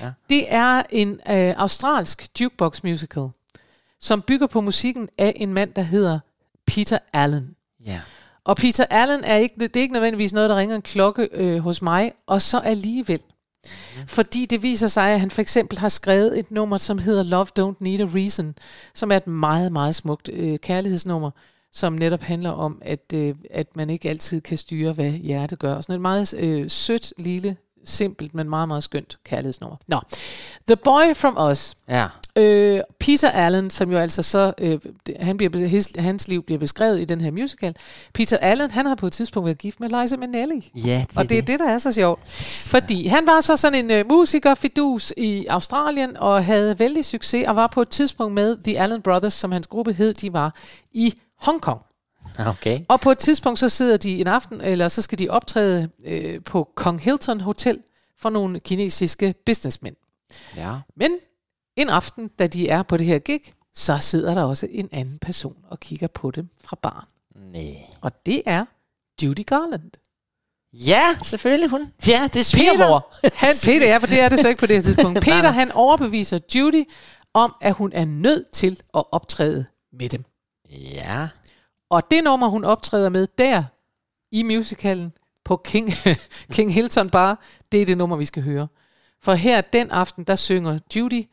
Ja. 0.00 0.10
Det 0.30 0.44
er 0.48 0.82
en 0.90 1.20
øh, 1.30 1.54
australsk 1.56 2.26
jukebox 2.40 2.82
musical, 2.82 3.26
som 4.00 4.22
bygger 4.22 4.46
på 4.46 4.60
musikken 4.60 5.08
af 5.18 5.32
en 5.36 5.54
mand, 5.54 5.74
der 5.76 5.82
hedder 5.82 6.18
Peter 6.74 6.98
Allen. 7.12 7.56
ja. 7.86 8.00
Og 8.44 8.56
Peter 8.56 8.84
Allen 8.90 9.24
er 9.24 9.36
ikke, 9.36 9.54
det 9.58 9.76
er 9.76 9.80
ikke 9.80 9.92
nødvendigvis 9.92 10.32
noget, 10.32 10.50
der 10.50 10.56
ringer 10.56 10.76
en 10.76 10.82
klokke 10.82 11.28
øh, 11.32 11.58
hos 11.58 11.82
mig, 11.82 12.12
og 12.26 12.42
så 12.42 12.58
alligevel. 12.58 13.20
Mm. 13.64 14.06
Fordi 14.06 14.46
det 14.46 14.62
viser 14.62 14.86
sig, 14.86 15.10
at 15.10 15.20
han 15.20 15.30
for 15.30 15.42
eksempel 15.42 15.78
har 15.78 15.88
skrevet 15.88 16.38
et 16.38 16.50
nummer, 16.50 16.76
som 16.76 16.98
hedder 16.98 17.22
Love 17.22 17.46
Don't 17.60 17.76
Need 17.80 18.00
a 18.00 18.08
Reason, 18.14 18.54
som 18.94 19.12
er 19.12 19.16
et 19.16 19.26
meget, 19.26 19.72
meget 19.72 19.94
smukt 19.94 20.30
øh, 20.32 20.58
kærlighedsnummer, 20.58 21.30
som 21.72 21.92
netop 21.92 22.22
handler 22.22 22.50
om, 22.50 22.82
at, 22.84 23.12
øh, 23.14 23.34
at 23.50 23.76
man 23.76 23.90
ikke 23.90 24.10
altid 24.10 24.40
kan 24.40 24.58
styre, 24.58 24.92
hvad 24.92 25.10
hjertet 25.10 25.58
gør. 25.58 25.74
Og 25.74 25.82
sådan 25.82 25.94
et 25.94 26.00
meget 26.00 26.34
øh, 26.38 26.70
sødt, 26.70 27.12
lille, 27.18 27.56
simpelt, 27.84 28.34
men 28.34 28.48
meget, 28.50 28.68
meget 28.68 28.82
skønt 28.82 29.18
kærlighedsnummer. 29.24 29.76
Nå, 29.86 30.00
The 30.66 30.76
Boy 30.76 31.14
from 31.14 31.50
Us. 31.50 31.74
ja. 31.88 32.08
Øh, 32.36 32.80
Peter 33.00 33.30
Allen, 33.30 33.70
som 33.70 33.90
jo 33.90 33.98
altså 33.98 34.22
så, 34.22 34.52
øh, 34.58 34.78
han 35.20 35.36
bliver, 35.36 35.66
his, 35.66 35.92
hans 35.98 36.28
liv 36.28 36.42
bliver 36.42 36.58
beskrevet 36.58 37.00
i 37.00 37.04
den 37.04 37.20
her 37.20 37.30
musical. 37.30 37.74
Peter 38.14 38.36
Allen, 38.36 38.70
han 38.70 38.86
har 38.86 38.94
på 38.94 39.06
et 39.06 39.12
tidspunkt 39.12 39.44
været 39.46 39.58
gift 39.58 39.80
med 39.80 40.00
Liza 40.00 40.16
Minnelli. 40.16 40.70
Ja, 40.74 41.04
det 41.08 41.18
Og 41.18 41.30
det 41.30 41.38
er 41.38 41.42
det, 41.42 41.60
der 41.60 41.68
er 41.68 41.78
så 41.78 41.92
sjovt. 41.92 42.28
Fordi 42.70 43.06
han 43.06 43.26
var 43.26 43.40
så 43.40 43.56
sådan 43.56 43.90
en 43.90 44.00
uh, 44.00 44.12
musiker, 44.12 44.54
fidus 44.54 45.12
i 45.16 45.46
Australien, 45.46 46.16
og 46.16 46.44
havde 46.44 46.78
vældig 46.78 47.04
succes, 47.04 47.48
og 47.48 47.56
var 47.56 47.66
på 47.66 47.82
et 47.82 47.90
tidspunkt 47.90 48.34
med 48.34 48.56
The 48.64 48.80
Allen 48.80 49.02
Brothers, 49.02 49.34
som 49.34 49.52
hans 49.52 49.66
gruppe 49.66 49.92
hed, 49.92 50.14
de 50.14 50.32
var 50.32 50.54
i 50.92 51.14
Hongkong. 51.40 51.80
Okay. 52.38 52.80
Og 52.88 53.00
på 53.00 53.10
et 53.10 53.18
tidspunkt, 53.18 53.58
så 53.58 53.68
sidder 53.68 53.96
de 53.96 54.20
en 54.20 54.26
aften, 54.26 54.60
eller 54.60 54.88
så 54.88 55.02
skal 55.02 55.18
de 55.18 55.28
optræde 55.28 55.88
øh, 56.06 56.40
på 56.44 56.68
Kong 56.74 57.00
Hilton 57.00 57.40
Hotel 57.40 57.78
for 58.20 58.30
nogle 58.30 58.60
kinesiske 58.60 59.34
businessmænd. 59.46 59.96
Ja. 60.56 60.74
Men 60.96 61.10
en 61.76 61.88
aften, 61.88 62.28
da 62.28 62.46
de 62.46 62.68
er 62.68 62.82
på 62.82 62.96
det 62.96 63.06
her 63.06 63.18
gig, 63.18 63.40
så 63.74 63.98
sidder 63.98 64.34
der 64.34 64.42
også 64.42 64.68
en 64.70 64.88
anden 64.92 65.18
person 65.18 65.56
og 65.68 65.80
kigger 65.80 66.06
på 66.06 66.30
dem 66.30 66.48
fra 66.64 66.76
baren. 66.82 67.08
Nej. 67.52 67.76
Og 68.00 68.26
det 68.26 68.42
er 68.46 68.64
Judy 69.22 69.46
Garland. 69.46 69.90
Ja, 70.72 71.02
selvfølgelig 71.22 71.70
hun. 71.70 71.92
Ja, 72.06 72.28
det 72.32 72.40
er 72.40 72.44
svigermor. 72.44 73.14
han, 73.34 73.54
Peter, 73.64 73.88
ja, 73.88 73.96
for 73.98 74.06
det 74.06 74.20
er 74.20 74.28
det 74.28 74.38
så 74.40 74.48
ikke 74.48 74.60
på 74.60 74.66
det 74.66 74.76
her 74.76 74.82
tidspunkt. 74.82 75.20
Peter, 75.28 75.50
han 75.50 75.72
overbeviser 75.72 76.38
Judy 76.54 76.84
om, 77.34 77.54
at 77.60 77.74
hun 77.74 77.92
er 77.92 78.04
nødt 78.04 78.50
til 78.52 78.80
at 78.94 79.04
optræde 79.12 79.64
med 79.92 80.08
dem. 80.08 80.24
Ja. 80.70 81.28
Og 81.90 82.10
det 82.10 82.24
nummer, 82.24 82.48
hun 82.48 82.64
optræder 82.64 83.08
med 83.08 83.26
der 83.38 83.64
i 84.32 84.42
musicalen 84.42 85.12
på 85.44 85.56
King, 85.56 85.90
King 86.54 86.74
Hilton 86.74 87.10
Bar, 87.10 87.42
det 87.72 87.82
er 87.82 87.86
det 87.86 87.98
nummer, 87.98 88.16
vi 88.16 88.24
skal 88.24 88.42
høre. 88.42 88.68
For 89.22 89.34
her 89.34 89.60
den 89.60 89.90
aften, 89.90 90.24
der 90.24 90.36
synger 90.36 90.78
Judy, 90.96 91.24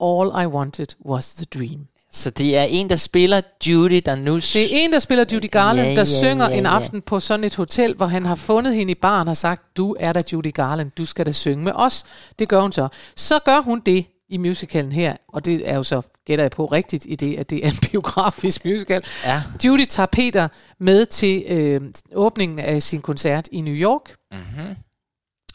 All 0.00 0.44
I 0.44 0.46
Wanted 0.46 0.86
Was 1.06 1.34
the 1.34 1.46
Dream. 1.54 1.86
Så 2.12 2.30
det 2.30 2.56
er 2.56 2.62
en, 2.62 2.90
der 2.90 2.96
spiller 2.96 3.40
Judy, 3.66 4.02
der 4.06 4.14
nu... 4.14 4.36
Det 4.36 4.56
er 4.56 4.68
en, 4.70 4.92
der 4.92 4.98
spiller 4.98 5.24
Judy 5.32 5.50
Garland, 5.50 5.88
Ja, 5.88 5.94
der 5.94 6.00
ja, 6.00 6.04
synger 6.04 6.50
ja, 6.50 6.56
en 6.56 6.64
ja. 6.64 6.70
aften 6.70 7.02
på 7.02 7.20
sådan 7.20 7.44
et 7.44 7.54
hotel, 7.54 7.94
hvor 7.94 8.06
han 8.06 8.26
har 8.26 8.34
fundet 8.34 8.74
hende 8.74 8.90
i 8.90 8.94
baren 8.94 9.28
og 9.28 9.30
har 9.30 9.34
sagt, 9.34 9.62
du 9.76 9.96
er 10.00 10.12
da 10.12 10.22
Judy 10.32 10.52
Garland, 10.54 10.90
du 10.98 11.04
skal 11.04 11.26
da 11.26 11.32
synge 11.32 11.64
med 11.64 11.72
os. 11.74 12.04
Det 12.38 12.48
gør 12.48 12.60
hun 12.60 12.72
så. 12.72 12.88
Så 13.16 13.38
gør 13.38 13.60
hun 13.60 13.82
det 13.86 14.06
i 14.28 14.36
musicalen 14.36 14.92
her, 14.92 15.16
og 15.28 15.44
det 15.44 15.70
er 15.70 15.76
jo 15.76 15.82
så, 15.82 16.00
gætter 16.26 16.44
jeg 16.44 16.50
på 16.50 16.66
rigtigt 16.66 17.06
i 17.08 17.14
det, 17.14 17.36
at 17.36 17.50
det 17.50 17.66
er 17.66 17.68
en 17.68 17.76
biografisk 17.90 18.64
musical. 18.64 19.04
Ja. 19.24 19.42
Judy 19.64 19.86
tager 19.86 20.06
Peter 20.06 20.48
med 20.80 21.06
til 21.06 21.44
øh, 21.48 21.80
åbningen 22.14 22.58
af 22.58 22.82
sin 22.82 23.00
koncert 23.00 23.48
i 23.52 23.60
New 23.60 23.74
York. 23.74 24.14
Mm-hmm. 24.32 24.76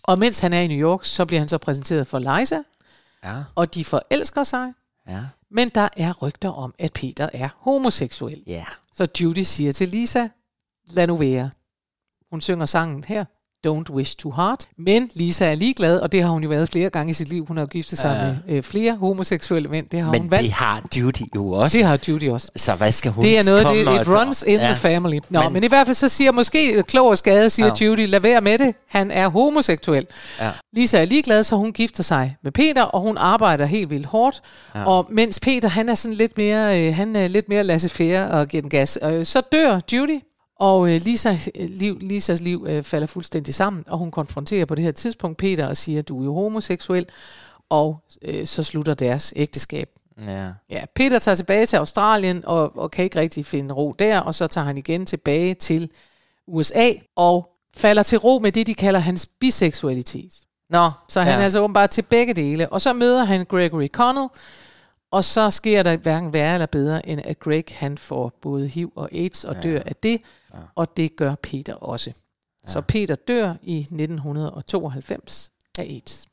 Og 0.04 0.20
mens 0.20 0.40
han 0.40 0.54
er 0.54 0.62
i 0.62 0.68
New 0.68 0.90
York, 0.90 1.06
så 1.06 1.26
bliver 1.26 1.40
han 1.40 1.50
så 1.50 1.58
præsenteret 1.58 2.08
for 2.08 2.20
Liza, 2.20 2.58
Ja. 3.24 3.44
og 3.56 3.76
de 3.76 3.86
forelsker 3.86 4.44
sig. 4.44 4.72
Ja. 5.08 5.26
Men 5.52 5.70
der 5.70 5.90
er 5.98 6.14
rygter 6.14 6.50
om, 6.50 6.76
at 6.80 6.94
Peter 6.94 7.30
er 7.34 7.50
homoseksuel. 7.58 8.44
Ja. 8.48 8.66
Så 8.94 9.08
Judy 9.22 9.40
siger 9.40 9.72
til 9.72 9.90
Lisa, 9.90 10.28
lad 10.86 11.08
nu 11.08 11.16
være. 11.16 11.50
Hun 12.30 12.42
synger 12.42 12.66
sangen 12.66 13.04
her, 13.04 13.26
Don't 13.68 13.94
Wish 13.94 14.16
Too 14.18 14.32
Hard. 14.32 14.60
Men 14.78 15.10
Lisa 15.14 15.46
er 15.52 15.56
ligeglad, 15.56 16.00
og 16.00 16.12
det 16.12 16.24
har 16.24 16.30
hun 16.30 16.44
jo 16.44 16.50
været 16.50 16.70
flere 16.70 16.90
gange 16.90 17.10
i 17.10 17.14
sit 17.14 17.30
liv. 17.30 17.46
Hun 17.48 17.58
har 17.58 17.62
jo 17.64 17.68
giftet 17.68 17.98
sig 18.00 18.36
Ja. 18.48 18.52
med 18.52 18.58
øh, 18.58 18.64
flere 18.64 18.96
homoseksuelle 18.96 19.70
mænd. 19.70 19.88
Det 19.92 20.00
har 20.02 20.12
Men 20.12 20.22
hun 20.22 20.32
valgt. 20.32 20.44
det 20.44 20.52
har 20.54 20.82
Judy 21.00 21.22
jo 21.36 21.52
også. 21.52 21.78
Det 21.78 21.86
har 21.86 22.00
Judy 22.10 22.30
også. 22.30 22.52
Så 22.56 22.76
hvad 22.76 22.92
skal 22.92 23.12
hun 23.12 23.24
Det 23.24 23.38
er 23.38 23.44
noget, 23.52 23.88
det, 23.88 24.02
it 24.02 24.08
runs 24.08 24.44
in 24.48 24.60
ja. 24.60 24.66
the 24.66 24.76
family. 24.76 25.20
Nå, 25.30 25.42
men, 25.44 25.54
Men- 25.54 25.64
i 25.64 25.68
hvert 25.68 25.88
fald 25.88 25.96
så 25.96 26.08
siger 26.08 26.32
måske 26.32 26.84
klog 26.88 27.08
og 27.08 27.18
skade, 27.18 27.50
siger 27.50 27.72
Ja. 27.82 27.86
Judy, 27.86 28.08
lad 28.08 28.20
være 28.20 28.42
med 28.42 28.58
det. 28.58 28.76
Han 28.90 29.12
er 29.12 29.28
homoseksuel. 29.28 30.08
Ja. 30.40 30.52
Lisa 30.76 31.02
er 31.02 31.06
ligeglad, 31.06 31.44
så 31.44 31.56
hun 31.56 31.72
gifter 31.74 32.04
sig 32.04 32.36
med 32.44 32.52
Peter, 32.52 32.82
og 32.84 33.02
hun 33.02 33.18
arbejder 33.18 33.66
helt 33.66 33.90
vildt 33.90 34.06
hårdt. 34.06 34.42
Ja. 34.76 34.84
Og 34.86 35.08
mens 35.12 35.40
Peter, 35.40 35.70
han 35.70 35.90
er 35.90 35.96
sådan 35.96 36.16
lidt 36.16 36.38
mere, 36.38 36.82
øh, 36.88 36.96
han 36.96 37.16
er 37.16 37.28
lidt 37.28 37.50
mere 37.50 37.64
laissez-faire 37.64 38.28
og 38.32 38.48
giver 38.48 38.62
den 38.62 38.70
gas. 38.70 39.00
Øh, 39.04 39.26
så 39.26 39.42
dør 39.52 39.80
Judy, 39.94 40.20
og 40.64 40.90
øh, 40.90 41.02
Lisa, 41.02 41.36
øh, 41.56 41.70
liv, 41.70 41.98
Lisas 42.02 42.42
liv 42.42 42.66
øh, 42.68 42.84
falder 42.84 43.08
fuldstændig 43.08 43.54
sammen, 43.54 43.84
og 43.88 43.98
hun 43.98 44.12
konfronterer 44.12 44.66
på 44.66 44.76
det 44.76 44.84
her 44.84 44.92
tidspunkt 44.92 45.38
Peter 45.38 45.68
og 45.68 45.78
siger, 45.78 46.02
du 46.02 46.20
er 46.20 46.26
jo 46.26 46.34
homoseksuel, 46.34 47.06
og 47.70 48.04
øh, 48.22 48.46
så 48.46 48.64
slutter 48.64 48.94
deres 48.94 49.34
ægteskab. 49.36 49.90
Ja. 50.26 50.52
Ja, 50.70 50.84
Peter 50.96 51.20
tager 51.20 51.36
tilbage 51.36 51.66
til 51.66 51.78
Australien 51.78 52.46
og, 52.46 52.78
og 52.78 52.92
kan 52.92 53.04
ikke 53.04 53.20
rigtig 53.20 53.46
finde 53.46 53.74
ro 53.74 53.96
der, 54.00 54.20
og 54.20 54.36
så 54.36 54.48
tager 54.48 54.66
han 54.66 54.78
igen 54.78 55.06
tilbage 55.06 55.54
til 55.54 55.92
USA 56.48 56.92
og 57.16 57.50
falder 57.76 58.04
til 58.04 58.18
ro 58.18 58.40
med 58.40 58.52
det, 58.52 58.68
de 58.68 58.74
kalder 58.74 59.00
hans 59.00 59.26
biseksualitet. 59.26 60.34
Nå, 60.70 60.92
Så 61.10 61.22
han 61.22 61.34
ja. 61.34 61.40
er 61.40 61.44
altså 61.44 61.60
åbenbart 61.60 61.90
til 61.90 62.02
begge 62.02 62.34
dele. 62.34 62.70
Og 62.70 62.82
så 62.82 62.94
møder 62.94 63.24
han 63.24 63.46
Gregory 63.46 63.88
Connell, 63.88 64.28
og 65.12 65.24
så 65.24 65.50
sker 65.50 65.84
der 65.84 65.96
hverken 65.96 66.34
værre 66.34 66.54
eller 66.54 66.66
bedre, 66.66 67.10
end 67.10 67.22
at 67.24 67.40
Greg 67.40 67.64
han 67.72 67.98
får 67.98 68.32
både 68.42 68.68
HIV 68.68 68.92
og 68.96 69.10
AIDS 69.12 69.44
og 69.44 69.64
dør 69.64 69.82
af 69.86 69.96
det, 69.96 70.22
og 70.76 70.98
det 70.98 71.16
gør 71.16 71.36
Peter 71.36 71.74
også. 71.76 72.22
Så 72.66 72.82
Peter 72.82 73.16
dør 73.16 73.56
i 73.62 73.78
1992 73.80 75.52
af 75.78 75.84
AIDS. 75.84 76.26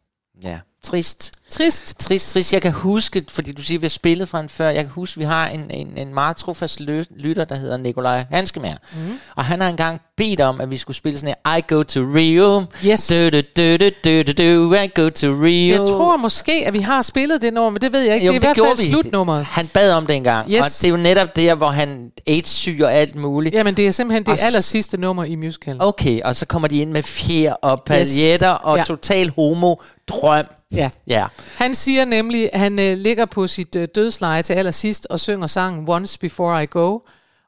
ja. 0.43 0.61
Trist. 0.85 1.33
Trist. 1.51 1.95
Trist, 1.99 2.33
trist. 2.33 2.53
Jeg 2.53 2.62
kan 2.62 2.72
huske, 2.72 3.24
fordi 3.28 3.53
du 3.53 3.62
siger, 3.62 3.78
vi 3.78 3.85
har 3.85 3.91
spillet 3.91 4.28
fra 4.28 4.41
en 4.41 4.49
før, 4.49 4.68
jeg 4.68 4.85
kan 4.85 4.91
huske, 4.93 5.18
vi 5.18 5.24
har 5.24 5.49
en, 5.49 5.70
en, 5.70 5.93
en 5.97 6.14
meget 6.14 6.37
trofast 6.37 6.81
lytter, 7.16 7.45
der 7.45 7.55
hedder 7.57 7.76
Nikolaj 7.76 8.24
Hanskemær. 8.31 8.74
Mm. 8.93 8.99
Og 9.37 9.45
han 9.45 9.61
har 9.61 9.68
engang 9.68 10.01
bedt 10.16 10.41
om, 10.41 10.61
at 10.61 10.70
vi 10.70 10.76
skulle 10.78 10.97
spille 10.97 11.18
sådan 11.18 11.35
en 11.47 11.59
I 11.59 11.62
go 11.74 11.83
to 11.83 12.01
Rio. 12.01 12.64
Yes. 12.87 13.07
Du, 13.07 13.28
du, 13.31 13.41
du, 13.57 13.76
du, 13.76 13.91
du, 14.05 14.22
du, 14.22 14.33
du, 14.33 14.74
I 14.74 14.89
go 15.01 15.09
to 15.09 15.26
Rio. 15.26 15.70
Jeg 15.76 15.78
tror 15.78 16.16
måske, 16.16 16.53
at 16.66 16.72
vi 16.72 16.81
har 16.81 17.03
spillet 17.03 17.43
det 17.43 17.53
nummer, 17.55 17.70
men 17.70 17.81
det 17.81 17.93
ved 17.93 18.01
jeg 18.01 18.14
ikke. 18.14 18.26
Jo, 18.26 18.33
det 18.33 18.45
er 18.45 18.51
i 18.51 18.55
hvert 18.55 18.66
fald 18.66 18.78
vi. 18.87 18.91
slutnummeret. 18.91 19.45
Han 19.45 19.66
bad 19.66 19.93
om 19.93 20.07
det 20.07 20.16
engang. 20.16 20.51
Yes. 20.51 20.61
Og 20.61 20.66
det 20.66 20.85
er 20.85 20.91
jo 20.91 20.97
netop 20.97 21.37
der, 21.37 21.55
hvor 21.55 21.68
han 21.68 22.11
AIDS-syg 22.26 22.81
og 22.83 22.95
alt 22.95 23.14
muligt. 23.14 23.55
Jamen, 23.55 23.74
det 23.74 23.87
er 23.87 23.91
simpelthen 23.91 24.22
det 24.22 24.33
Og 24.33 24.39
aller 24.47 24.61
sidste 24.61 24.97
nummer 24.97 25.24
i 25.24 25.35
musicalen. 25.35 25.83
Okay, 25.83 26.20
og 26.22 26.37
så 26.37 26.47
kommer 26.47 26.68
de 26.68 26.78
ind 26.78 26.91
med 26.91 27.03
fjer 27.03 27.53
og 27.53 27.83
paljetter 27.87 28.49
og 28.49 28.76
Ja. 28.78 28.85
total 28.85 29.31
homo 29.37 29.74
drøm. 30.11 30.47
Ja. 30.73 30.91
Ja. 31.07 31.27
Han 31.57 31.75
siger 31.75 32.05
nemlig, 32.05 32.51
at 32.53 32.61
han 32.61 32.79
øh, 32.79 32.99
ligger 32.99 33.25
på 33.25 33.47
sit 33.47 33.77
øh, 33.77 33.89
dødsleje 33.95 34.43
til 34.43 34.53
allersidst 34.53 35.07
og 35.11 35.21
synger 35.21 35.47
sangen 35.47 35.89
Once 35.89 36.19
Before 36.19 36.63
I 36.63 36.67
Go, 36.71 36.99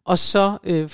og 0.05 0.19
så, 0.19 0.59
øh, 0.65 0.89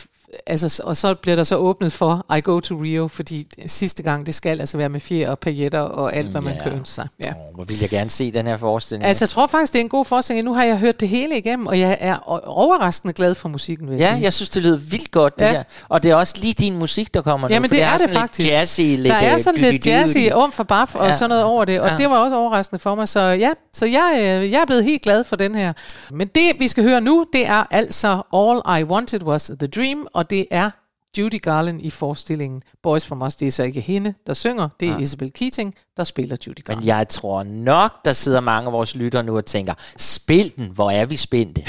altså, 0.47 0.83
og 0.85 0.97
så 0.97 1.15
bliver 1.15 1.37
der 1.37 1.43
så 1.43 1.57
åbnet 1.57 1.93
for 1.93 2.27
I 2.37 2.41
Go 2.41 2.61
to 2.61 2.75
Rio, 2.83 3.09
fordi 3.09 3.47
sidste 3.67 4.03
gang, 4.03 4.27
det 4.27 4.35
skal 4.35 4.61
altså 4.61 4.77
være 4.79 4.89
med 4.89 5.01
fjer 5.01 5.31
og 5.31 5.39
pailletter 5.39 5.81
og 5.81 6.17
alt, 6.17 6.29
hvad 6.31 6.41
man 6.41 6.55
Ja. 6.55 6.63
kan 6.63 6.73
ønske 6.73 6.89
sig. 6.95 7.09
Ja. 7.25 7.31
Oh, 7.31 7.55
hvor 7.55 7.65
vil 7.65 7.77
jeg 7.81 7.89
gerne 7.91 8.11
se 8.11 8.33
den 8.33 8.47
her 8.47 8.57
forestilling. 8.57 9.05
Altså, 9.05 9.23
jeg 9.25 9.29
tror 9.29 9.47
faktisk, 9.47 9.73
det 9.73 9.79
er 9.79 9.83
en 9.85 9.89
god 9.89 10.05
forestilling. 10.05 10.45
Nu 10.45 10.55
har 10.55 10.65
jeg 10.65 10.77
hørt 10.79 11.01
det 11.01 11.09
hele 11.09 11.39
igennem, 11.39 11.67
og 11.67 11.81
jeg 11.81 11.97
er 12.01 12.17
overraskende 12.49 13.15
glad 13.15 13.35
for 13.35 13.49
musikken, 13.49 13.89
vil 13.89 13.97
jeg 13.97 14.01
Ja, 14.01 14.13
sige. 14.13 14.23
jeg 14.23 14.33
synes, 14.33 14.49
det 14.49 14.63
lyder 14.63 14.77
vildt 14.77 15.11
godt, 15.11 15.39
det 15.39 15.45
Ja. 15.45 15.51
her. 15.51 15.63
Og 15.89 16.03
det 16.03 16.11
er 16.11 16.15
også 16.15 16.35
lige 16.43 16.55
din 16.55 16.77
musik, 16.79 17.15
der 17.15 17.23
kommer 17.23 17.49
Jamen, 17.51 17.71
nu. 17.71 17.77
det 17.77 17.83
er 17.83 17.93
det 17.93 18.01
sådan 18.01 18.15
faktisk. 18.17 18.39
Lidt 18.49 18.53
jazzy, 18.53 18.81
der 19.05 19.15
er 19.15 19.35
øh, 19.35 19.41
sådan 19.41 19.61
lidt 19.61 19.87
jazzy, 19.87 20.19
om 20.33 20.53
for 20.53 20.65
baf 20.65 20.95
og 20.95 21.15
sådan 21.15 21.29
noget 21.29 21.45
over 21.45 21.65
det, 21.65 21.81
og 21.81 21.91
det 21.99 22.11
var 22.11 22.17
også 22.19 22.37
overraskende 22.37 22.79
for 22.79 22.95
mig. 22.95 23.09
Så 23.09 23.21
ja, 23.21 23.51
så 23.73 23.87
jeg, 23.87 24.13
øh, 24.17 24.51
jeg 24.53 24.61
er 24.61 24.67
blevet 24.67 24.85
helt 24.85 25.03
glad 25.03 25.25
for 25.25 25.37
den 25.37 25.55
her. 25.55 25.73
Men 26.11 26.29
det, 26.35 26.43
vi 26.59 26.69
skal 26.69 26.85
høre 26.85 27.01
nu, 27.01 27.25
det 27.33 27.47
er 27.47 27.65
altså 27.71 28.23
All 28.35 28.81
I 28.81 28.85
Wanted 28.85 29.23
Was 29.23 29.51
The 29.59 29.67
Dream, 29.69 30.07
og 30.19 30.31
det 30.31 30.47
er 30.51 30.71
Judy 31.19 31.43
Garland 31.43 31.83
i 31.83 31.91
forestillingen 31.91 32.63
Boys 32.83 33.07
From 33.07 33.23
Us. 33.23 33.37
Det 33.37 33.49
er 33.49 33.53
så 33.53 33.63
ikke 33.63 33.81
hende, 33.81 34.15
der 34.27 34.33
synger, 34.33 34.69
det 34.81 34.89
er 34.89 34.93
Ja. 34.93 34.99
Isabel 34.99 35.33
Keating, 35.33 35.75
der 35.97 36.05
spiller 36.05 36.37
Judy 36.47 36.65
Garland. 36.65 36.83
Men 36.83 36.87
jeg 36.89 37.09
tror 37.09 37.43
nok, 37.43 38.05
der 38.05 38.13
sidder 38.13 38.41
mange 38.41 38.67
af 38.67 38.73
vores 38.73 38.95
lyttere 38.95 39.23
nu 39.23 39.37
og 39.37 39.45
tænker, 39.47 39.75
spil 39.97 40.57
den, 40.57 40.67
hvor 40.75 40.91
er 40.91 41.07
vi 41.07 41.17
spændte. 41.17 41.63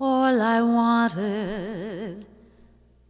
All 0.00 0.40
I 0.40 0.60
wanted 0.62 2.24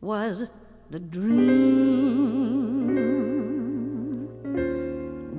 was 0.01 0.51
the 0.91 0.99
dream, 0.99 2.82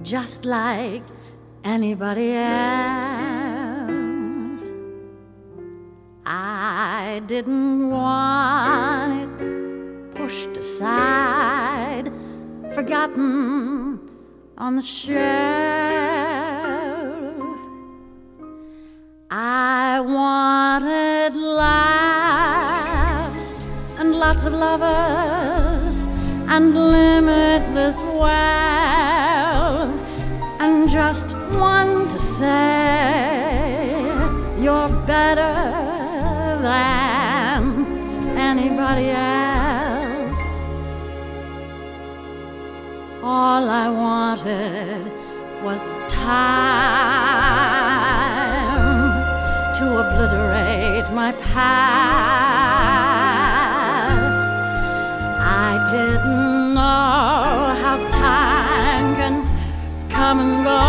just 0.04 0.44
like 0.44 1.04
anybody 1.64 2.34
else. 2.34 2.54
I 6.26 7.22
didn't 7.26 7.90
want 7.90 9.42
it 9.42 10.16
pushed 10.16 10.58
aside, 10.58 12.12
forgotten 12.74 14.00
on 14.58 14.76
the 14.76 14.82
shelf. 14.82 15.24
I 19.32 20.00
wanted 20.02 21.36
laughs 21.36 22.86
and 24.00 24.16
lots 24.16 24.44
of 24.44 24.54
lovers 24.54 25.96
and 26.50 26.76
limitless 26.76 28.02
and 28.02 29.33
just 31.06 31.30
one 31.60 32.08
to 32.08 32.18
say 32.18 33.20
you're 34.64 34.92
better 35.14 35.56
than 36.68 37.62
anybody 38.52 39.08
else. 39.10 40.42
All 43.22 43.64
I 43.84 43.88
wanted 43.90 45.04
was 45.66 45.80
the 45.90 45.98
time 46.08 46.64
to 49.78 49.86
obliterate 50.04 51.08
my 51.22 51.32
past. 51.52 51.84
I 55.68 55.70
didn't 55.92 56.63
come 60.34 60.50
and 60.50 60.66
go 60.66 60.82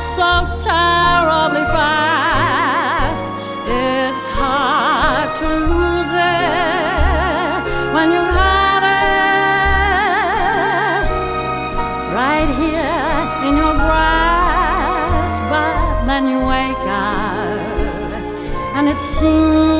so 0.00 0.48
terribly 0.64 1.60
fast. 1.76 3.24
It's 3.68 4.24
hard 4.38 5.28
to 5.40 5.48
lose 5.72 6.10
it 6.10 7.62
when 7.94 8.06
you've 8.14 8.34
had 8.46 8.82
it 8.96 9.04
right 12.18 12.50
here 12.62 13.02
in 13.46 13.52
your 13.62 13.74
grasp. 13.74 15.40
But 15.52 15.76
then 16.06 16.22
you 16.26 16.38
wake 16.40 16.86
up 16.88 17.60
and 18.76 18.84
it 18.88 19.00
seems 19.02 19.75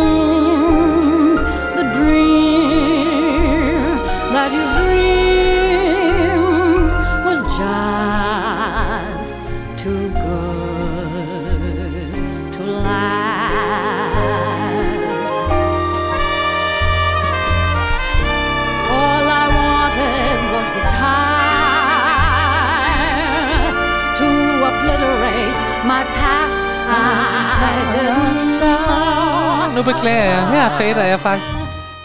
beklager 29.97 30.24
jeg. 30.24 30.49
Her 30.51 30.76
fader 30.76 31.05
jeg 31.05 31.20
faktisk. 31.20 31.51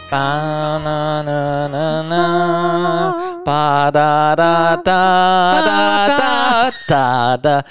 Ba, 0.10 0.18
na, 0.78 1.22
na, 1.22 1.68
na, 1.68 2.02
na. 2.02 3.12
Ba, 3.46 3.89
da, 3.92 4.36
da, 4.36 4.76
da, 4.86 5.62
da, 5.66 6.08
da, 6.20 6.72
da, 6.89 7.36
da. 7.50 7.62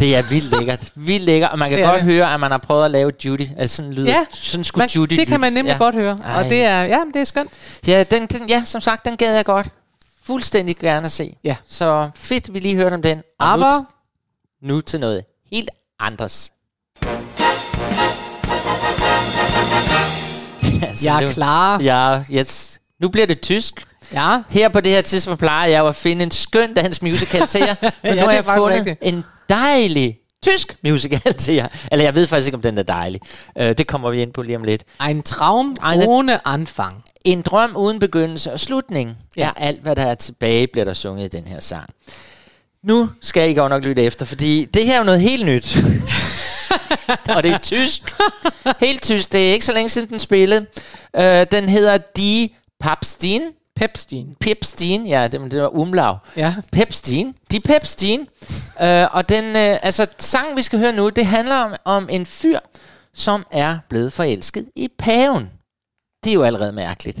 Det 0.00 0.16
er 0.16 0.22
vildt 0.30 0.58
lækkert. 0.58 0.92
Vildt 0.94 1.24
lækkert. 1.24 1.50
Og 1.52 1.58
man 1.58 1.70
kan 1.70 1.78
Det 1.78 1.86
godt 1.86 1.96
det. 2.02 2.04
høre, 2.04 2.34
at 2.34 2.40
man 2.40 2.50
har 2.50 2.58
prøvet 2.58 2.84
at 2.84 2.90
lave 2.90 3.12
Judy. 3.24 3.46
Altså 3.58 3.76
sådan 3.76 3.92
lyder. 3.92 4.10
Ja, 4.10 4.24
sådan 4.32 4.64
skulle 4.64 4.82
Man, 4.82 4.88
Judy 4.88 5.16
det 5.18 5.26
kan 5.28 5.40
man 5.40 5.52
nemlig 5.52 5.72
ja. 5.72 5.78
godt 5.78 5.94
høre. 5.94 6.18
Ej. 6.24 6.38
Og 6.38 6.44
det 6.50 6.64
er, 6.64 6.82
ja, 6.82 6.98
det 7.14 7.20
er 7.20 7.24
skønt. 7.24 7.50
Ja, 7.86 8.02
den, 8.10 8.26
den, 8.26 8.48
ja, 8.48 8.62
som 8.64 8.80
sagt, 8.80 9.04
den 9.04 9.16
gad 9.16 9.34
jeg 9.34 9.44
godt. 9.44 9.66
Fuldstændig 10.26 10.76
gerne 10.78 11.06
at 11.06 11.12
se. 11.12 11.36
Ja. 11.44 11.56
Så 11.68 12.10
fedt, 12.14 12.54
vi 12.54 12.58
lige 12.60 12.76
hørte 12.76 12.94
om 12.94 13.02
den. 13.02 13.22
Og 13.40 13.58
nu, 13.58 13.64
Aber 13.66 13.70
t- 13.78 13.84
nu 14.62 14.80
til 14.80 15.00
noget 15.00 15.24
helt 15.52 15.70
andres. 16.00 16.52
altså, 20.88 21.04
jeg 21.10 21.16
er 21.16 21.26
nu- 21.26 21.32
klar. 21.32 21.80
Ja, 21.82 22.22
yes. 22.40 22.80
Nu 23.00 23.08
bliver 23.08 23.26
det 23.26 23.40
tysk. 23.40 23.86
Ja. 24.12 24.42
Her 24.50 24.68
på 24.68 24.80
det 24.80 24.92
her 24.92 25.00
tidspunkt 25.00 25.38
plejer 25.38 25.68
jeg 25.68 25.86
at 25.86 25.94
finde 25.94 26.22
en 26.22 26.30
skøn 26.30 26.74
dansk 26.74 27.02
musical 27.02 27.46
til 27.46 27.60
jer. 27.60 27.74
Men 27.82 27.90
Ja, 28.04 28.14
nu 28.14 28.20
har 28.26 28.32
jeg 28.32 28.44
faktisk 28.44 28.60
fundet 28.62 28.76
rigtigt. 28.78 28.98
en 29.02 29.24
dejlig 29.48 30.16
tysk 30.42 30.76
musical 30.84 31.34
til 31.34 31.54
jer. 31.54 31.68
Eller 31.92 32.04
jeg 32.04 32.14
ved 32.14 32.26
faktisk 32.26 32.46
ikke, 32.46 32.56
om 32.56 32.62
den 32.62 32.78
er 32.78 32.82
dejlig. 32.82 33.20
Uh, 33.60 33.62
det 33.62 33.86
kommer 33.86 34.10
vi 34.10 34.22
ind 34.22 34.32
på 34.32 34.42
lige 34.42 34.56
om 34.56 34.64
lidt. 34.64 34.82
Ein 35.08 35.22
Traum 35.22 35.76
Eine- 35.82 36.06
ohne 36.06 36.46
Anfang. 36.48 37.02
En 37.24 37.42
drøm 37.42 37.76
uden 37.76 37.98
begyndelse 37.98 38.52
og 38.52 38.60
slutning 38.60 39.16
ja. 39.36 39.46
er 39.46 39.52
alt, 39.56 39.82
hvad 39.82 39.96
der 39.96 40.02
er 40.06 40.14
tilbage, 40.14 40.66
bliver 40.72 40.84
der 40.84 40.94
sunget 40.94 41.34
i 41.34 41.36
den 41.36 41.46
her 41.46 41.60
sang. 41.60 41.90
Nu 42.84 43.08
skal 43.22 43.50
I 43.50 43.54
godt 43.54 43.70
nok 43.70 43.82
lytte 43.82 44.02
efter, 44.02 44.26
fordi 44.26 44.64
det 44.74 44.86
her 44.86 44.94
er 44.94 44.98
jo 44.98 45.04
noget 45.04 45.20
helt 45.20 45.46
nyt. 45.46 45.78
og 47.36 47.42
det 47.42 47.50
er 47.50 47.58
tysk. 47.58 48.02
Helt 48.80 49.02
tysk. 49.02 49.32
Det 49.32 49.48
er 49.48 49.52
ikke 49.52 49.66
så 49.66 49.72
længe 49.72 49.88
siden, 49.88 50.08
den 50.08 50.18
spillede. 50.18 50.66
Uh, 51.18 51.22
den 51.52 51.68
hedder 51.68 51.98
Die 51.98 52.48
Papstin. 52.80 53.42
Pepstein. 53.80 54.36
Pepstein, 54.40 55.06
ja, 55.06 55.28
det, 55.28 55.50
det 55.50 55.62
var 55.62 55.68
umlaug. 55.68 56.18
Ja. 56.36 56.54
Pepstein. 56.72 57.34
De 57.50 57.60
Pepstein. 57.60 58.20
øh, 58.82 59.06
og 59.12 59.28
den, 59.28 59.44
øh, 59.44 59.78
altså, 59.82 60.06
sangen, 60.18 60.56
vi 60.56 60.62
skal 60.62 60.78
høre 60.78 60.92
nu, 60.92 61.08
det 61.08 61.26
handler 61.26 61.54
om, 61.56 61.72
om 61.84 62.08
en 62.10 62.26
fyr, 62.26 62.58
som 63.14 63.46
er 63.50 63.78
blevet 63.88 64.12
forelsket 64.12 64.68
i 64.76 64.88
paven. 64.98 65.50
Det 66.24 66.30
er 66.30 66.34
jo 66.34 66.42
allerede 66.42 66.72
mærkeligt. 66.72 67.20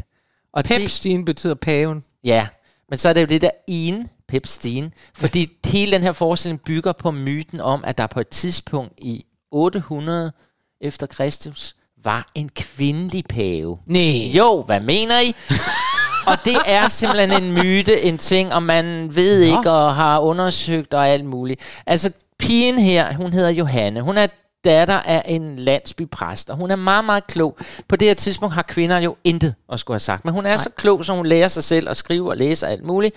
Og 0.52 0.68
det, 0.68 0.76
Pepstein 0.76 1.24
betyder 1.24 1.54
paven. 1.54 2.04
ja, 2.24 2.48
men 2.88 2.98
så 2.98 3.08
er 3.08 3.12
det 3.12 3.20
jo 3.20 3.26
det 3.26 3.42
der 3.42 3.50
en 3.66 4.08
Pepstein, 4.28 4.94
fordi 5.14 5.48
hele 5.64 5.92
den 5.92 6.02
her 6.02 6.12
forestilling 6.12 6.60
bygger 6.60 6.92
på 6.92 7.10
myten 7.10 7.60
om, 7.60 7.84
at 7.84 7.98
der 7.98 8.06
på 8.06 8.20
et 8.20 8.28
tidspunkt 8.28 8.94
i 8.98 9.24
800 9.52 10.32
efter 10.80 11.06
Kristus 11.06 11.74
var 12.04 12.30
en 12.34 12.48
kvindelig 12.48 13.24
pave. 13.28 13.78
Nej. 13.86 14.30
Jo, 14.36 14.62
hvad 14.62 14.80
mener 14.80 15.20
I? 15.20 15.34
og 16.30 16.36
det 16.44 16.56
er 16.66 16.88
simpelthen 16.88 17.42
en 17.42 17.54
myte, 17.54 18.02
en 18.02 18.18
ting, 18.18 18.54
og 18.54 18.62
man 18.62 19.16
ved 19.16 19.50
Nå. 19.50 19.58
ikke 19.58 19.70
og 19.70 19.94
har 19.94 20.18
undersøgt 20.18 20.94
og 20.94 21.08
alt 21.08 21.24
muligt. 21.24 21.82
Altså, 21.86 22.12
pigen 22.38 22.78
her, 22.78 23.14
hun 23.14 23.32
hedder 23.32 23.50
Johanne. 23.50 24.00
Hun 24.00 24.18
er 24.18 24.26
datter 24.64 25.00
af 25.00 25.22
en 25.26 25.56
landsbypræst, 25.56 26.50
og 26.50 26.56
hun 26.56 26.70
er 26.70 26.76
meget, 26.76 27.04
meget 27.04 27.26
klog. 27.26 27.58
På 27.88 27.96
det 27.96 28.08
her 28.08 28.14
tidspunkt 28.14 28.54
har 28.54 28.62
kvinder 28.62 28.98
jo 28.98 29.16
intet 29.24 29.54
at 29.72 29.80
skulle 29.80 29.94
have 29.94 30.00
sagt, 30.00 30.24
men 30.24 30.34
hun 30.34 30.46
er 30.46 30.50
Nej. 30.50 30.56
så 30.56 30.70
klog, 30.76 31.04
så 31.04 31.12
hun 31.14 31.26
lærer 31.26 31.48
sig 31.48 31.64
selv 31.64 31.88
at 31.88 31.96
skrive 31.96 32.30
og 32.30 32.36
læse 32.36 32.66
og 32.66 32.72
alt 32.72 32.84
muligt. 32.84 33.16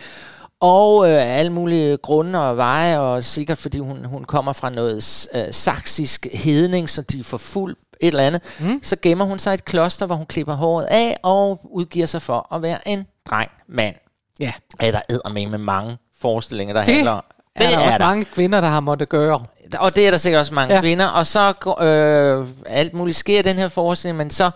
Og 0.66 1.10
øh, 1.10 1.38
alle 1.38 1.52
mulige 1.52 1.98
grunde 1.98 2.50
og 2.50 2.58
veje, 2.58 3.00
og 3.00 3.24
sikkert 3.24 3.58
fordi 3.58 3.80
hun, 3.80 4.06
hun 4.06 4.24
kommer 4.24 4.54
fra 4.54 4.70
noget 4.70 5.28
øh, 5.34 5.44
saksisk 5.52 6.28
hedning, 6.34 6.90
så 6.90 7.02
de 7.02 7.24
får 7.24 7.38
fuld 7.38 7.76
et 8.02 8.08
eller 8.08 8.24
andet, 8.24 8.42
mm. 8.60 8.80
så 8.84 8.96
gemmer 9.02 9.26
hun 9.26 9.40
sig 9.40 9.52
i 9.52 9.54
et 9.54 9.66
kloster, 9.66 10.06
hvor 10.06 10.16
hun 10.16 10.26
klipper 10.26 10.54
håret 10.54 10.86
af 10.86 11.18
og 11.24 11.60
udgiver 11.64 12.06
sig 12.06 12.22
for 12.22 12.56
at 12.56 12.62
være 12.62 12.88
en 12.88 13.06
dreng 13.30 13.52
mand. 13.70 13.96
Ja. 14.40 14.52
Er 14.80 14.92
der 14.92 15.00
eddermame 15.10 15.52
med 15.52 15.58
mange 15.60 15.98
forestillinger, 16.22 16.74
der 16.74 16.86
Det 16.86 16.94
handler 16.94 17.12
om. 17.12 17.24
Det 17.58 17.66
er 17.66 17.70
der 17.80 17.86
også 17.86 17.98
mange 18.00 18.26
kvinder, 18.26 18.62
der 18.62 18.68
har 18.68 18.80
måttet 18.80 19.10
gøre. 19.10 19.46
Og 19.80 19.96
det 19.96 20.08
er 20.08 20.12
der 20.12 20.18
sikkert 20.18 20.40
også 20.40 20.54
mange 20.54 20.74
Ja. 20.76 20.82
kvinder. 20.82 21.08
Og 21.08 21.28
så 21.28 21.54
øh, 21.82 22.48
alt 22.66 22.94
muligt 22.94 23.18
sker 23.18 23.40
i 23.40 23.42
den 23.42 23.58
her 23.58 23.68
forestilling, 23.68 24.18
men 24.18 24.30
så 24.30 24.52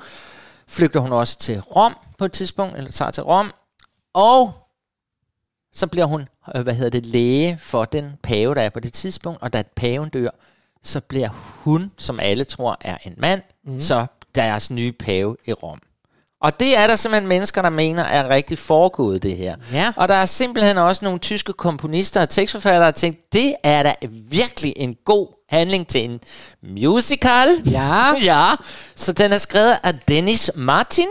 flygter 0.67 0.99
hun 0.99 1.11
også 1.11 1.37
til 1.37 1.61
Rom 1.61 1.95
på 2.17 2.25
et 2.25 2.31
tidspunkt, 2.31 2.77
eller 2.77 2.91
tager 2.91 3.11
til 3.11 3.23
Rom, 3.23 3.51
og 4.13 4.51
så 5.77 5.87
bliver 5.87 6.05
hun, 6.05 6.27
øh, 6.55 6.61
hvad 6.61 6.73
hedder 6.73 6.89
det, 6.89 7.05
læge 7.05 7.57
for 7.59 7.85
den 7.85 8.13
pave, 8.23 8.55
der 8.55 8.61
er 8.61 8.69
på 8.69 8.79
det 8.79 8.93
tidspunkt, 8.93 9.41
og 9.41 9.53
da 9.53 9.63
paven 9.75 10.09
dør, 10.09 10.29
så 10.83 10.99
bliver 10.99 11.29
hun, 11.63 11.91
som 11.97 12.19
alle 12.19 12.43
tror 12.43 12.77
er 12.81 12.97
en 13.05 13.13
mand, 13.17 13.41
mm. 13.65 13.81
så 13.81 14.05
deres 14.35 14.71
nye 14.71 14.91
pave 14.91 15.37
i 15.45 15.53
Rom. 15.53 15.79
Og 16.41 16.59
det 16.59 16.77
er 16.77 16.87
der 16.87 16.95
simpelthen 16.95 17.27
mennesker, 17.27 17.61
der 17.61 17.69
mener 17.69 18.03
er 18.03 18.29
rigtig 18.29 18.57
foregået 18.57 19.23
det 19.23 19.37
her. 19.37 19.55
Ja. 19.73 19.93
Og 19.95 20.07
der 20.07 20.13
er 20.13 20.25
simpelthen 20.25 20.77
også 20.77 21.05
nogle 21.05 21.19
tyske 21.19 21.53
komponister 21.53 22.21
og 22.21 22.29
tekstforfattere, 22.29 22.85
der 22.85 22.91
tænkt, 22.91 23.33
det 23.33 23.55
er 23.63 23.83
da 23.83 23.95
virkelig 24.29 24.73
en 24.75 24.95
god 25.05 25.27
handling 25.49 25.87
til 25.87 26.05
en 26.09 26.19
musical. 26.61 27.47
Ja. 27.71 28.13
ja. 28.31 28.55
Så 28.95 29.11
den 29.13 29.33
er 29.33 29.37
skrevet 29.37 29.77
af 29.83 29.93
Dennis 30.07 30.51
Martin, 30.55 31.07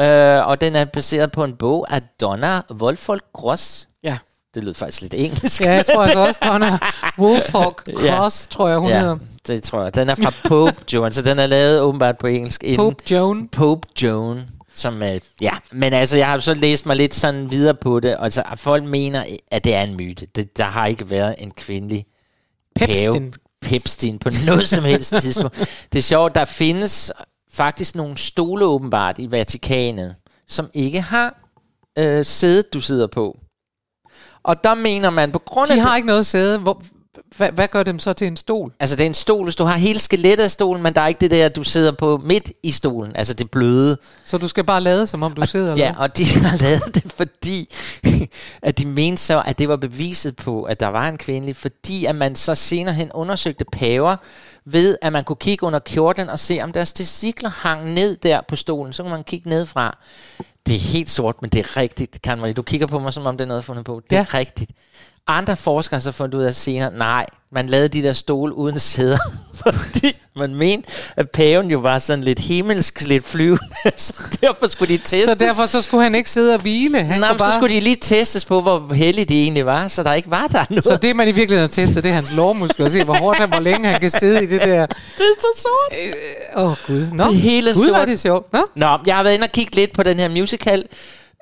øh, 0.00 0.46
og 0.48 0.60
den 0.60 0.76
er 0.76 0.84
baseret 0.84 1.32
på 1.32 1.44
en 1.44 1.52
bog 1.56 1.86
af 1.90 2.02
Donna 2.20 2.60
Wolfolk 2.70 3.24
Gross. 3.32 3.88
Ja. 4.02 4.18
Det 4.54 4.64
lød 4.64 4.74
faktisk 4.74 5.02
lidt 5.02 5.14
engelsk. 5.14 5.60
Ja, 5.60 5.72
jeg 5.72 5.86
tror 5.86 6.02
altså 6.02 6.18
også, 6.18 6.40
Donna 6.44 6.78
Wolfolk 7.18 7.88
Ja. 8.04 8.16
Cross, 8.16 8.48
tror 8.48 8.68
jeg, 8.68 8.78
hun 8.78 8.88
ja, 8.88 8.98
hedder. 9.00 9.18
det 9.46 9.62
tror 9.62 9.82
jeg. 9.82 9.94
Den 9.94 10.08
er 10.08 10.14
fra 10.14 10.32
Pope 10.48 10.76
Joan, 10.92 11.12
så 11.12 11.22
den 11.22 11.38
er 11.38 11.46
lavet 11.46 11.80
åbenbart 11.80 12.18
på 12.18 12.26
engelsk. 12.26 12.62
inden- 12.64 12.76
Pope 12.76 13.02
Joan. 13.10 13.48
Pope 13.48 13.88
Joan. 14.02 14.40
Som, 14.74 15.02
øh, 15.02 15.20
ja, 15.40 15.52
men 15.72 15.92
altså, 15.92 16.16
jeg 16.16 16.26
har 16.26 16.38
så 16.38 16.54
læst 16.54 16.86
mig 16.86 16.96
lidt 16.96 17.14
sådan 17.14 17.50
videre 17.50 17.74
på 17.74 18.00
det, 18.00 18.16
og 18.16 18.24
altså, 18.24 18.42
at 18.52 18.58
folk 18.58 18.84
mener, 18.84 19.24
at 19.50 19.64
det 19.64 19.74
er 19.74 19.82
en 19.82 19.96
myte. 19.96 20.26
Det, 20.36 20.58
der 20.58 20.64
har 20.64 20.86
ikke 20.86 21.10
været 21.10 21.34
en 21.38 21.50
kvindelig 21.50 22.06
Pepstein. 22.76 23.10
pave, 23.12 23.32
Pepstein 23.62 24.18
på 24.18 24.30
noget 24.46 24.68
som 24.68 24.84
helst 24.84 25.14
tidspunkt. 25.20 25.58
Det 25.92 25.98
er 25.98 26.02
sjovt, 26.02 26.34
der 26.34 26.44
findes 26.44 27.12
faktisk 27.56 27.94
nogle 27.94 28.18
stole 28.18 28.64
åbenbart 28.64 29.18
i 29.18 29.30
Vatikanet, 29.30 30.14
som 30.48 30.70
ikke 30.74 31.00
har 31.00 31.34
øh, 31.98 32.24
sædet, 32.24 32.72
du 32.74 32.80
sidder 32.80 33.06
på. 33.06 33.38
Og 34.42 34.64
der 34.64 34.74
mener 34.74 35.10
man 35.10 35.32
på 35.32 35.38
grund 35.38 35.70
af... 35.70 35.76
De 35.76 35.82
har 35.82 35.90
det- 35.90 35.96
ikke 35.96 36.06
noget 36.06 36.26
sæde. 36.26 36.58
Hvor, 36.58 36.82
hvad, 37.36 37.52
hvad 37.52 37.68
gør 37.68 37.82
dem 37.82 37.98
så 37.98 38.12
til 38.12 38.26
en 38.26 38.36
stol? 38.36 38.72
Altså, 38.80 38.96
det 38.96 39.02
er 39.02 39.06
en 39.06 39.14
stol, 39.14 39.44
hvis 39.44 39.56
du 39.56 39.64
har 39.64 39.76
hele 39.76 39.98
skelettet 39.98 40.44
af 40.44 40.50
stolen, 40.50 40.82
men 40.82 40.94
der 40.94 41.00
er 41.00 41.06
ikke 41.06 41.20
det 41.20 41.30
der, 41.30 41.48
du 41.48 41.62
sidder 41.62 41.92
på 41.92 42.20
midt 42.24 42.52
i 42.62 42.70
stolen. 42.70 43.16
Altså, 43.16 43.34
det 43.34 43.50
bløde. 43.50 43.96
Så 44.24 44.38
du 44.38 44.48
skal 44.48 44.64
bare 44.64 44.80
lade, 44.80 45.06
som 45.06 45.22
om 45.22 45.32
du 45.32 45.46
sidder 45.46 45.76
Ja, 45.76 45.88
eller 45.88 45.98
og 46.00 46.16
de 46.18 46.24
har 46.24 46.56
lavet 46.64 46.94
det, 46.94 47.12
fordi 47.12 47.74
at 48.62 48.78
de 48.78 48.86
mente 48.86 49.22
så, 49.22 49.42
at 49.46 49.58
det 49.58 49.68
var 49.68 49.76
beviset 49.76 50.36
på, 50.36 50.62
at 50.62 50.80
der 50.80 50.86
var 50.86 51.08
en 51.08 51.18
kvindelig, 51.18 51.56
fordi 51.56 52.04
at 52.04 52.14
man 52.16 52.34
så 52.34 52.54
senere 52.54 52.94
hen 52.94 53.10
undersøgte 53.14 53.64
paver, 53.72 54.16
ved, 54.66 54.98
at 55.02 55.12
man 55.12 55.24
kunne 55.24 55.36
kigge 55.36 55.66
under 55.66 55.78
kjortlen 55.78 56.28
og 56.28 56.38
se, 56.38 56.60
om 56.62 56.72
deres 56.72 56.92
testikler 56.92 57.50
hang 57.50 57.92
ned 57.94 58.16
der 58.16 58.40
på 58.48 58.56
stolen. 58.56 58.92
Så 58.92 59.02
kunne 59.02 59.10
man 59.12 59.24
kigge 59.24 59.48
ned 59.48 59.66
fra. 59.66 59.98
Det 60.66 60.74
er 60.74 60.78
helt 60.78 61.10
sort, 61.10 61.42
men 61.42 61.50
det 61.50 61.58
er 61.58 61.76
rigtigt, 61.76 62.22
Karen 62.22 62.40
Marie. 62.40 62.52
Du 62.54 62.62
kigger 62.62 62.86
på 62.86 62.98
mig, 62.98 63.12
som 63.12 63.26
om 63.26 63.36
det 63.36 63.44
er 63.44 63.48
noget, 63.48 63.64
fundet 63.64 63.84
på. 63.84 64.00
Det 64.10 64.16
er 64.16 64.24
Ja. 64.32 64.38
rigtigt. 64.38 64.70
Andre 65.28 65.56
forskere 65.56 65.96
har 65.96 66.00
så 66.00 66.12
fundet 66.12 66.34
ud 66.38 66.42
af 66.44 66.54
senere, 66.54 66.90
nej, 66.98 67.26
man 67.52 67.66
lavede 67.66 67.88
de 67.88 68.02
der 68.02 68.12
stole 68.12 68.54
uden 68.54 68.78
sæder, 68.78 69.18
fordi 69.62 70.16
man 70.36 70.54
mente, 70.54 70.88
at 71.16 71.30
paven 71.30 71.70
jo 71.70 71.78
var 71.78 71.98
sådan 71.98 72.24
lidt 72.24 72.38
himmelsk, 72.38 73.00
lidt 73.00 73.24
flyvende, 73.24 73.64
så 73.96 74.38
derfor 74.40 74.66
skulle 74.66 74.92
de 74.92 74.98
testes. 74.98 75.22
Så 75.28 75.34
derfor 75.34 75.66
så 75.66 75.80
skulle 75.82 76.02
han 76.02 76.14
ikke 76.14 76.30
sidde 76.30 76.54
og 76.54 76.60
hvile. 76.60 76.98
Han 77.04 77.20
Nej, 77.20 77.30
men 77.32 77.38
så 77.38 77.44
bare... 77.44 77.54
skulle 77.54 77.74
de 77.74 77.80
lige 77.80 77.96
testes 78.00 78.44
på, 78.44 78.60
hvor 78.60 78.94
heldige 78.94 79.24
de 79.24 79.42
egentlig 79.42 79.66
var, 79.66 79.88
så 79.88 80.02
der 80.02 80.12
ikke 80.12 80.30
var 80.30 80.46
der 80.46 80.64
noget. 80.70 80.84
Så 80.84 80.96
det, 80.96 81.16
man 81.16 81.28
i 81.28 81.32
virkeligheden 81.32 81.70
har 81.70 81.84
testet, 81.84 82.04
det 82.04 82.10
er 82.10 82.14
hans 82.14 82.32
lårmuskler, 82.32 82.86
og 82.86 82.92
se, 82.92 83.04
hvor 83.04 83.14
hårdt 83.14 83.38
han, 83.38 83.48
hvor 83.48 83.60
længe 83.60 83.88
han 83.88 84.00
kan 84.00 84.10
sidde 84.10 84.42
i 84.44 84.46
det 84.46 84.60
der. 84.62 84.86
det 85.18 85.20
er 85.20 85.40
så 85.40 85.62
sort. 85.62 85.98
Åh, 86.56 86.70
oh, 86.70 86.76
Gud. 86.86 87.06
Nå, 87.12 87.24
Det 87.24 87.36
hele 87.36 87.74
Gud, 87.74 87.84
hvor 87.88 87.94
er 87.94 87.98
sort. 87.98 88.08
det 88.08 88.20
sjovt. 88.20 88.52
Nå? 88.52 88.60
Nå, 88.74 88.98
jeg 89.06 89.16
har 89.16 89.22
været 89.22 89.34
inde 89.34 89.44
og 89.44 89.52
kigge 89.52 89.76
lidt 89.76 89.92
på 89.92 90.02
den 90.02 90.18
her 90.18 90.28
musical. 90.28 90.84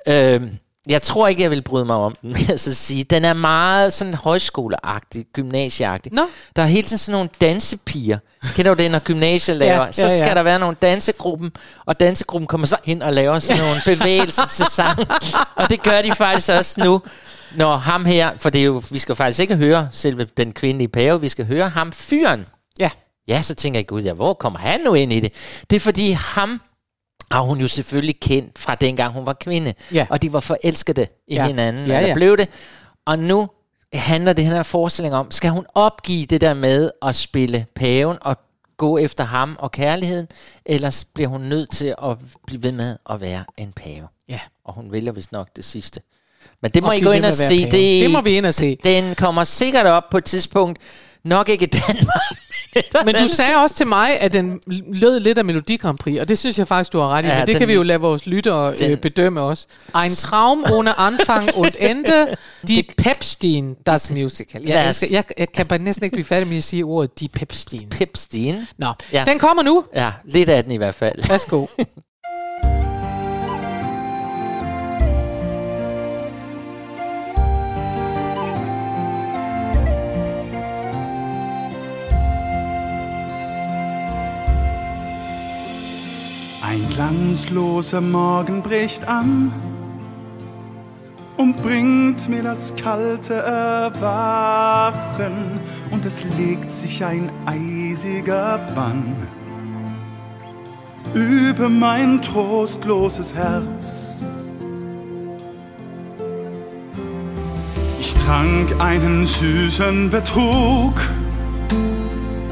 Øhm, 0.07 0.49
jeg 0.87 1.01
tror 1.01 1.27
ikke, 1.27 1.41
jeg 1.41 1.51
vil 1.51 1.61
bryde 1.61 1.85
mig 1.85 1.95
om 1.95 2.15
den, 2.21 2.33
vil 2.35 2.45
jeg 2.49 2.59
så 2.59 2.73
sige. 2.73 3.03
Den 3.03 3.25
er 3.25 3.33
meget 3.33 3.93
sådan 3.93 4.13
højskoleagtig, 4.13 5.25
gymnasieagtig. 5.33 6.13
Nå. 6.13 6.21
Der 6.55 6.61
er 6.61 6.65
hele 6.67 6.83
tiden 6.83 6.97
sådan 6.97 7.11
nogle 7.13 7.29
dansepiger. 7.41 8.17
Kender 8.55 8.73
du 8.73 8.83
det, 8.83 8.91
når 8.91 8.99
gymnasiet 8.99 9.57
laver? 9.65 9.73
Ja, 9.73 9.85
Ja, 9.85 9.91
så 9.91 10.01
skal 10.17 10.27
ja. 10.27 10.33
der 10.33 10.43
være 10.43 10.59
nogle 10.59 10.75
dansegruppen, 10.81 11.51
og 11.85 11.99
dansegruppen 11.99 12.47
kommer 12.47 12.67
så 12.67 12.77
hen 12.85 13.01
og 13.01 13.13
laver 13.13 13.39
sådan 13.39 13.63
nogle 13.63 13.81
bevægelser 13.97 14.47
til 14.47 14.65
sang. 14.65 14.99
Og 15.55 15.69
det 15.69 15.83
gør 15.83 16.01
de 16.01 16.15
faktisk 16.15 16.49
også 16.49 16.83
nu. 16.83 17.01
Når 17.55 17.77
ham 17.77 18.05
her, 18.05 18.31
for 18.37 18.49
det 18.49 18.61
er 18.61 18.65
jo, 18.65 18.83
vi 18.91 18.99
skal 18.99 19.15
faktisk 19.15 19.39
ikke 19.39 19.55
høre 19.55 19.89
selve 19.91 20.27
den 20.37 20.51
kvindelige 20.53 20.87
pave, 20.87 21.21
vi 21.21 21.29
skal 21.29 21.45
høre 21.45 21.69
ham 21.69 21.91
fyren. 21.91 22.45
Ja. 22.79 22.89
Ja, 23.27 23.41
så 23.41 23.55
tænker 23.55 23.79
jeg, 23.79 23.87
gud, 23.87 24.01
ja, 24.01 24.13
hvor 24.13 24.33
kommer 24.33 24.59
han 24.59 24.81
nu 24.81 24.93
ind 24.93 25.13
i 25.13 25.19
det? 25.19 25.33
Det 25.69 25.75
er 25.75 25.79
fordi 25.79 26.11
ham 26.11 26.61
har 27.31 27.41
hun 27.41 27.59
jo 27.59 27.67
selvfølgelig 27.67 28.19
kendt 28.19 28.59
fra 28.59 28.75
dengang 28.75 29.13
hun 29.13 29.25
var 29.25 29.33
kvinde. 29.33 29.73
Ja. 29.93 30.07
Og 30.09 30.21
de 30.21 30.33
var 30.33 30.39
forelskede 30.39 31.07
i 31.27 31.35
Ja. 31.35 31.47
hinanden, 31.47 31.87
Ja, 31.87 31.95
eller 31.97 32.07
ja. 32.07 32.13
blev 32.13 32.37
det. 32.37 32.49
Og 33.05 33.19
nu 33.19 33.49
handler 33.93 34.33
det 34.33 34.45
her 34.45 34.63
forestilling 34.63 35.15
om, 35.15 35.31
skal 35.31 35.51
hun 35.51 35.65
opgive 35.75 36.25
det 36.25 36.41
der 36.41 36.53
med 36.53 36.91
at 37.01 37.15
spille 37.15 37.65
paven 37.75 38.17
og 38.21 38.37
gå 38.77 38.97
efter 38.97 39.23
ham 39.23 39.55
og 39.59 39.71
kærligheden, 39.71 40.27
eller 40.65 41.03
bliver 41.13 41.27
hun 41.27 41.41
nødt 41.41 41.69
til 41.71 41.95
at 42.03 42.17
blive 42.47 42.63
ved 42.63 42.71
med 42.71 42.97
at 43.09 43.21
være 43.21 43.43
en 43.57 43.73
pave? 43.73 44.07
Ja. 44.29 44.39
Og 44.65 44.73
hun 44.73 44.91
vælger 44.91 45.11
vist 45.11 45.31
nok 45.31 45.47
det 45.55 45.65
sidste. 45.65 46.01
Men 46.61 46.71
det 46.71 46.83
må 46.83 46.89
Og 46.89 46.97
I 46.97 47.01
gå 47.01 47.11
ind 47.11 47.25
og 47.25 47.33
se. 47.33 47.63
Det, 47.63 47.71
Det 47.71 48.11
må 48.11 48.21
vi 48.21 48.29
ind 48.37 48.45
og 48.45 48.53
se. 48.53 48.77
Den 48.83 49.15
kommer 49.15 49.43
sikkert 49.43 49.85
op 49.85 50.03
på 50.11 50.17
et 50.17 50.25
tidspunkt. 50.25 50.79
Nok 51.25 51.49
ikke 51.49 51.63
i 51.65 51.69
Danmark. 51.69 52.21
Men 53.05 53.15
du 53.15 53.27
sagde 53.27 53.55
også 53.55 53.75
til 53.75 53.87
mig, 53.87 54.19
at 54.19 54.33
den 54.33 54.59
lød 54.87 55.19
lidt 55.19 55.37
af 55.37 55.45
Melodi 55.45 55.77
Grand 55.77 55.97
Prix, 55.97 56.19
og 56.19 56.29
det 56.29 56.37
synes 56.37 56.59
jeg 56.59 56.67
faktisk, 56.67 56.93
du 56.93 56.99
har 56.99 57.07
ret 57.09 57.25
i. 57.25 57.27
Ja, 57.27 57.39
det 57.39 57.47
den- 57.47 57.57
kan 57.57 57.67
vi 57.67 57.73
jo 57.73 57.83
lade 57.83 57.99
vores 57.99 58.25
lyttere 58.25 58.73
den- 58.75 58.91
øh, 58.91 58.97
bedømme 58.97 59.41
også. 59.41 59.65
Ein 60.03 60.11
Traum 60.15 60.65
ohne 60.71 60.99
Anfang 60.99 61.55
und 61.55 61.71
Ende, 61.89 62.35
Die 62.67 62.83
Pepstein, 62.97 63.75
das 63.85 64.09
Musical. 64.09 64.61
Jeg, 64.65 64.73
Lad 64.73 64.83
jeg, 65.01 65.11
jeg, 65.11 65.23
jeg 65.39 65.51
kan 65.51 65.65
bare 65.65 65.79
næsten 65.79 66.03
ikke 66.03 66.13
blive 66.13 66.25
færdig 66.25 66.47
med 66.47 66.57
at 66.57 66.63
sige 66.63 66.83
ordet 66.83 67.19
Die 67.19 67.29
Pepstein. 67.29 67.89
Pipstine. 67.89 68.67
Nå, 68.77 68.87
Ja. 69.13 69.23
den 69.27 69.39
kommer 69.39 69.63
nu. 69.63 69.83
Ja, 69.95 70.11
lidt 70.25 70.49
af 70.49 70.63
den 70.63 70.71
i 70.71 70.77
hvert 70.77 70.95
fald. 70.95 71.27
Værsgo. 71.29 71.65
Ein 86.75 86.89
glanzloser 86.89 88.01
Morgen 88.01 88.61
bricht 88.61 89.07
an 89.07 89.49
und 91.37 91.55
bringt 91.63 92.27
mir 92.27 92.43
das 92.43 92.75
kalte 92.75 93.35
Erwachen 93.35 94.01
und 95.91 96.05
es 96.05 96.21
legt 96.37 96.69
sich 96.69 97.01
ein 97.05 97.29
eisiger 97.45 98.57
Bann 98.75 99.15
über 101.13 101.69
mein 101.69 102.21
trostloses 102.21 103.33
Herz. 103.33 104.25
Ich 108.01 108.13
trank 108.15 108.75
einen 108.81 109.25
süßen 109.25 110.09
Betrug 110.09 110.95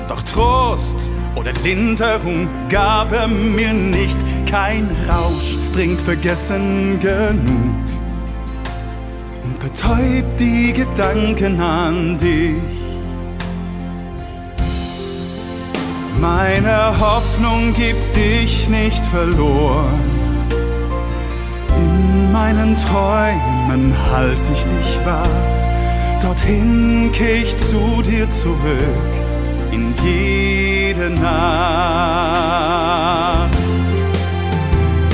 doch 0.08 0.22
Trost 0.22 1.10
oder 1.36 1.52
Linderung 1.64 2.48
gab 2.70 3.12
er 3.12 3.28
mir 3.28 3.74
nicht. 3.74 4.18
Kein 4.50 4.90
Rausch 5.10 5.58
bringt 5.74 6.02
Vergessen 6.02 7.00
genug 7.00 7.86
und 9.44 9.60
betäubt 9.60 10.40
die 10.40 10.74
Gedanken 10.74 11.60
an 11.60 12.18
dich. 12.18 12.64
Meine 16.20 17.00
Hoffnung 17.00 17.74
gibt 17.74 18.16
dich 18.16 18.70
nicht 18.70 19.06
verloren. 19.06 20.00
In 21.76 22.32
meinen 22.32 22.78
Träumen 22.78 23.94
halt 24.12 24.40
ich 24.54 24.64
dich 24.64 25.00
wach. 25.04 25.28
Dorthin 26.22 27.12
keh 27.12 27.44
ich 27.44 27.58
zu 27.58 28.02
dir 28.02 28.30
zurück 28.30 29.33
in 29.74 29.92
jede 30.04 31.10
Nacht. 31.10 31.30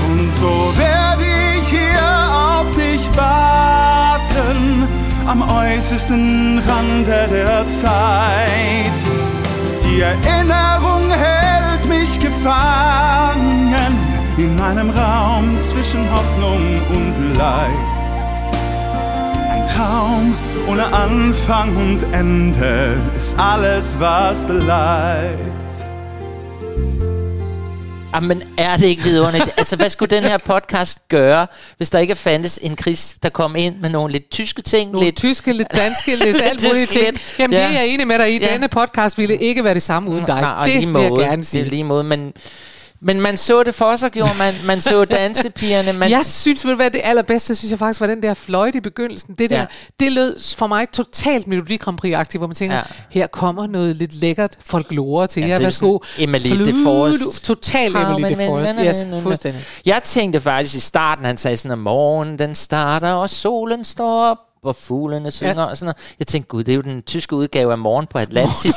Und 0.10 0.32
so 0.34 0.74
werde 0.76 1.24
ich 1.58 1.68
hier 1.70 2.10
auf 2.52 2.68
dich 2.74 3.04
warten, 3.16 4.88
am 5.28 5.42
äußersten 5.42 6.60
Rande 6.68 7.28
der 7.32 7.68
Zeit. 7.68 8.98
Die 9.84 10.02
Erinnerung 10.02 11.10
hält 11.10 11.86
mich 11.88 12.20
gefangen 12.20 13.96
in 14.38 14.60
einem 14.60 14.90
Raum 14.90 15.58
zwischen 15.62 16.02
Hoffnung 16.12 16.82
und 16.90 17.38
Leid. 17.38 17.99
Traum 19.76 20.36
ohne 20.68 20.84
Anfang 20.94 21.78
und 21.78 22.04
Ende 22.04 23.02
ist 23.16 23.36
alles, 23.40 23.96
was 24.00 24.44
bleibt. 24.46 25.76
Jamen, 28.16 28.44
er 28.58 28.78
det 28.78 28.86
ikke 28.88 29.04
vidunderligt? 29.04 29.54
altså, 29.58 29.76
hvad 29.76 29.90
skulle 29.90 30.16
den 30.16 30.24
her 30.24 30.38
podcast 30.38 30.98
gøre, 31.10 31.48
hvis 31.78 31.90
der 31.90 32.00
ikke 32.00 32.16
fandtes 32.16 32.60
en 32.62 32.78
Chris, 32.78 33.16
der 33.24 33.30
kom 33.30 33.56
ind 33.56 33.76
med 33.80 33.90
nogle 33.90 34.12
lidt 34.12 34.32
tyske 34.32 34.62
ting? 34.62 34.92
Nogle 34.92 35.06
lidt 35.08 35.16
tyske, 35.18 35.54
lidt 35.54 35.68
danske, 35.76 36.16
lidt 36.26 36.42
alt 36.44 36.64
muligt 36.64 36.90
ting. 36.90 37.18
Jamen, 37.40 37.54
det 37.58 37.64
Ja. 37.64 37.68
er 37.68 37.72
jeg 37.72 37.88
enig 37.88 38.08
med 38.08 38.20
dig 38.20 38.34
i. 38.34 38.38
Ja. 38.46 38.54
Denne 38.54 38.68
podcast 38.68 39.18
ville 39.18 39.38
ikke 39.38 39.64
være 39.64 39.74
det 39.74 39.82
samme 39.82 40.10
uden 40.12 40.26
dig. 40.26 40.42
Nej, 40.42 40.52
og 40.52 40.66
Det 40.68 40.76
lige 40.76 40.94
vil 40.94 41.02
jeg 41.02 41.12
gerne 41.12 41.38
Det 41.38 41.48
sige. 41.48 41.66
er 41.66 41.70
lige 41.70 41.84
måde, 41.84 42.04
men, 42.04 42.34
men 43.02 43.22
man 43.22 43.38
så 43.38 43.64
det 43.64 43.76
for 43.76 43.96
sig, 43.96 44.12
gjorde 44.12 44.32
man. 44.38 44.54
Man 44.66 44.82
så 44.82 45.06
dansepigerne. 45.06 45.94
Man, 45.94 46.10
Jeg 46.12 46.26
synes, 46.26 46.66
ved 46.66 46.72
du 46.72 46.76
hvad 46.76 46.92
det 46.92 47.02
allerbedste, 47.04 47.56
synes 47.56 47.72
jeg 47.72 47.80
faktisk 47.80 48.02
var 48.02 48.08
den 48.08 48.24
der 48.24 48.34
fløjte 48.34 48.78
i 48.78 48.82
begyndelsen. 48.82 49.34
Det 49.36 49.50
der, 49.50 49.60
Ja. 49.60 49.66
det 50.00 50.12
lød 50.12 50.56
for 50.58 50.68
mig 50.68 50.90
totalt 50.90 51.48
Melodi 51.48 51.78
Grand 51.78 51.98
Prix-agtigt, 51.98 52.38
hvor 52.38 52.48
man 52.48 52.56
tænker, 52.56 52.76
Ja. 52.78 52.84
her 53.12 53.28
kommer 53.28 53.68
noget 53.68 53.96
lidt 53.96 54.14
lækkert 54.14 54.58
folklore 54.66 55.28
til 55.28 55.42
Ja, 55.42 55.48
jer. 55.48 55.56
det 55.58 55.64
er 55.64 55.66
Værsgo. 55.66 55.98
Emily 56.18 56.48
Flute- 56.48 56.66
DeForest. 56.66 57.44
Total 57.46 57.96
Emily 57.96 58.30
DeForest. 58.30 58.74
Yes, 58.86 59.24
fuldstændig. 59.24 59.62
Jeg 59.86 60.04
tænkte 60.04 60.42
faktisk 60.42 60.76
i 60.76 60.80
starten, 60.80 61.26
han 61.26 61.38
sagde 61.38 61.58
sådan, 61.58 61.72
at 61.72 61.78
morgen 61.78 62.40
den 62.40 62.56
starter, 62.56 63.12
og 63.12 63.30
solen 63.30 63.86
står 63.86 64.24
op, 64.24 64.38
og 64.64 64.76
fuglene 64.76 65.32
synger 65.32 65.62
ja. 65.62 65.66
og 65.66 65.78
sådan 65.78 65.86
noget. 65.86 66.16
Jeg 66.20 66.28
tænkte, 66.28 66.48
gud, 66.48 66.64
det 66.64 66.72
er 66.72 66.76
jo 66.76 66.82
den 66.82 67.02
tyske 67.02 67.36
udgave 67.36 67.72
af 67.72 67.78
morgen 67.78 68.08
på 68.08 68.18
Atlantis. 68.18 68.76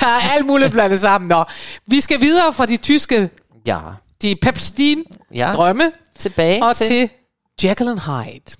Der 0.00 0.06
er 0.06 0.30
alt 0.34 0.46
muligt 0.46 0.72
blandet 0.72 1.00
sammen. 1.00 1.28
Nå, 1.28 1.44
vi 1.86 2.00
skal 2.00 2.20
videre 2.20 2.52
fra 2.52 2.66
de 2.66 2.76
tyske, 2.76 3.30
ja, 3.66 3.78
de 4.22 4.36
Pepstein 4.42 5.04
ja. 5.34 5.52
drømme, 5.52 5.92
tilbage 6.18 6.64
og 6.64 6.76
til... 6.76 6.88
til 6.88 7.10
Jekyll 7.68 7.88
and 7.88 7.98
Hyde. 7.98 8.56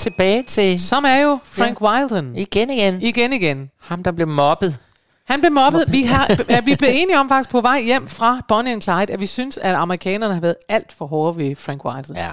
tilbage 0.00 0.42
til... 0.42 0.80
Som 0.80 1.04
er 1.04 1.16
jo 1.16 1.38
Frank 1.44 1.80
Wilden. 1.80 2.36
Igen 2.36 2.70
igen. 2.70 3.02
Igen 3.02 3.32
igen. 3.32 3.70
Ham, 3.80 4.02
der 4.02 4.12
blev 4.12 4.28
mobbet. 4.28 4.78
Han 5.24 5.40
blev 5.40 5.52
mobbet. 5.52 5.84
Vi, 5.88 6.02
har, 6.02 6.60
vi 6.64 6.76
blev 6.76 6.90
enige 6.92 7.18
om 7.18 7.28
faktisk 7.28 7.50
på 7.50 7.60
vej 7.60 7.82
hjem 7.82 8.08
fra 8.08 8.40
Bonnie 8.48 8.72
and 8.72 8.82
Clyde, 8.82 9.12
at 9.12 9.20
vi 9.20 9.26
synes, 9.26 9.58
at 9.58 9.74
amerikanerne 9.74 10.34
har 10.34 10.40
været 10.40 10.56
alt 10.68 10.92
for 10.92 11.06
hårde 11.06 11.38
ved 11.38 11.56
Frank 11.56 11.84
Wilde. 11.84 12.14
Ja. 12.16 12.30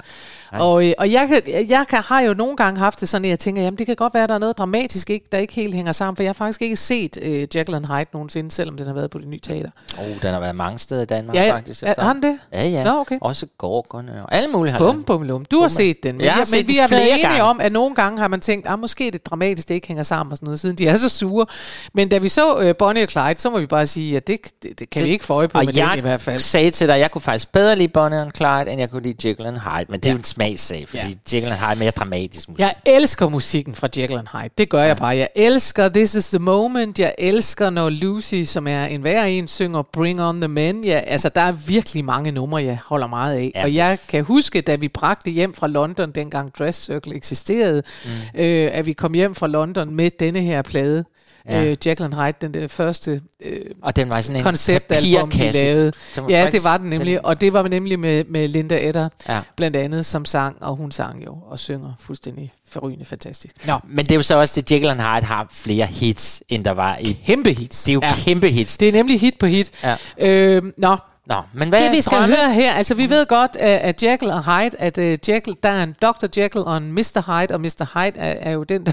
Og, 0.52 0.86
øh, 0.88 0.94
og 0.98 1.12
jeg, 1.12 1.28
kan, 1.28 1.68
jeg 1.70 1.86
kan, 1.90 2.00
har 2.04 2.22
jo 2.22 2.34
nogle 2.34 2.56
gange 2.58 2.80
haft 2.80 3.00
det 3.02 3.10
sådan, 3.10 3.26
at 3.26 3.30
jeg 3.30 3.40
tænker, 3.40 3.62
jamen 3.62 3.78
det 3.78 3.86
kan 3.86 3.96
godt 3.96 4.14
være, 4.14 4.24
at 4.24 4.30
der 4.30 4.36
er 4.36 4.40
noget 4.40 4.58
dramatisk, 4.58 5.10
ikke, 5.10 5.26
der 5.32 5.38
ikke 5.38 5.54
helt 5.54 5.74
hænger 5.74 5.92
sammen, 5.92 6.16
for 6.16 6.24
jeg 6.24 6.30
har 6.30 6.34
faktisk 6.34 6.62
ikke 6.62 6.76
set 6.76 7.18
øh, 7.22 7.40
Jekyll 7.56 7.76
and 7.76 7.86
Hyde 7.86 8.06
nogensinde, 8.14 8.52
selvom 8.52 8.78
den 8.78 8.86
har 8.88 8.94
været 8.94 9.10
på 9.10 9.18
det 9.18 9.28
nye 9.28 9.40
teater. 9.40 9.70
Oh, 10.00 10.22
den 10.22 10.34
har 10.34 10.40
været 10.40 10.56
mange 10.56 10.80
steder 10.80 11.02
i 11.02 11.06
Danmark, 11.06 11.36
Ja, 11.36 11.44
ja. 11.44 11.54
faktisk. 11.56 11.84
Er- 11.84 11.94
har 12.02 12.14
den 12.14 12.24
det? 12.24 12.40
Ja, 12.54 12.68
ja. 12.68 12.84
Nå, 12.84 13.00
okay. 13.00 13.18
Også 13.22 13.48
Gorgerne 13.58 14.24
og 14.24 14.36
alle 14.36 14.48
mulige 14.50 14.72
har 14.72 14.80
Bum, 14.80 15.04
bum, 15.04 15.22
lum. 15.24 15.46
Du 15.46 15.62
har 15.62 15.68
set 15.68 16.04
den. 16.04 16.16
Men, 16.16 16.26
Jeg 16.26 16.34
har 16.34 16.40
jeg, 16.40 16.48
set 16.48 16.58
men 16.60 16.68
vi 16.68 16.78
har 16.78 16.88
været 16.88 17.14
enige 17.26 17.44
om, 17.44 17.62
at 17.62 17.72
nogle 17.72 17.96
gange 17.96 18.20
har 18.20 18.28
man 18.28 18.40
tænkt, 18.40 18.68
ah, 18.70 18.80
måske 18.80 19.08
er 19.08 19.12
det 19.12 19.26
dramatisk, 19.26 19.68
det 19.70 19.76
ikke 19.76 19.88
hænger 19.88 20.04
sammen 20.04 20.32
og 20.32 20.38
sådan 20.38 20.46
noget, 20.46 20.60
siden 20.60 20.76
de 20.76 20.88
er 20.88 20.96
så 20.96 21.10
sure. 21.10 21.46
Men 21.94 22.10
da 22.10 22.18
vi 22.18 22.30
så 22.30 22.60
øh, 22.60 22.76
Bonnie 22.80 23.04
og 23.04 23.10
Clyde, 23.10 23.36
så 23.38 23.50
må 23.50 23.60
vi 23.60 23.66
bare 23.66 23.86
sige, 23.86 24.16
at 24.18 24.28
det, 24.28 24.40
det, 24.64 24.80
det 24.80 24.90
kan 24.90 25.06
vi 25.06 25.10
ikke 25.10 25.26
få 25.26 25.34
øje 25.34 25.48
på 25.48 25.58
Og 25.58 25.66
med 25.66 25.74
jeg 25.76 25.94
i 25.98 26.02
hvert 26.02 26.22
fald. 26.22 26.40
sagde 26.40 26.70
til 26.70 26.88
dig, 26.88 26.96
at 26.96 27.02
jeg 27.02 27.12
kunne 27.12 27.22
faktisk 27.22 27.52
bedre 27.52 27.76
lide 27.76 27.88
Bonnie 27.88 28.22
and 28.22 28.32
Clyde, 28.38 28.72
end 28.72 28.80
jeg 28.80 28.90
kunne 28.90 29.04
lide 29.04 29.28
Jekyll 29.30 29.48
and 29.48 29.58
Hyde. 29.58 29.86
Men 29.90 30.00
det 30.00 30.12
en 30.12 30.24
smagssag, 30.38 30.88
fordi 30.90 31.18
Jekyll 31.34 31.52
and 31.52 31.60
Hyde 31.60 31.72
er 31.72 31.76
mere 31.76 31.92
dramatisk 31.92 32.50
musik. 32.50 32.60
Jeg 32.60 32.74
elsker 32.86 33.30
musikken 33.30 33.74
fra 33.74 33.88
Jekyll 33.98 34.18
and 34.18 34.28
Hyde. 34.34 34.50
Det 34.58 34.70
gør 34.70 34.84
jeg 34.84 34.98
bare. 34.98 35.18
Jeg 35.18 35.28
elsker 35.36 35.90
This 35.90 36.16
is 36.16 36.30
the 36.30 36.40
Moment. 36.40 37.00
Jeg 37.00 37.16
elsker, 37.18 37.70
når 37.70 37.90
Lucy, 37.90 38.44
som 38.44 38.68
er 38.68 38.86
en 38.86 39.02
hver 39.02 39.24
en, 39.24 39.48
synger 39.48 39.82
Bring 39.82 40.22
on 40.22 40.42
the 40.42 40.48
Men. 40.48 40.86
Ja, 40.86 41.00
altså, 41.00 41.30
der 41.30 41.42
er 41.42 41.52
virkelig 41.52 42.06
mange 42.06 42.32
numre, 42.32 42.64
jeg 42.64 42.80
holder 42.86 43.08
meget 43.08 43.36
af. 43.36 43.52
Ja, 43.56 43.64
og 43.64 43.74
jeg 43.74 43.98
kan 44.10 44.26
huske, 44.26 44.62
da 44.62 44.76
vi 44.76 44.88
bragte 44.88 45.32
hjem 45.32 45.54
fra 45.54 45.68
London, 45.68 46.12
dengang 46.12 46.56
Dress 46.60 46.86
Circle 46.86 47.16
eksisterede, 47.16 47.84
mm. 48.06 48.42
øh, 48.42 48.70
at 48.74 48.86
vi 48.86 48.94
kom 48.94 49.14
hjem 49.14 49.36
fra 49.36 49.48
London 49.48 49.96
med 49.96 50.10
denne 50.20 50.42
her 50.42 50.62
plade. 50.62 51.04
Ja. 51.50 51.66
Øh, 51.66 51.78
and 52.02 52.14
Hyde, 52.14 52.34
den 52.42 52.54
der 52.54 52.68
første 52.68 53.22
øh, 53.42 53.62
Og 53.82 53.96
den 53.96 54.10
var 54.14 54.22
sådan 54.22 54.36
en 54.38 54.44
konceptalbum, 54.44 55.32
de 55.32 55.52
lavede. 55.52 55.92
Den 56.16 56.30
Ja, 56.30 56.44
faktisk- 56.46 56.64
det 56.64 56.70
var 56.72 56.78
den 56.78 56.90
nemlig. 56.90 57.26
Og 57.26 57.42
det 57.42 57.54
var 57.54 57.68
nemlig 57.68 58.00
med, 58.00 58.24
med 58.30 58.48
Linda 58.48 58.88
Etter, 58.88 59.10
Ja. 59.30 59.42
blandt 59.56 59.78
andet, 59.78 60.06
som 60.06 60.26
sang, 60.26 60.58
og 60.64 60.76
hun 60.76 60.92
sang 60.92 61.26
jo 61.26 61.38
og 61.50 61.60
synger 61.60 61.94
fuldstændig 62.00 62.54
forrygende 62.70 63.06
fantastisk. 63.06 63.68
Nå, 63.68 63.80
Men 63.90 64.06
det 64.06 64.12
er 64.12 64.16
jo 64.16 64.22
så 64.24 64.38
også, 64.40 64.60
at 64.60 64.72
Jekyll 64.72 64.90
and 64.90 65.02
Hyde 65.02 65.26
har 65.26 65.48
flere 65.52 65.86
hits, 65.86 66.44
end 66.50 66.66
der 66.66 66.72
var 66.72 66.98
i... 66.98 67.18
kæmpe 67.26 67.54
hits. 67.54 67.84
Det 67.84 67.92
er 67.92 67.94
jo 67.94 68.02
ja. 68.04 68.12
kæmpe 68.26 68.50
hits. 68.50 68.78
Det 68.78 68.88
er 68.88 68.92
nemlig 68.92 69.20
hit 69.20 69.34
på 69.40 69.46
hit. 69.46 69.72
Ja. 69.84 69.96
Øh, 70.20 70.64
nå, 70.78 70.98
Nå, 71.30 71.42
men 71.54 71.70
hvad 71.70 71.84
det 71.84 71.92
vi 71.92 72.02
skal 72.02 72.18
drømme? 72.18 72.36
høre 72.36 72.54
her, 72.54 72.74
altså 72.74 72.96
vi 72.96 73.10
ved 73.10 73.26
godt, 73.26 73.56
at, 73.60 73.80
at 73.80 74.04
Jekyll 74.04 74.32
og 74.32 74.44
Hyde, 74.44 74.78
at 74.80 74.98
uh, 74.98 75.30
Jekyll, 75.30 75.56
der 75.64 75.70
er 75.70 75.84
en 75.84 75.96
Dr. 76.02 76.28
Jekyll 76.38 76.64
og 76.66 76.78
en 76.78 76.92
Mr. 76.92 77.22
Hyde, 77.28 77.54
og 77.54 77.62
Mr. 77.62 77.86
Hyde 77.94 78.20
er, 78.20 78.36
er 78.50 78.52
jo 78.52 78.64
den, 78.64 78.86
der 78.86 78.92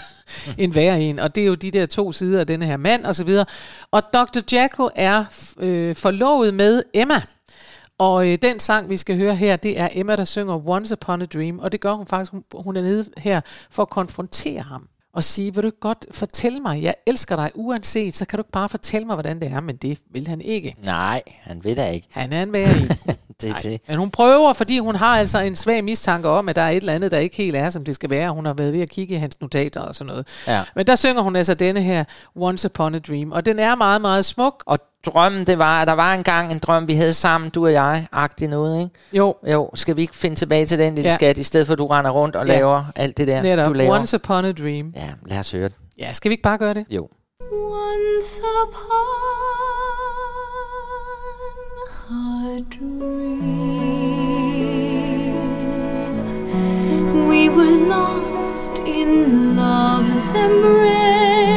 en 0.58 0.74
værre 0.74 1.00
en, 1.00 1.18
og 1.18 1.34
det 1.34 1.42
er 1.42 1.46
jo 1.46 1.54
de 1.54 1.70
der 1.70 1.86
to 1.86 2.12
sider 2.12 2.40
af 2.40 2.46
denne 2.46 2.66
her 2.66 2.76
mand, 2.76 3.04
og 3.04 3.14
så 3.14 3.24
videre. 3.24 3.46
Og 3.90 4.02
Dr. 4.12 4.40
Jekyll 4.52 4.88
er 4.94 5.24
øh, 5.58 5.94
forlovet 5.94 6.54
med 6.54 6.82
Emma, 6.94 7.22
og 7.98 8.28
øh, 8.28 8.38
den 8.42 8.60
sang, 8.60 8.90
vi 8.90 8.96
skal 8.96 9.16
høre 9.16 9.34
her, 9.34 9.56
det 9.56 9.80
er 9.80 9.88
Emma, 9.92 10.16
der 10.16 10.24
synger 10.24 10.68
Once 10.68 10.92
Upon 10.92 11.22
a 11.22 11.24
Dream, 11.24 11.58
og 11.58 11.72
det 11.72 11.80
gør 11.80 11.92
hun 11.92 12.06
faktisk, 12.06 12.32
hun, 12.32 12.44
hun 12.54 12.76
er 12.76 12.82
nede 12.82 13.04
her 13.18 13.40
for 13.70 13.82
at 13.82 13.90
konfrontere 13.90 14.62
ham 14.62 14.88
og 15.14 15.24
sige, 15.24 15.54
vil 15.54 15.62
du 15.62 15.68
ikke 15.68 15.80
godt 15.80 16.06
fortælle 16.10 16.60
mig, 16.60 16.82
jeg 16.82 16.94
elsker 17.06 17.36
dig 17.36 17.50
uanset, 17.54 18.14
så 18.14 18.26
kan 18.26 18.36
du 18.36 18.40
ikke 18.40 18.52
bare 18.52 18.68
fortælle 18.68 19.06
mig, 19.06 19.16
hvordan 19.16 19.40
det 19.40 19.52
er, 19.52 19.60
men 19.60 19.76
det 19.76 19.98
vil 20.12 20.28
han 20.28 20.40
ikke. 20.40 20.76
Nej, 20.84 21.22
han 21.40 21.64
ved 21.64 21.76
da 21.76 21.86
ikke. 21.86 22.08
Han 22.10 22.32
er 22.32 22.42
en 22.42 22.52
værre. 22.52 22.68
Det 23.42 23.50
er 23.50 23.54
det. 23.54 23.80
Men 23.88 23.98
hun 23.98 24.10
prøver, 24.10 24.52
fordi 24.52 24.78
hun 24.78 24.94
har 24.94 25.18
altså 25.18 25.38
en 25.38 25.54
svag 25.54 25.84
mistanke 25.84 26.28
om, 26.28 26.48
at 26.48 26.56
der 26.56 26.62
er 26.62 26.70
et 26.70 26.76
eller 26.76 26.92
andet, 26.92 27.10
der 27.10 27.18
ikke 27.18 27.36
helt 27.36 27.56
er, 27.56 27.70
som 27.70 27.84
det 27.84 27.94
skal 27.94 28.10
være. 28.10 28.30
Hun 28.30 28.46
har 28.46 28.54
været 28.54 28.72
ved 28.72 28.80
at 28.80 28.90
kigge 28.90 29.14
i 29.14 29.18
hans 29.18 29.40
notater 29.40 29.80
og 29.80 29.94
sådan 29.94 30.06
noget. 30.06 30.26
Ja. 30.46 30.62
Men 30.76 30.86
der 30.86 30.94
synger 30.94 31.22
hun 31.22 31.36
altså 31.36 31.54
denne 31.54 31.82
her 31.82 32.04
Once 32.36 32.68
Upon 32.68 32.94
a 32.94 32.98
Dream, 32.98 33.32
og 33.32 33.46
den 33.46 33.58
er 33.58 33.74
meget, 33.74 34.00
meget 34.00 34.24
smuk. 34.24 34.62
Og 34.66 34.78
drømmen, 35.06 35.46
det 35.46 35.58
var, 35.58 35.80
at 35.82 35.88
der 35.88 35.92
var 35.94 36.14
engang 36.14 36.52
en 36.52 36.58
drøm, 36.58 36.88
vi 36.88 36.94
havde 36.94 37.14
sammen, 37.14 37.50
du 37.50 37.64
og 37.66 37.72
jeg, 37.72 38.06
agtig 38.12 38.48
noget, 38.48 38.78
ikke? 38.80 38.90
Jo, 39.12 39.34
Jo, 39.50 39.70
skal 39.74 39.96
vi 39.96 40.02
ikke 40.02 40.16
finde 40.16 40.36
tilbage 40.36 40.66
til 40.66 40.78
den 40.78 40.94
lille 40.94 41.10
Ja. 41.10 41.16
skat, 41.16 41.38
i 41.38 41.42
stedet 41.42 41.66
for 41.66 41.72
at 41.72 41.78
du 41.78 41.86
render 41.86 42.10
rundt 42.10 42.36
og 42.36 42.46
Ja. 42.46 42.52
ja. 42.52 42.58
laver 42.58 42.84
alt 42.96 43.16
det 43.18 43.28
der, 43.28 43.42
netop. 43.42 43.66
du 43.66 43.72
laver? 43.72 43.98
Once 43.98 44.16
Upon 44.16 44.44
a 44.44 44.52
Dream. 44.52 44.92
Ja, 44.96 45.08
lad 45.26 45.38
os 45.38 45.50
høre 45.50 45.68
det. 45.68 45.74
Ja, 45.98 46.12
skal 46.12 46.28
vi 46.28 46.32
ikke 46.32 46.42
bare 46.42 46.58
gøre 46.58 46.74
det? 46.74 46.84
Jo. 46.90 47.08
Once 47.52 48.40
upon 48.62 48.84
a 52.10 52.60
dream, 55.84 57.28
we 57.28 57.48
were 57.56 57.76
lost 57.88 58.78
in 58.86 59.56
love's 59.56 60.34
embrace. 60.44 61.54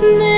There 0.00 0.37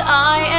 I 0.00 0.38
am 0.38 0.55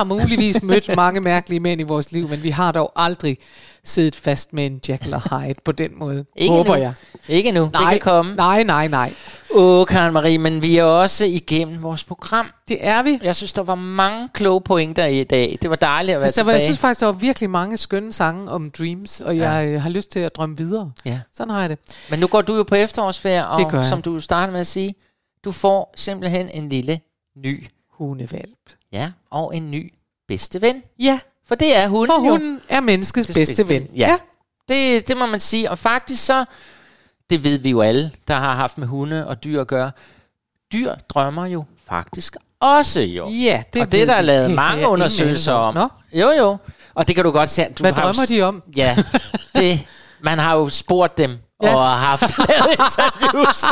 har 0.00 0.04
muligvis 0.04 0.62
mødt 0.62 0.96
mange 0.96 1.20
mærkelige 1.20 1.60
mænd 1.60 1.80
i 1.80 1.84
vores 1.84 2.12
liv, 2.12 2.28
men 2.28 2.42
vi 2.42 2.50
har 2.50 2.72
dog 2.72 2.92
aldrig 2.96 3.38
siddet 3.84 4.16
fast 4.16 4.52
med 4.52 4.66
en 4.66 4.80
Jekyll 4.88 5.14
og 5.14 5.40
Hyde 5.40 5.54
på 5.64 5.72
den 5.72 5.98
måde, 5.98 6.24
Ikke 6.36 6.54
håber 6.54 6.76
nu. 6.76 6.82
jeg. 6.82 6.92
Ikke 7.28 7.52
nu, 7.52 7.62
det 7.64 7.88
kan 7.90 7.98
komme. 8.00 8.34
Nej, 8.34 8.62
nej, 8.62 8.88
nej. 8.88 9.12
Åh, 9.54 9.86
Karen 9.86 10.12
Marie, 10.12 10.38
men 10.38 10.62
vi 10.62 10.76
er 10.76 10.84
også 10.84 11.24
igennem 11.24 11.82
vores 11.82 12.04
program. 12.04 12.46
Det 12.68 12.78
er 12.80 13.02
vi. 13.02 13.18
Jeg 13.22 13.36
synes, 13.36 13.52
der 13.52 13.62
var 13.62 13.74
mange 13.74 14.28
kloge 14.34 14.60
pointer 14.60 15.06
i 15.06 15.24
dag. 15.24 15.58
Det 15.62 15.70
var 15.70 15.76
dejligt 15.76 16.14
at 16.14 16.20
være 16.20 16.26
Altså, 16.26 16.40
der 16.40 16.44
var, 16.44 16.50
tilbage. 16.52 16.54
jeg 16.54 16.62
synes 16.62 16.78
faktisk, 16.78 17.00
der 17.00 17.06
var 17.06 17.12
virkelig 17.12 17.50
mange 17.50 17.76
skønne 17.76 18.12
sange 18.12 18.50
om 18.50 18.70
dreams, 18.70 19.20
og 19.20 19.36
jeg 19.36 19.66
øh, 19.66 19.82
har 19.82 19.90
lyst 19.90 20.10
til 20.12 20.18
at 20.20 20.36
drømme 20.36 20.56
videre. 20.56 20.92
Ja. 21.04 21.20
Sådan 21.34 21.50
har 21.50 21.60
jeg 21.60 21.70
det. 21.70 21.78
Men 22.10 22.18
nu 22.18 22.26
går 22.26 22.42
du 22.42 22.56
jo 22.56 22.62
på 22.62 22.74
efterårsferie, 22.74 23.46
og 23.48 23.72
Det 23.72 23.86
som 23.88 24.02
du 24.02 24.20
startede 24.20 24.52
med 24.52 24.60
at 24.60 24.66
sige, 24.66 24.94
du 25.44 25.52
får 25.52 25.92
simpelthen 25.96 26.48
en 26.48 26.68
lille 26.68 27.00
ny, 27.36 27.66
Hundevalp. 27.92 28.48
Ja, 28.92 29.12
og 29.30 29.56
en 29.56 29.70
ny 29.70 29.92
bedste 30.28 30.62
ven. 30.62 30.82
Ja, 30.98 31.18
For 31.48 31.54
det 31.54 31.76
er 31.76 31.88
hunden 31.88 32.06
for 32.16 32.24
jo. 32.24 32.30
hunden 32.30 32.60
er 32.68 32.80
menneskets 32.80 33.26
bedste, 33.26 33.40
bedste 33.40 33.68
ven. 33.74 33.82
ven. 33.82 33.96
Ja. 33.96 34.18
Det, 34.68 35.08
det 35.08 35.16
må 35.16 35.26
man 35.26 35.40
sige. 35.40 35.70
Og 35.70 35.78
faktisk 35.78 36.24
så, 36.26 36.44
det 37.30 37.44
ved 37.44 37.58
vi 37.58 37.70
jo 37.70 37.80
alle, 37.80 38.10
der 38.28 38.34
har 38.34 38.54
haft 38.54 38.78
med 38.78 38.86
hunde 38.86 39.26
og 39.26 39.44
dyr 39.44 39.60
at 39.60 39.66
gøre. 39.66 39.92
Dyr 40.72 40.94
drømmer 41.08 41.46
jo 41.46 41.64
faktisk 41.88 42.36
også 42.60 43.00
jo. 43.00 43.28
Ja, 43.28 43.62
det 43.72 43.82
og 43.82 43.92
det 43.92 44.02
er 44.02 44.06
der 44.06 44.14
er 44.14 44.20
lavet 44.22 44.46
Det 44.48 44.54
mange 44.56 44.88
undersøgelser 44.88 45.52
om. 45.52 45.76
om. 45.76 45.90
Jo, 46.12 46.30
jo. 46.30 46.56
Og 46.94 47.08
det 47.08 47.14
kan 47.16 47.24
du 47.24 47.30
godt 47.30 47.50
se. 47.50 47.64
Du 47.64 47.82
Hvad 47.82 47.92
jo 47.92 47.96
drømmer 48.02 48.24
s- 48.24 48.28
de 48.28 48.42
om? 48.42 48.62
Ja, 48.76 48.96
det, 49.54 49.86
man 50.20 50.38
har 50.38 50.54
jo 50.56 50.68
spurgt 50.68 51.18
dem 51.18 51.38
Ja. 51.62 51.68
ja. 51.68 51.76
og 51.76 51.98
haft 51.98 52.38
lavet 52.48 52.70
interviews. 52.78 53.64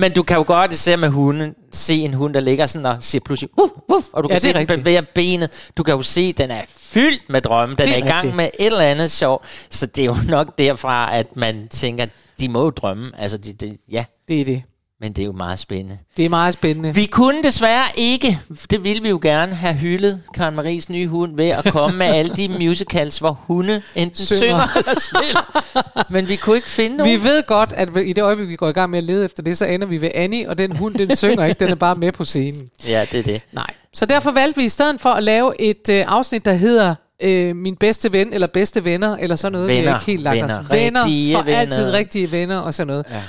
Men 0.00 0.12
du 0.12 0.22
kan 0.22 0.36
jo 0.36 0.44
godt, 0.46 0.72
især 0.72 0.96
med 0.96 1.08
hunden, 1.08 1.54
se 1.72 1.94
en 1.94 2.14
hund, 2.14 2.34
der 2.34 2.40
ligger 2.40 2.66
sådan 2.66 2.86
og 2.86 2.96
siger 3.00 3.22
pludselig, 3.24 3.50
uh, 3.56 3.70
uh, 3.88 4.02
og 4.12 4.24
du 4.24 4.28
Ja, 4.28 4.34
kan 4.34 4.36
er 4.36 4.40
se, 4.40 4.48
den 4.48 4.56
rigtigt. 4.56 4.78
bevæger 4.78 5.02
benet. 5.14 5.70
Du 5.76 5.82
kan 5.82 5.94
jo 5.94 6.02
se, 6.02 6.32
den 6.32 6.50
er 6.50 6.62
fyldt 6.76 7.22
med 7.28 7.40
drømme. 7.40 7.74
Den 7.76 7.86
Det 7.86 7.94
er, 7.96 8.00
er 8.00 8.04
i 8.04 8.08
gang 8.08 8.36
med 8.36 8.44
et 8.58 8.66
eller 8.66 8.80
andet 8.80 9.10
sjov. 9.10 9.44
Så 9.70 9.86
det 9.86 10.02
er 10.02 10.06
jo 10.06 10.16
nok 10.28 10.58
derfra, 10.58 11.16
at 11.16 11.36
man 11.36 11.68
tænker, 11.70 12.06
de 12.40 12.48
må 12.48 12.62
jo 12.62 12.70
drømme. 12.70 13.12
Altså, 13.18 13.38
de, 13.38 13.52
de, 13.52 13.78
ja, 13.90 14.04
Det 14.28 14.40
er 14.40 14.44
det. 14.44 14.62
Men 15.00 15.12
det 15.12 15.22
er 15.22 15.26
jo 15.26 15.32
meget 15.32 15.58
spændende. 15.58 15.98
Det 16.16 16.24
er 16.24 16.28
meget 16.28 16.54
spændende. 16.54 16.94
Vi 16.94 17.06
kunne 17.06 17.42
desværre 17.42 17.86
ikke, 17.94 18.38
det 18.70 18.84
ville 18.84 19.02
vi 19.02 19.08
jo 19.08 19.18
gerne, 19.22 19.54
have 19.54 19.74
hyldet 19.74 20.22
Karen 20.34 20.54
Maries 20.56 20.88
nye 20.88 21.06
hund 21.06 21.36
ved 21.36 21.48
at 21.48 21.64
komme 21.72 21.96
med 21.98 22.06
alle 22.06 22.30
de 22.36 22.48
musicals, 22.48 23.18
hvor 23.18 23.38
hunde 23.46 23.82
enten 23.94 24.16
Synger. 24.26 24.38
synger, 24.40 24.76
eller 24.76 25.00
spiller. 25.00 26.12
Men 26.12 26.28
vi 26.28 26.36
kunne 26.36 26.56
ikke 26.56 26.68
finde 26.68 26.96
nogen. 26.96 27.12
Vi 27.20 27.24
ved 27.24 27.42
godt, 27.46 27.72
at 27.72 27.88
i 28.06 28.12
det 28.12 28.22
øjeblik, 28.22 28.48
vi 28.48 28.56
går 28.56 28.68
i 28.68 28.72
gang 28.72 28.90
med 28.90 28.98
at 28.98 29.04
lede 29.04 29.24
efter 29.24 29.42
det, 29.42 29.58
så 29.58 29.64
ender 29.64 29.86
vi 29.86 30.00
ved 30.00 30.10
Annie, 30.14 30.48
og 30.48 30.58
den 30.58 30.76
hund, 30.76 30.94
den 30.94 31.16
synger 31.16 31.44
ikke, 31.44 31.58
den 31.64 31.68
er 31.68 31.74
bare 31.74 31.94
med 31.96 32.12
på 32.12 32.24
scenen. 32.24 32.70
Ja, 32.88 33.06
det 33.12 33.18
er 33.18 33.22
det. 33.22 33.42
Nej. 33.52 33.66
Så 33.94 34.06
derfor 34.06 34.30
valgte 34.30 34.56
vi 34.60 34.64
i 34.64 34.68
stedet 34.68 35.00
for 35.00 35.10
at 35.10 35.22
lave 35.22 35.60
et 35.60 35.88
øh, 35.90 36.04
afsnit, 36.08 36.44
der 36.44 36.52
hedder 36.52 36.94
øh, 37.22 37.56
Min 37.56 37.76
bedste 37.76 38.12
ven, 38.12 38.32
eller 38.32 38.46
bedste 38.46 38.84
venner, 38.84 39.16
eller 39.16 39.36
sådan 39.36 39.52
noget. 39.52 39.68
vi 39.68 39.74
Venner. 39.74 39.90
har 39.90 39.98
ikke 39.98 40.06
helt 40.10 40.22
lagt 40.22 40.36
Venner. 40.36 40.58
os. 40.60 40.70
Venner. 40.70 41.00
Rigtige 41.04 41.36
for 41.36 41.42
venner. 41.42 41.58
altid 41.60 41.92
rigtige 41.92 42.32
venner, 42.32 42.58
og 42.58 42.74
sådan 42.74 42.86
noget. 42.86 43.04
Ja. 43.10 43.20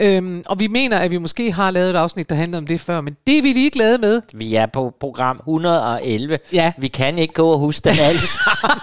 Øhm, 0.00 0.42
og 0.46 0.58
vi 0.60 0.66
mener, 0.66 0.98
at 0.98 1.10
vi 1.10 1.18
måske 1.18 1.52
har 1.52 1.70
lavet 1.70 1.90
et 1.90 1.96
afsnit, 1.96 2.30
der 2.30 2.36
handler 2.36 2.58
om 2.58 2.66
det 2.66 2.80
før, 2.80 3.00
men 3.00 3.16
det 3.26 3.38
er 3.38 3.42
vi 3.42 3.52
lige 3.52 3.70
glade 3.70 3.98
med. 3.98 4.22
Vi 4.34 4.54
er 4.54 4.66
på 4.66 4.94
program 5.00 5.36
111. 5.36 6.38
Ja. 6.52 6.72
Vi 6.78 6.88
kan 6.88 7.18
ikke 7.18 7.34
gå 7.34 7.50
og 7.52 7.58
huske 7.58 7.84
dem 7.84 7.94
alle 8.00 8.20
sammen. 8.36 8.80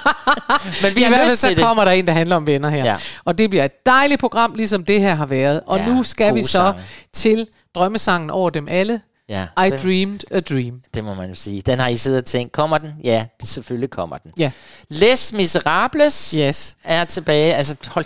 Men 0.84 0.96
vi 0.96 1.00
I 1.00 1.04
har 1.04 1.10
hvert 1.10 1.28
fald 1.28 1.38
så 1.38 1.50
det. 1.50 1.58
kommer 1.58 1.86
der 1.86 1.92
en, 1.92 2.08
der 2.08 2.14
handler 2.14 2.36
om 2.36 2.48
venner 2.48 2.70
her. 2.70 2.86
Ja. 2.86 2.96
Og 3.26 3.38
det 3.38 3.50
bliver 3.50 3.66
et 3.66 3.86
dejligt 3.86 4.20
program, 4.20 4.54
ligesom 4.56 4.86
det 4.86 5.02
her 5.02 5.16
har 5.16 5.26
været. 5.26 5.62
Og 5.68 5.78
Ja, 5.80 5.86
nu 5.88 6.04
skal 6.04 6.36
vi 6.36 6.44
så 6.44 6.50
sange. 6.50 6.82
til 7.14 7.48
drømmesangen 7.76 8.30
over 8.30 8.50
dem 8.50 8.68
alle. 8.70 9.02
Ja, 9.30 9.46
I 9.66 9.70
det, 9.70 9.84
dreamed 9.84 10.20
a 10.32 10.40
dream. 10.40 10.82
det 10.94 11.04
må 11.04 11.14
man 11.14 11.30
jo 11.30 11.36
sige. 11.36 11.62
Den 11.62 11.80
har 11.80 11.88
I 11.88 11.98
siddet 11.98 12.20
og 12.20 12.26
tænkt, 12.26 12.52
kommer 12.54 12.78
den? 12.78 12.92
Ja, 13.04 13.26
det 13.42 13.50
selvfølgelig 13.50 13.90
kommer 13.90 14.18
den. 14.18 14.32
Ja. 14.40 14.52
Les 14.90 15.34
Miserables 15.34 16.32
Yes, 16.38 16.76
er 16.84 17.06
tilbage. 17.06 17.54
Altså, 17.56 17.76
hold... 17.88 18.06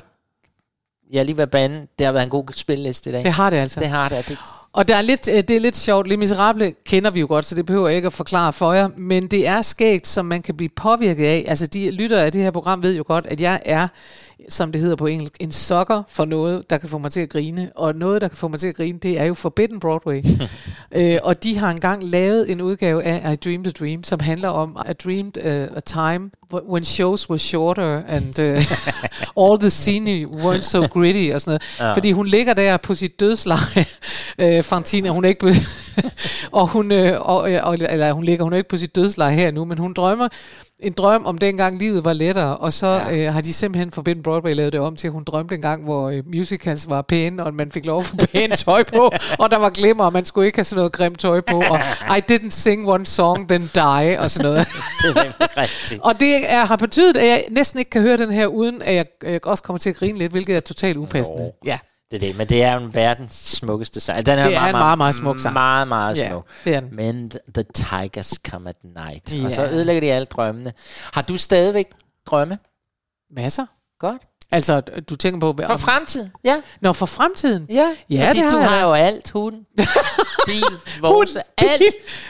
Jeg 1.12 1.20
er 1.20 1.24
lige 1.24 1.38
ved 1.38 1.47
bande. 1.47 1.88
Det 1.99 2.05
har 2.05 2.12
været 2.12 2.24
en 2.24 2.30
god 2.30 2.43
spilleliste 2.53 3.10
i 3.10 3.14
dag. 3.14 3.24
det 3.24 3.32
har 3.32 3.49
det 3.49 3.57
altså. 3.57 3.80
det 3.80 3.89
har 3.89 4.10
det. 4.10 4.28
det. 4.28 4.38
Og 4.74 4.88
der 4.88 4.95
er 4.95 5.01
lidt, 5.01 5.28
øh, 5.28 5.36
det 5.36 5.51
er 5.51 5.60
lidt 5.60 5.78
sjovt. 5.78 6.07
Les 6.07 6.18
Miserable 6.18 6.74
kender 6.86 7.10
vi 7.12 7.20
jo 7.20 7.28
godt, 7.28 7.45
så 7.45 7.55
det 7.55 7.66
behøver 7.66 7.88
jeg 7.88 7.95
ikke 7.95 8.05
at 8.05 8.14
forklare 8.14 8.53
for 8.53 8.74
jer. 8.74 8.89
Men 8.97 9.28
det 9.28 9.47
er 9.47 9.62
skægt, 9.62 10.07
som 10.07 10.26
man 10.26 10.41
kan 10.41 10.57
blive 10.57 10.70
påvirket 10.70 11.26
af. 11.26 11.45
Altså 11.47 11.68
de 11.68 11.91
lyttere 11.91 12.26
af 12.26 12.32
det 12.32 12.41
her 12.41 12.51
program 12.51 12.84
ved 12.84 12.95
jo 12.95 13.03
godt, 13.07 13.26
at 13.28 13.41
jeg 13.41 13.62
er, 13.66 13.88
som 14.49 14.72
det 14.72 14.82
hedder 14.82 14.95
på 14.95 15.05
engelsk, 15.05 15.34
en 15.39 15.51
sokker 15.51 16.03
for 16.07 16.26
noget, 16.26 16.70
der 16.70 16.78
kan 16.78 16.89
få 16.89 16.97
mig 16.97 17.12
til 17.12 17.22
at 17.22 17.30
grine. 17.30 17.72
Og 17.76 17.95
noget, 17.95 18.22
der 18.22 18.28
kan 18.28 18.38
få 18.38 18.47
mig 18.47 18.60
til 18.60 18.68
at 18.68 18.76
grine, 18.76 18.99
det 18.99 19.20
er 19.20 19.26
jo 19.26 19.34
Forbidden 19.34 19.80
Broadway. 19.80 20.24
øh, 20.91 21.18
og 21.24 21.43
de 21.43 21.57
har 21.57 21.72
engang 21.72 22.03
lavet 22.03 22.51
en 22.51 22.62
udgave 22.62 23.03
af 23.03 23.34
I 23.34 23.36
Dreamed 23.36 23.68
a 23.68 23.72
Dream, 23.72 24.03
som 24.03 24.20
handler 24.20 24.49
om 24.49 24.78
I 24.89 24.93
dreamed 24.93 25.38
uh, 25.38 25.78
a 25.78 25.80
time 25.80 26.30
when 26.52 26.84
shows 26.84 27.30
were 27.30 27.38
shorter 27.38 28.04
and 28.08 28.39
uh, 28.39 28.62
all 29.41 29.58
the 29.58 29.70
scenery 29.70 30.26
weren't 30.26 30.64
so 30.64 30.88
gritty 30.88 31.32
og 31.34 31.41
sådan 31.41 31.52
noget. 31.52 31.80
Ja. 31.80 31.93
Fordi 31.93 32.12
hun 32.12 32.28
ligger 32.28 32.54
der 32.54 32.78
på 32.78 32.93
sit 32.93 33.20
dødsleje, 33.20 33.86
øh, 34.39 34.64
Fantine, 34.64 35.10
hun 35.10 35.26
er 35.26 35.30
ikke 35.30 35.56
og 36.52 36.68
hun 36.68 36.91
øh, 36.91 37.22
og, 37.22 37.38
og, 37.38 37.74
eller 37.74 38.14
hun 38.14 38.24
ligger 38.24 38.43
hun 38.43 38.54
er 38.54 38.58
ikke 38.58 38.70
på 38.70 38.78
sit 38.78 38.95
dødsleje 38.95 39.36
her 39.36 39.52
nu, 39.52 39.66
men 39.66 39.78
hun 39.78 39.93
drømmer 39.93 40.28
en 40.80 40.93
drøm 40.93 41.25
om 41.25 41.38
dengang 41.38 41.80
livet 41.80 42.05
var 42.05 42.13
lettere, 42.13 42.57
og 42.57 42.73
så 42.73 42.88
ja. 42.88 43.15
øh, 43.15 43.34
har 43.34 43.41
de 43.41 43.53
simpelthen 43.53 43.91
for 43.91 44.01
Ben 44.01 44.23
Broadway 44.23 44.53
lavet 44.53 44.73
det 44.73 44.82
om 44.82 44.95
til, 44.95 45.07
at 45.07 45.13
hun 45.13 45.23
drømte 45.23 45.55
en 45.55 45.61
gang, 45.61 45.84
hvor 45.84 46.09
øh, 46.09 46.23
musicals 46.25 46.89
var 46.89 47.01
pæne, 47.01 47.43
og 47.43 47.53
man 47.53 47.71
fik 47.71 47.86
lov 47.86 47.99
at 47.99 48.05
få 48.05 48.15
pænt 48.34 48.57
tøj 48.57 48.84
på, 48.84 49.11
og 49.39 49.51
der 49.51 49.57
var 49.57 49.69
glimmer, 49.69 50.05
og 50.05 50.13
man 50.13 50.25
skulle 50.25 50.45
ikke 50.45 50.57
have 50.57 50.63
sådan 50.63 50.77
noget 50.77 50.91
grimt 50.91 51.19
tøj 51.19 51.41
på, 51.41 51.63
og 52.09 52.17
I 52.17 52.21
didn't 52.32 52.49
sing 52.49 52.89
one 52.89 53.05
song, 53.05 53.49
then 53.49 53.69
die, 53.75 54.19
og 54.19 54.32
sådan 54.32 54.51
noget. 54.51 54.67
Det 55.01 55.17
er 55.17 55.57
rigtigt. 55.57 56.01
Og 56.01 56.19
det 56.19 56.51
er, 56.51 56.65
har 56.65 56.75
betydet, 56.75 57.17
at 57.17 57.27
jeg 57.27 57.45
næsten 57.51 57.80
ikke 57.80 57.91
kan 57.91 58.01
høre 58.01 58.17
den 58.17 58.32
her, 58.32 58.47
uden 58.47 58.82
at 58.82 58.95
jeg, 58.95 59.05
jeg 59.23 59.47
også 59.47 59.63
kommer 59.63 59.77
til 59.77 59.89
at 59.89 59.95
grine 59.95 60.17
lidt, 60.17 60.32
hvilket 60.32 60.55
er 60.55 60.59
totalt 60.59 60.97
upassende. 60.97 61.43
Jo. 61.43 61.51
Ja, 61.65 61.80
Det 62.12 62.16
er 62.16 62.20
det, 62.28 62.38
men 62.38 62.47
det 62.49 62.64
er 62.64 62.74
jo 62.74 62.80
en 62.80 62.93
verdens 62.93 63.34
smukkeste 63.36 63.99
sang. 63.99 64.26
Den 64.26 64.39
er, 64.39 64.43
Det 64.47 64.55
er 64.55 64.66
en 64.66 64.72
meget, 64.72 64.97
meget 64.97 65.16
smuk 65.16 65.39
sang. 65.39 65.53
Meget, 65.53 65.88
meget 65.88 66.28
smuk. 66.30 66.47
det 66.66 66.76
er 66.76 66.80
den. 66.80 66.95
Men 66.95 67.32
the, 67.53 67.64
tigers 67.74 68.34
come 68.47 68.70
at 68.70 68.76
night. 68.84 69.34
Ja. 69.34 69.45
Og 69.45 69.51
så 69.51 69.68
ødelægger 69.68 70.01
de 70.01 70.12
alle 70.12 70.26
drømmene. 70.26 70.74
Har 71.14 71.22
du 71.22 71.38
stadigvæk 71.38 71.86
drømme? 72.26 72.60
masser. 73.36 73.66
Godt. 73.99 74.22
Altså, 74.51 74.80
du 74.82 75.16
tænker 75.16 75.39
på... 75.39 75.62
For 75.68 75.78
fremtiden? 75.78 76.32
Ja. 76.43 76.62
Nå, 76.82 76.93
for 76.93 77.05
fremtiden? 77.05 77.66
Ja, 77.70 77.95
Ja, 78.10 78.28
fordi 78.28 78.39
det 78.39 78.43
har 78.43 78.49
du 78.51 78.57
jeg 78.57 78.70
har 78.70 78.76
da. 78.76 78.82
jo 78.88 78.93
alt. 78.93 79.30
Hund, 79.32 79.66
bil, 80.47 80.64
vores, 81.01 81.38
alt. 81.57 81.82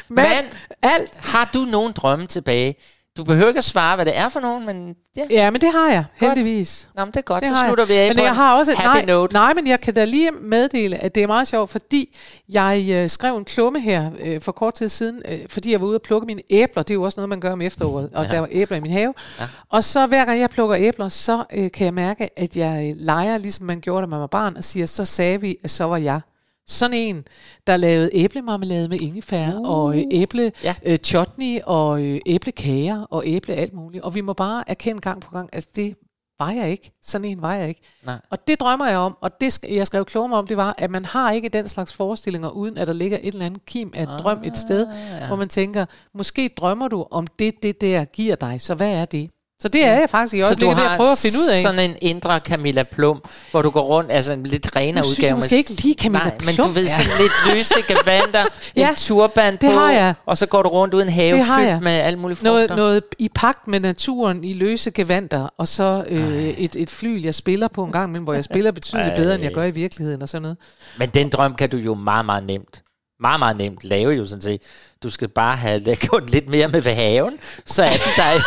Men 0.09 0.15
mand, 0.15 0.45
alt. 0.81 1.15
har 1.17 1.49
du 1.53 1.59
nogen 1.59 1.91
drømme 1.91 2.25
tilbage? 2.27 2.75
Du 3.19 3.23
behøver 3.23 3.47
ikke 3.47 3.57
at 3.57 3.63
svare, 3.63 3.95
hvad 3.95 4.05
det 4.05 4.17
er 4.17 4.29
for 4.29 4.39
nogen, 4.39 4.65
men 4.65 4.95
ja. 5.17 5.23
Ja, 5.29 5.51
men 5.51 5.61
det 5.61 5.71
har 5.71 5.89
jeg, 5.91 6.05
Godt. 6.19 6.37
heldigvis. 6.37 6.89
Nå, 6.95 7.05
men 7.05 7.11
det 7.11 7.17
er 7.17 7.21
godt. 7.21 7.43
Det 7.43 7.55
så 7.55 7.63
slutter 7.65 7.83
jeg. 7.83 7.89
vi 7.89 7.93
af 7.93 8.07
men 8.09 8.17
på 8.17 8.23
jeg 8.23 8.35
har 8.35 8.57
også, 8.59 8.73
happy 8.75 9.05
nej, 9.05 9.15
note. 9.15 9.33
Nej, 9.33 9.53
men 9.53 9.67
jeg 9.67 9.81
kan 9.81 9.93
da 9.93 10.05
lige 10.05 10.31
meddele, 10.41 10.97
at 10.97 11.15
det 11.15 11.23
er 11.23 11.27
meget 11.27 11.47
sjovt, 11.47 11.69
fordi 11.69 12.17
jeg 12.49 12.87
øh, 12.91 13.09
skrev 13.09 13.37
en 13.37 13.45
klumme 13.45 13.79
her 13.81 14.11
øh, 14.19 14.41
for 14.41 14.51
kort 14.51 14.73
tid 14.73 14.89
siden, 14.89 15.21
øh, 15.29 15.39
fordi 15.49 15.71
jeg 15.71 15.81
var 15.81 15.87
ude 15.87 15.95
og 15.95 16.01
plukke 16.01 16.25
mine 16.25 16.41
æbler. 16.49 16.83
Det 16.83 16.91
er 16.91 16.95
jo 16.95 17.03
også 17.03 17.15
noget, 17.19 17.29
man 17.29 17.39
gør 17.39 17.51
om 17.51 17.61
efteråret, 17.61 18.09
og 18.13 18.25
Ja. 18.25 18.31
der 18.31 18.39
var 18.39 18.47
æbler 18.51 18.77
i 18.77 18.79
min 18.79 18.91
have. 18.91 19.13
Ja. 19.39 19.47
Og 19.69 19.83
så 19.83 20.05
hver 20.07 20.25
gang 20.25 20.39
jeg 20.39 20.49
plukker 20.49 20.75
æbler, 20.79 21.07
så 21.07 21.43
øh, 21.53 21.71
kan 21.71 21.85
jeg 21.85 21.93
mærke, 21.93 22.39
at 22.39 22.57
jeg 22.57 22.89
øh, 22.89 22.95
leger, 23.05 23.37
ligesom 23.37 23.65
man 23.65 23.79
gjorde, 23.81 24.01
da 24.01 24.07
man 24.09 24.19
var 24.19 24.27
barn, 24.27 24.57
og 24.57 24.63
siger, 24.63 24.85
så 24.85 25.05
sagde 25.05 25.41
vi, 25.41 25.55
at 25.63 25.69
så 25.69 25.83
var 25.83 25.97
jeg. 25.97 26.21
Sådan 26.69 26.93
en, 26.93 27.25
der 27.67 27.77
lavede 27.77 28.09
æblemarmelade 28.13 28.87
med 28.87 29.01
ingefær, 29.01 29.53
uh, 29.53 29.69
og 29.69 29.97
øh, 29.97 30.03
æble 30.11 30.51
ja. 30.63 30.75
øh, 30.85 30.97
chutney, 30.97 31.59
og 31.65 32.03
øh, 32.03 32.19
æblekager, 32.25 33.01
og 33.01 33.23
æble 33.25 33.53
alt 33.53 33.73
muligt. 33.73 34.03
Og 34.03 34.15
vi 34.15 34.21
må 34.21 34.33
bare 34.33 34.63
erkende 34.67 35.01
gang 35.01 35.21
på 35.21 35.31
gang, 35.31 35.49
at 35.53 35.67
det 35.75 35.95
var 36.39 36.51
jeg 36.51 36.71
ikke. 36.71 36.91
Sådan 37.01 37.25
en 37.25 37.41
var 37.41 37.53
jeg 37.53 37.69
ikke. 37.69 37.81
Nej. 38.05 38.21
Og 38.29 38.47
det 38.47 38.59
drømmer 38.59 38.87
jeg 38.87 38.97
om, 38.97 39.17
og 39.21 39.41
det 39.41 39.63
jeg 39.63 39.87
skrev 39.87 40.05
kloge 40.05 40.33
om, 40.33 40.47
det 40.47 40.57
var, 40.57 40.75
at 40.77 40.91
man 40.91 41.05
har 41.05 41.31
ikke 41.31 41.49
den 41.49 41.67
slags 41.67 41.93
forestillinger, 41.93 42.49
uden 42.49 42.77
at 42.77 42.87
der 42.87 42.93
ligger 42.93 43.17
et 43.21 43.33
eller 43.33 43.45
andet 43.45 43.65
kim 43.65 43.91
af 43.95 44.07
drøm 44.07 44.43
et 44.43 44.57
sted, 44.57 44.87
ja. 45.19 45.27
hvor 45.27 45.35
man 45.35 45.49
tænker, 45.49 45.85
måske 46.13 46.53
drømmer 46.57 46.87
du 46.87 47.05
om 47.11 47.27
det, 47.27 47.63
det 47.63 47.81
der 47.81 48.05
giver 48.05 48.35
dig, 48.35 48.61
så 48.61 48.75
hvad 48.75 48.93
er 48.95 49.05
det? 49.05 49.29
Så 49.61 49.67
det 49.67 49.85
er 49.85 49.99
jeg 49.99 50.09
faktisk 50.09 50.33
i 50.33 50.37
Så 50.37 50.43
du 50.43 50.47
øjeblikket, 50.49 50.77
det 50.77 50.83
jeg 50.89 50.97
prøver 50.97 51.11
at 51.11 51.17
finde 51.17 51.37
ud 51.37 51.49
af. 51.55 51.61
sådan 51.61 51.79
en 51.91 51.95
indre 52.01 52.39
Camilla 52.39 52.83
Plum, 52.83 53.21
hvor 53.51 53.61
du 53.61 53.69
går 53.69 53.81
rundt, 53.81 54.11
altså 54.11 54.33
en 54.33 54.43
lidt 54.43 54.75
renere 54.75 55.03
synes 55.03 55.17
udgave. 55.17 55.27
jeg 55.27 55.35
måske 55.35 55.57
ikke 55.57 55.71
lige 55.71 55.95
Camilla 55.95 56.25
Nej, 56.25 56.37
men 56.45 56.55
du 56.55 56.67
ved, 56.67 56.87
sådan 56.87 57.11
lidt 57.19 57.55
løse 57.55 57.75
gevanter, 57.87 58.45
Ja, 58.75 58.89
en 58.89 58.95
turban 58.95 59.53
det 59.53 59.59
på, 59.61 59.67
har 59.67 59.91
jeg. 59.91 60.13
og 60.25 60.37
så 60.37 60.45
går 60.45 60.61
du 60.63 60.69
rundt 60.69 60.93
uden 60.93 61.09
have 61.09 61.35
Det 61.37 61.45
har 61.45 61.61
jeg. 61.61 61.73
fyldt 61.73 61.83
med 61.83 61.91
alle 61.91 62.19
mulige 62.19 62.35
frugter. 62.35 62.51
noget, 62.51 62.69
noget 62.69 63.03
i 63.19 63.29
pagt 63.35 63.67
med 63.67 63.79
naturen, 63.79 64.43
i 64.43 64.53
løse 64.53 64.91
gevanter, 64.91 65.47
og 65.57 65.67
så 65.67 66.03
øh, 66.07 66.47
et, 66.47 66.75
et 66.75 66.89
flyl, 66.89 67.21
jeg 67.23 67.35
spiller 67.35 67.67
på 67.67 67.83
en 67.83 67.91
gang 67.91 68.09
imellem, 68.09 68.23
hvor 68.23 68.33
jeg 68.33 68.43
spiller 68.43 68.71
betydeligt 68.71 69.15
bedre, 69.15 69.35
end 69.35 69.43
jeg 69.43 69.53
gør 69.53 69.63
i 69.63 69.71
virkeligheden 69.71 70.21
og 70.21 70.29
sådan 70.29 70.41
noget. 70.41 70.57
Men 70.97 71.09
den 71.09 71.29
drøm 71.29 71.55
kan 71.55 71.69
du 71.69 71.77
jo 71.77 71.95
meget, 71.95 72.25
meget 72.25 72.43
nemt, 72.43 72.83
meget, 73.19 73.39
meget 73.39 73.57
nemt 73.57 73.83
lave 73.83 74.13
jo 74.13 74.25
sådan 74.25 74.41
set. 74.41 74.61
Du 75.03 75.09
skal 75.09 75.29
bare 75.29 75.55
have 75.55 75.95
gjort 76.09 76.29
lidt 76.29 76.49
mere 76.49 76.67
med 76.67 76.81
ved 76.81 76.91
haven, 76.93 77.39
så 77.65 77.83
er 77.83 77.89
den 77.89 77.99
der. 78.17 78.39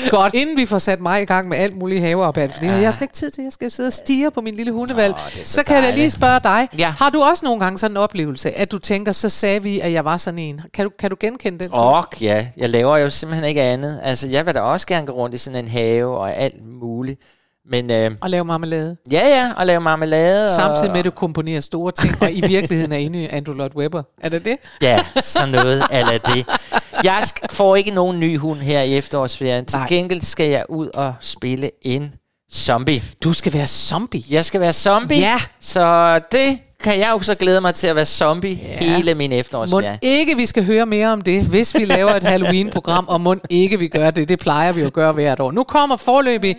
Godt, 0.10 0.34
inden 0.34 0.56
vi 0.56 0.66
får 0.66 0.78
sat 0.78 1.00
mig 1.00 1.22
i 1.22 1.24
gang 1.24 1.48
med 1.48 1.58
alt 1.58 1.76
muligt 1.76 2.00
havearbejde, 2.00 2.52
for 2.52 2.60
det 2.60 2.68
har 2.68 2.78
jeg 2.78 2.92
slet 2.92 3.02
ikke 3.02 3.14
tid 3.14 3.30
til. 3.30 3.42
Jeg 3.44 3.52
skal 3.52 3.70
sidde 3.70 3.86
og 3.86 3.92
stige 3.92 4.30
på 4.30 4.40
min 4.40 4.54
lille 4.54 4.72
hundevalg. 4.72 5.14
Det 5.14 5.40
er 5.40 5.44
så, 5.44 5.52
så 5.52 5.62
kan 5.62 5.84
jeg 5.84 5.94
lige 5.94 6.10
spørge 6.10 6.40
dig. 6.44 6.68
Ja. 6.78 6.94
Har 6.98 7.10
du 7.10 7.22
også 7.22 7.44
nogle 7.44 7.60
gange 7.60 7.78
sådan 7.78 7.92
en 7.92 7.96
oplevelse, 7.96 8.50
at 8.50 8.72
du 8.72 8.78
tænker, 8.78 9.12
så 9.12 9.28
sagde 9.28 9.62
vi, 9.62 9.80
at 9.80 9.92
jeg 9.92 10.04
var 10.04 10.16
sådan 10.16 10.38
en. 10.38 10.60
Kan 10.74 10.84
du, 10.84 10.90
kan 10.98 11.10
du 11.10 11.16
genkende 11.20 11.58
den? 11.58 11.68
Og 11.72 12.04
ja, 12.20 12.46
jeg 12.56 12.70
laver 12.70 12.96
jo 12.96 13.10
simpelthen 13.10 13.48
ikke 13.48 13.62
andet. 13.62 14.00
Altså, 14.02 14.28
jeg 14.28 14.46
vil 14.46 14.54
da 14.54 14.60
også 14.60 14.86
gerne 14.86 15.06
gå 15.06 15.12
rundt 15.12 15.34
i 15.34 15.38
sådan 15.38 15.64
en 15.64 15.68
have 15.70 16.18
og 16.18 16.36
alt 16.36 16.64
muligt. 16.64 17.20
Men, 17.70 17.90
øh, 17.90 18.10
og 18.20 18.30
lave 18.30 18.44
marmelade. 18.44 18.96
Ja, 19.12 19.28
ja, 19.28 19.52
og 19.56 19.66
lave 19.66 19.80
marmelade. 19.80 20.54
Samtidig 20.54 20.90
med, 20.90 20.98
at 20.98 21.04
du 21.04 21.10
komponerer 21.10 21.60
store 21.60 21.92
ting, 21.92 22.14
og 22.22 22.32
i 22.32 22.40
virkeligheden 22.46 22.92
er 22.92 22.96
inde 22.96 23.22
i 23.22 23.26
Andrew 23.26 23.54
Lloyd 23.54 23.76
Webber. 23.76 24.02
Er 24.22 24.28
det 24.28 24.44
det? 24.44 24.56
Ja, 24.82 25.04
sådan 25.20 25.48
noget 25.48 25.82
eller 25.90 26.18
det. 26.18 26.46
Jeg 27.04 27.22
får 27.50 27.76
ikke 27.76 27.90
nogen 27.90 28.20
ny 28.20 28.38
hund 28.38 28.58
her 28.58 28.80
i 28.80 28.96
efterårsferien. 28.96 29.64
Til 29.64 29.78
Nej. 29.78 29.88
gengæld 29.88 30.20
skal 30.20 30.50
jeg 30.50 30.64
ud 30.68 30.88
og 30.94 31.14
spille 31.20 31.70
en 31.82 32.14
zombie. 32.52 33.02
Du 33.24 33.32
skal 33.32 33.54
være 33.54 33.66
zombie? 33.66 34.22
Jeg 34.30 34.44
skal 34.44 34.60
være 34.60 34.72
zombie. 34.72 35.18
Ja. 35.18 35.36
Så 35.60 36.14
det 36.32 36.58
kan 36.82 36.98
jeg 36.98 37.10
jo 37.12 37.20
så 37.20 37.34
glæde 37.34 37.60
mig 37.60 37.74
til 37.74 37.86
at 37.86 37.96
være 37.96 38.06
zombie 38.06 38.58
ja. 38.62 38.86
hele 38.86 39.14
min 39.14 39.32
efterårsferie. 39.32 39.90
Må 39.90 39.98
ikke 40.02 40.36
vi 40.36 40.46
skal 40.46 40.64
høre 40.64 40.86
mere 40.86 41.12
om 41.12 41.20
det, 41.20 41.42
hvis 41.44 41.74
vi 41.74 41.84
laver 41.84 42.14
et 42.14 42.24
Halloween-program, 42.24 43.08
og 43.08 43.20
må 43.20 43.34
ikke 43.50 43.78
vi 43.78 43.88
gør 43.88 44.10
det. 44.10 44.28
Det 44.28 44.38
plejer 44.38 44.72
vi 44.72 44.80
jo 44.80 44.86
at 44.86 44.92
gøre 44.92 45.12
hvert 45.12 45.40
år. 45.40 45.50
Nu 45.50 45.64
kommer 45.64 45.96
forløbig 45.96 46.56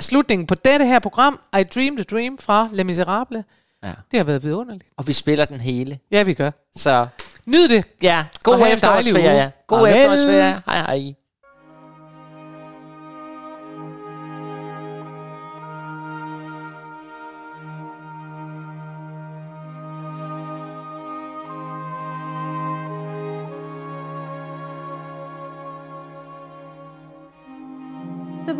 slutningen 0.00 0.46
på 0.46 0.54
dette 0.54 0.86
her 0.86 0.98
program, 0.98 1.40
I 1.60 1.62
Dream 1.62 1.96
the 1.96 2.04
Dream 2.04 2.38
fra 2.38 2.68
Les 2.72 2.86
Miserables. 2.86 3.44
Ja. 3.84 3.92
Det 4.10 4.18
har 4.18 4.24
været 4.24 4.44
vidunderligt. 4.44 4.84
Og 4.96 5.06
vi 5.06 5.12
spiller 5.12 5.44
den 5.44 5.60
hele. 5.60 5.98
Ja, 6.10 6.22
vi 6.22 6.34
gør. 6.34 6.50
Så 6.76 7.06
nyd 7.46 7.68
det. 7.68 7.84
Ja, 8.02 8.24
god 8.42 8.66
efterårsferie. 8.72 9.52
God 9.66 9.88
efterårsferie. 9.88 10.62
Hej 10.66 10.78
hej. 10.78 11.14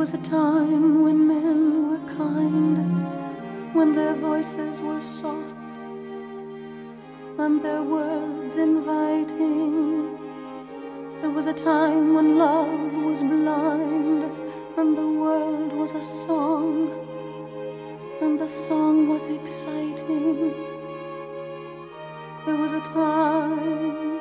was 0.00 0.14
a 0.14 0.18
time 0.18 1.02
when 1.02 1.28
men 1.28 1.90
were 1.90 2.14
kind, 2.16 2.78
when 3.74 3.92
their 3.92 4.14
voices 4.14 4.80
were 4.80 4.98
soft 4.98 5.54
and 7.36 7.62
their 7.62 7.82
words 7.82 8.56
inviting. 8.56 10.18
There 11.20 11.28
was 11.28 11.44
a 11.44 11.52
time 11.52 12.14
when 12.14 12.38
love 12.38 12.94
was 13.08 13.20
blind 13.20 14.24
and 14.78 14.96
the 14.96 15.10
world 15.22 15.70
was 15.74 15.90
a 15.90 16.00
song, 16.00 16.76
and 18.22 18.40
the 18.40 18.48
song 18.48 19.06
was 19.06 19.26
exciting. 19.26 20.54
There 22.46 22.56
was 22.56 22.72
a 22.72 22.84
time 22.94 24.20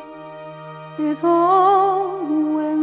it 0.99 1.23
all 1.23 2.25
went. 2.57 2.78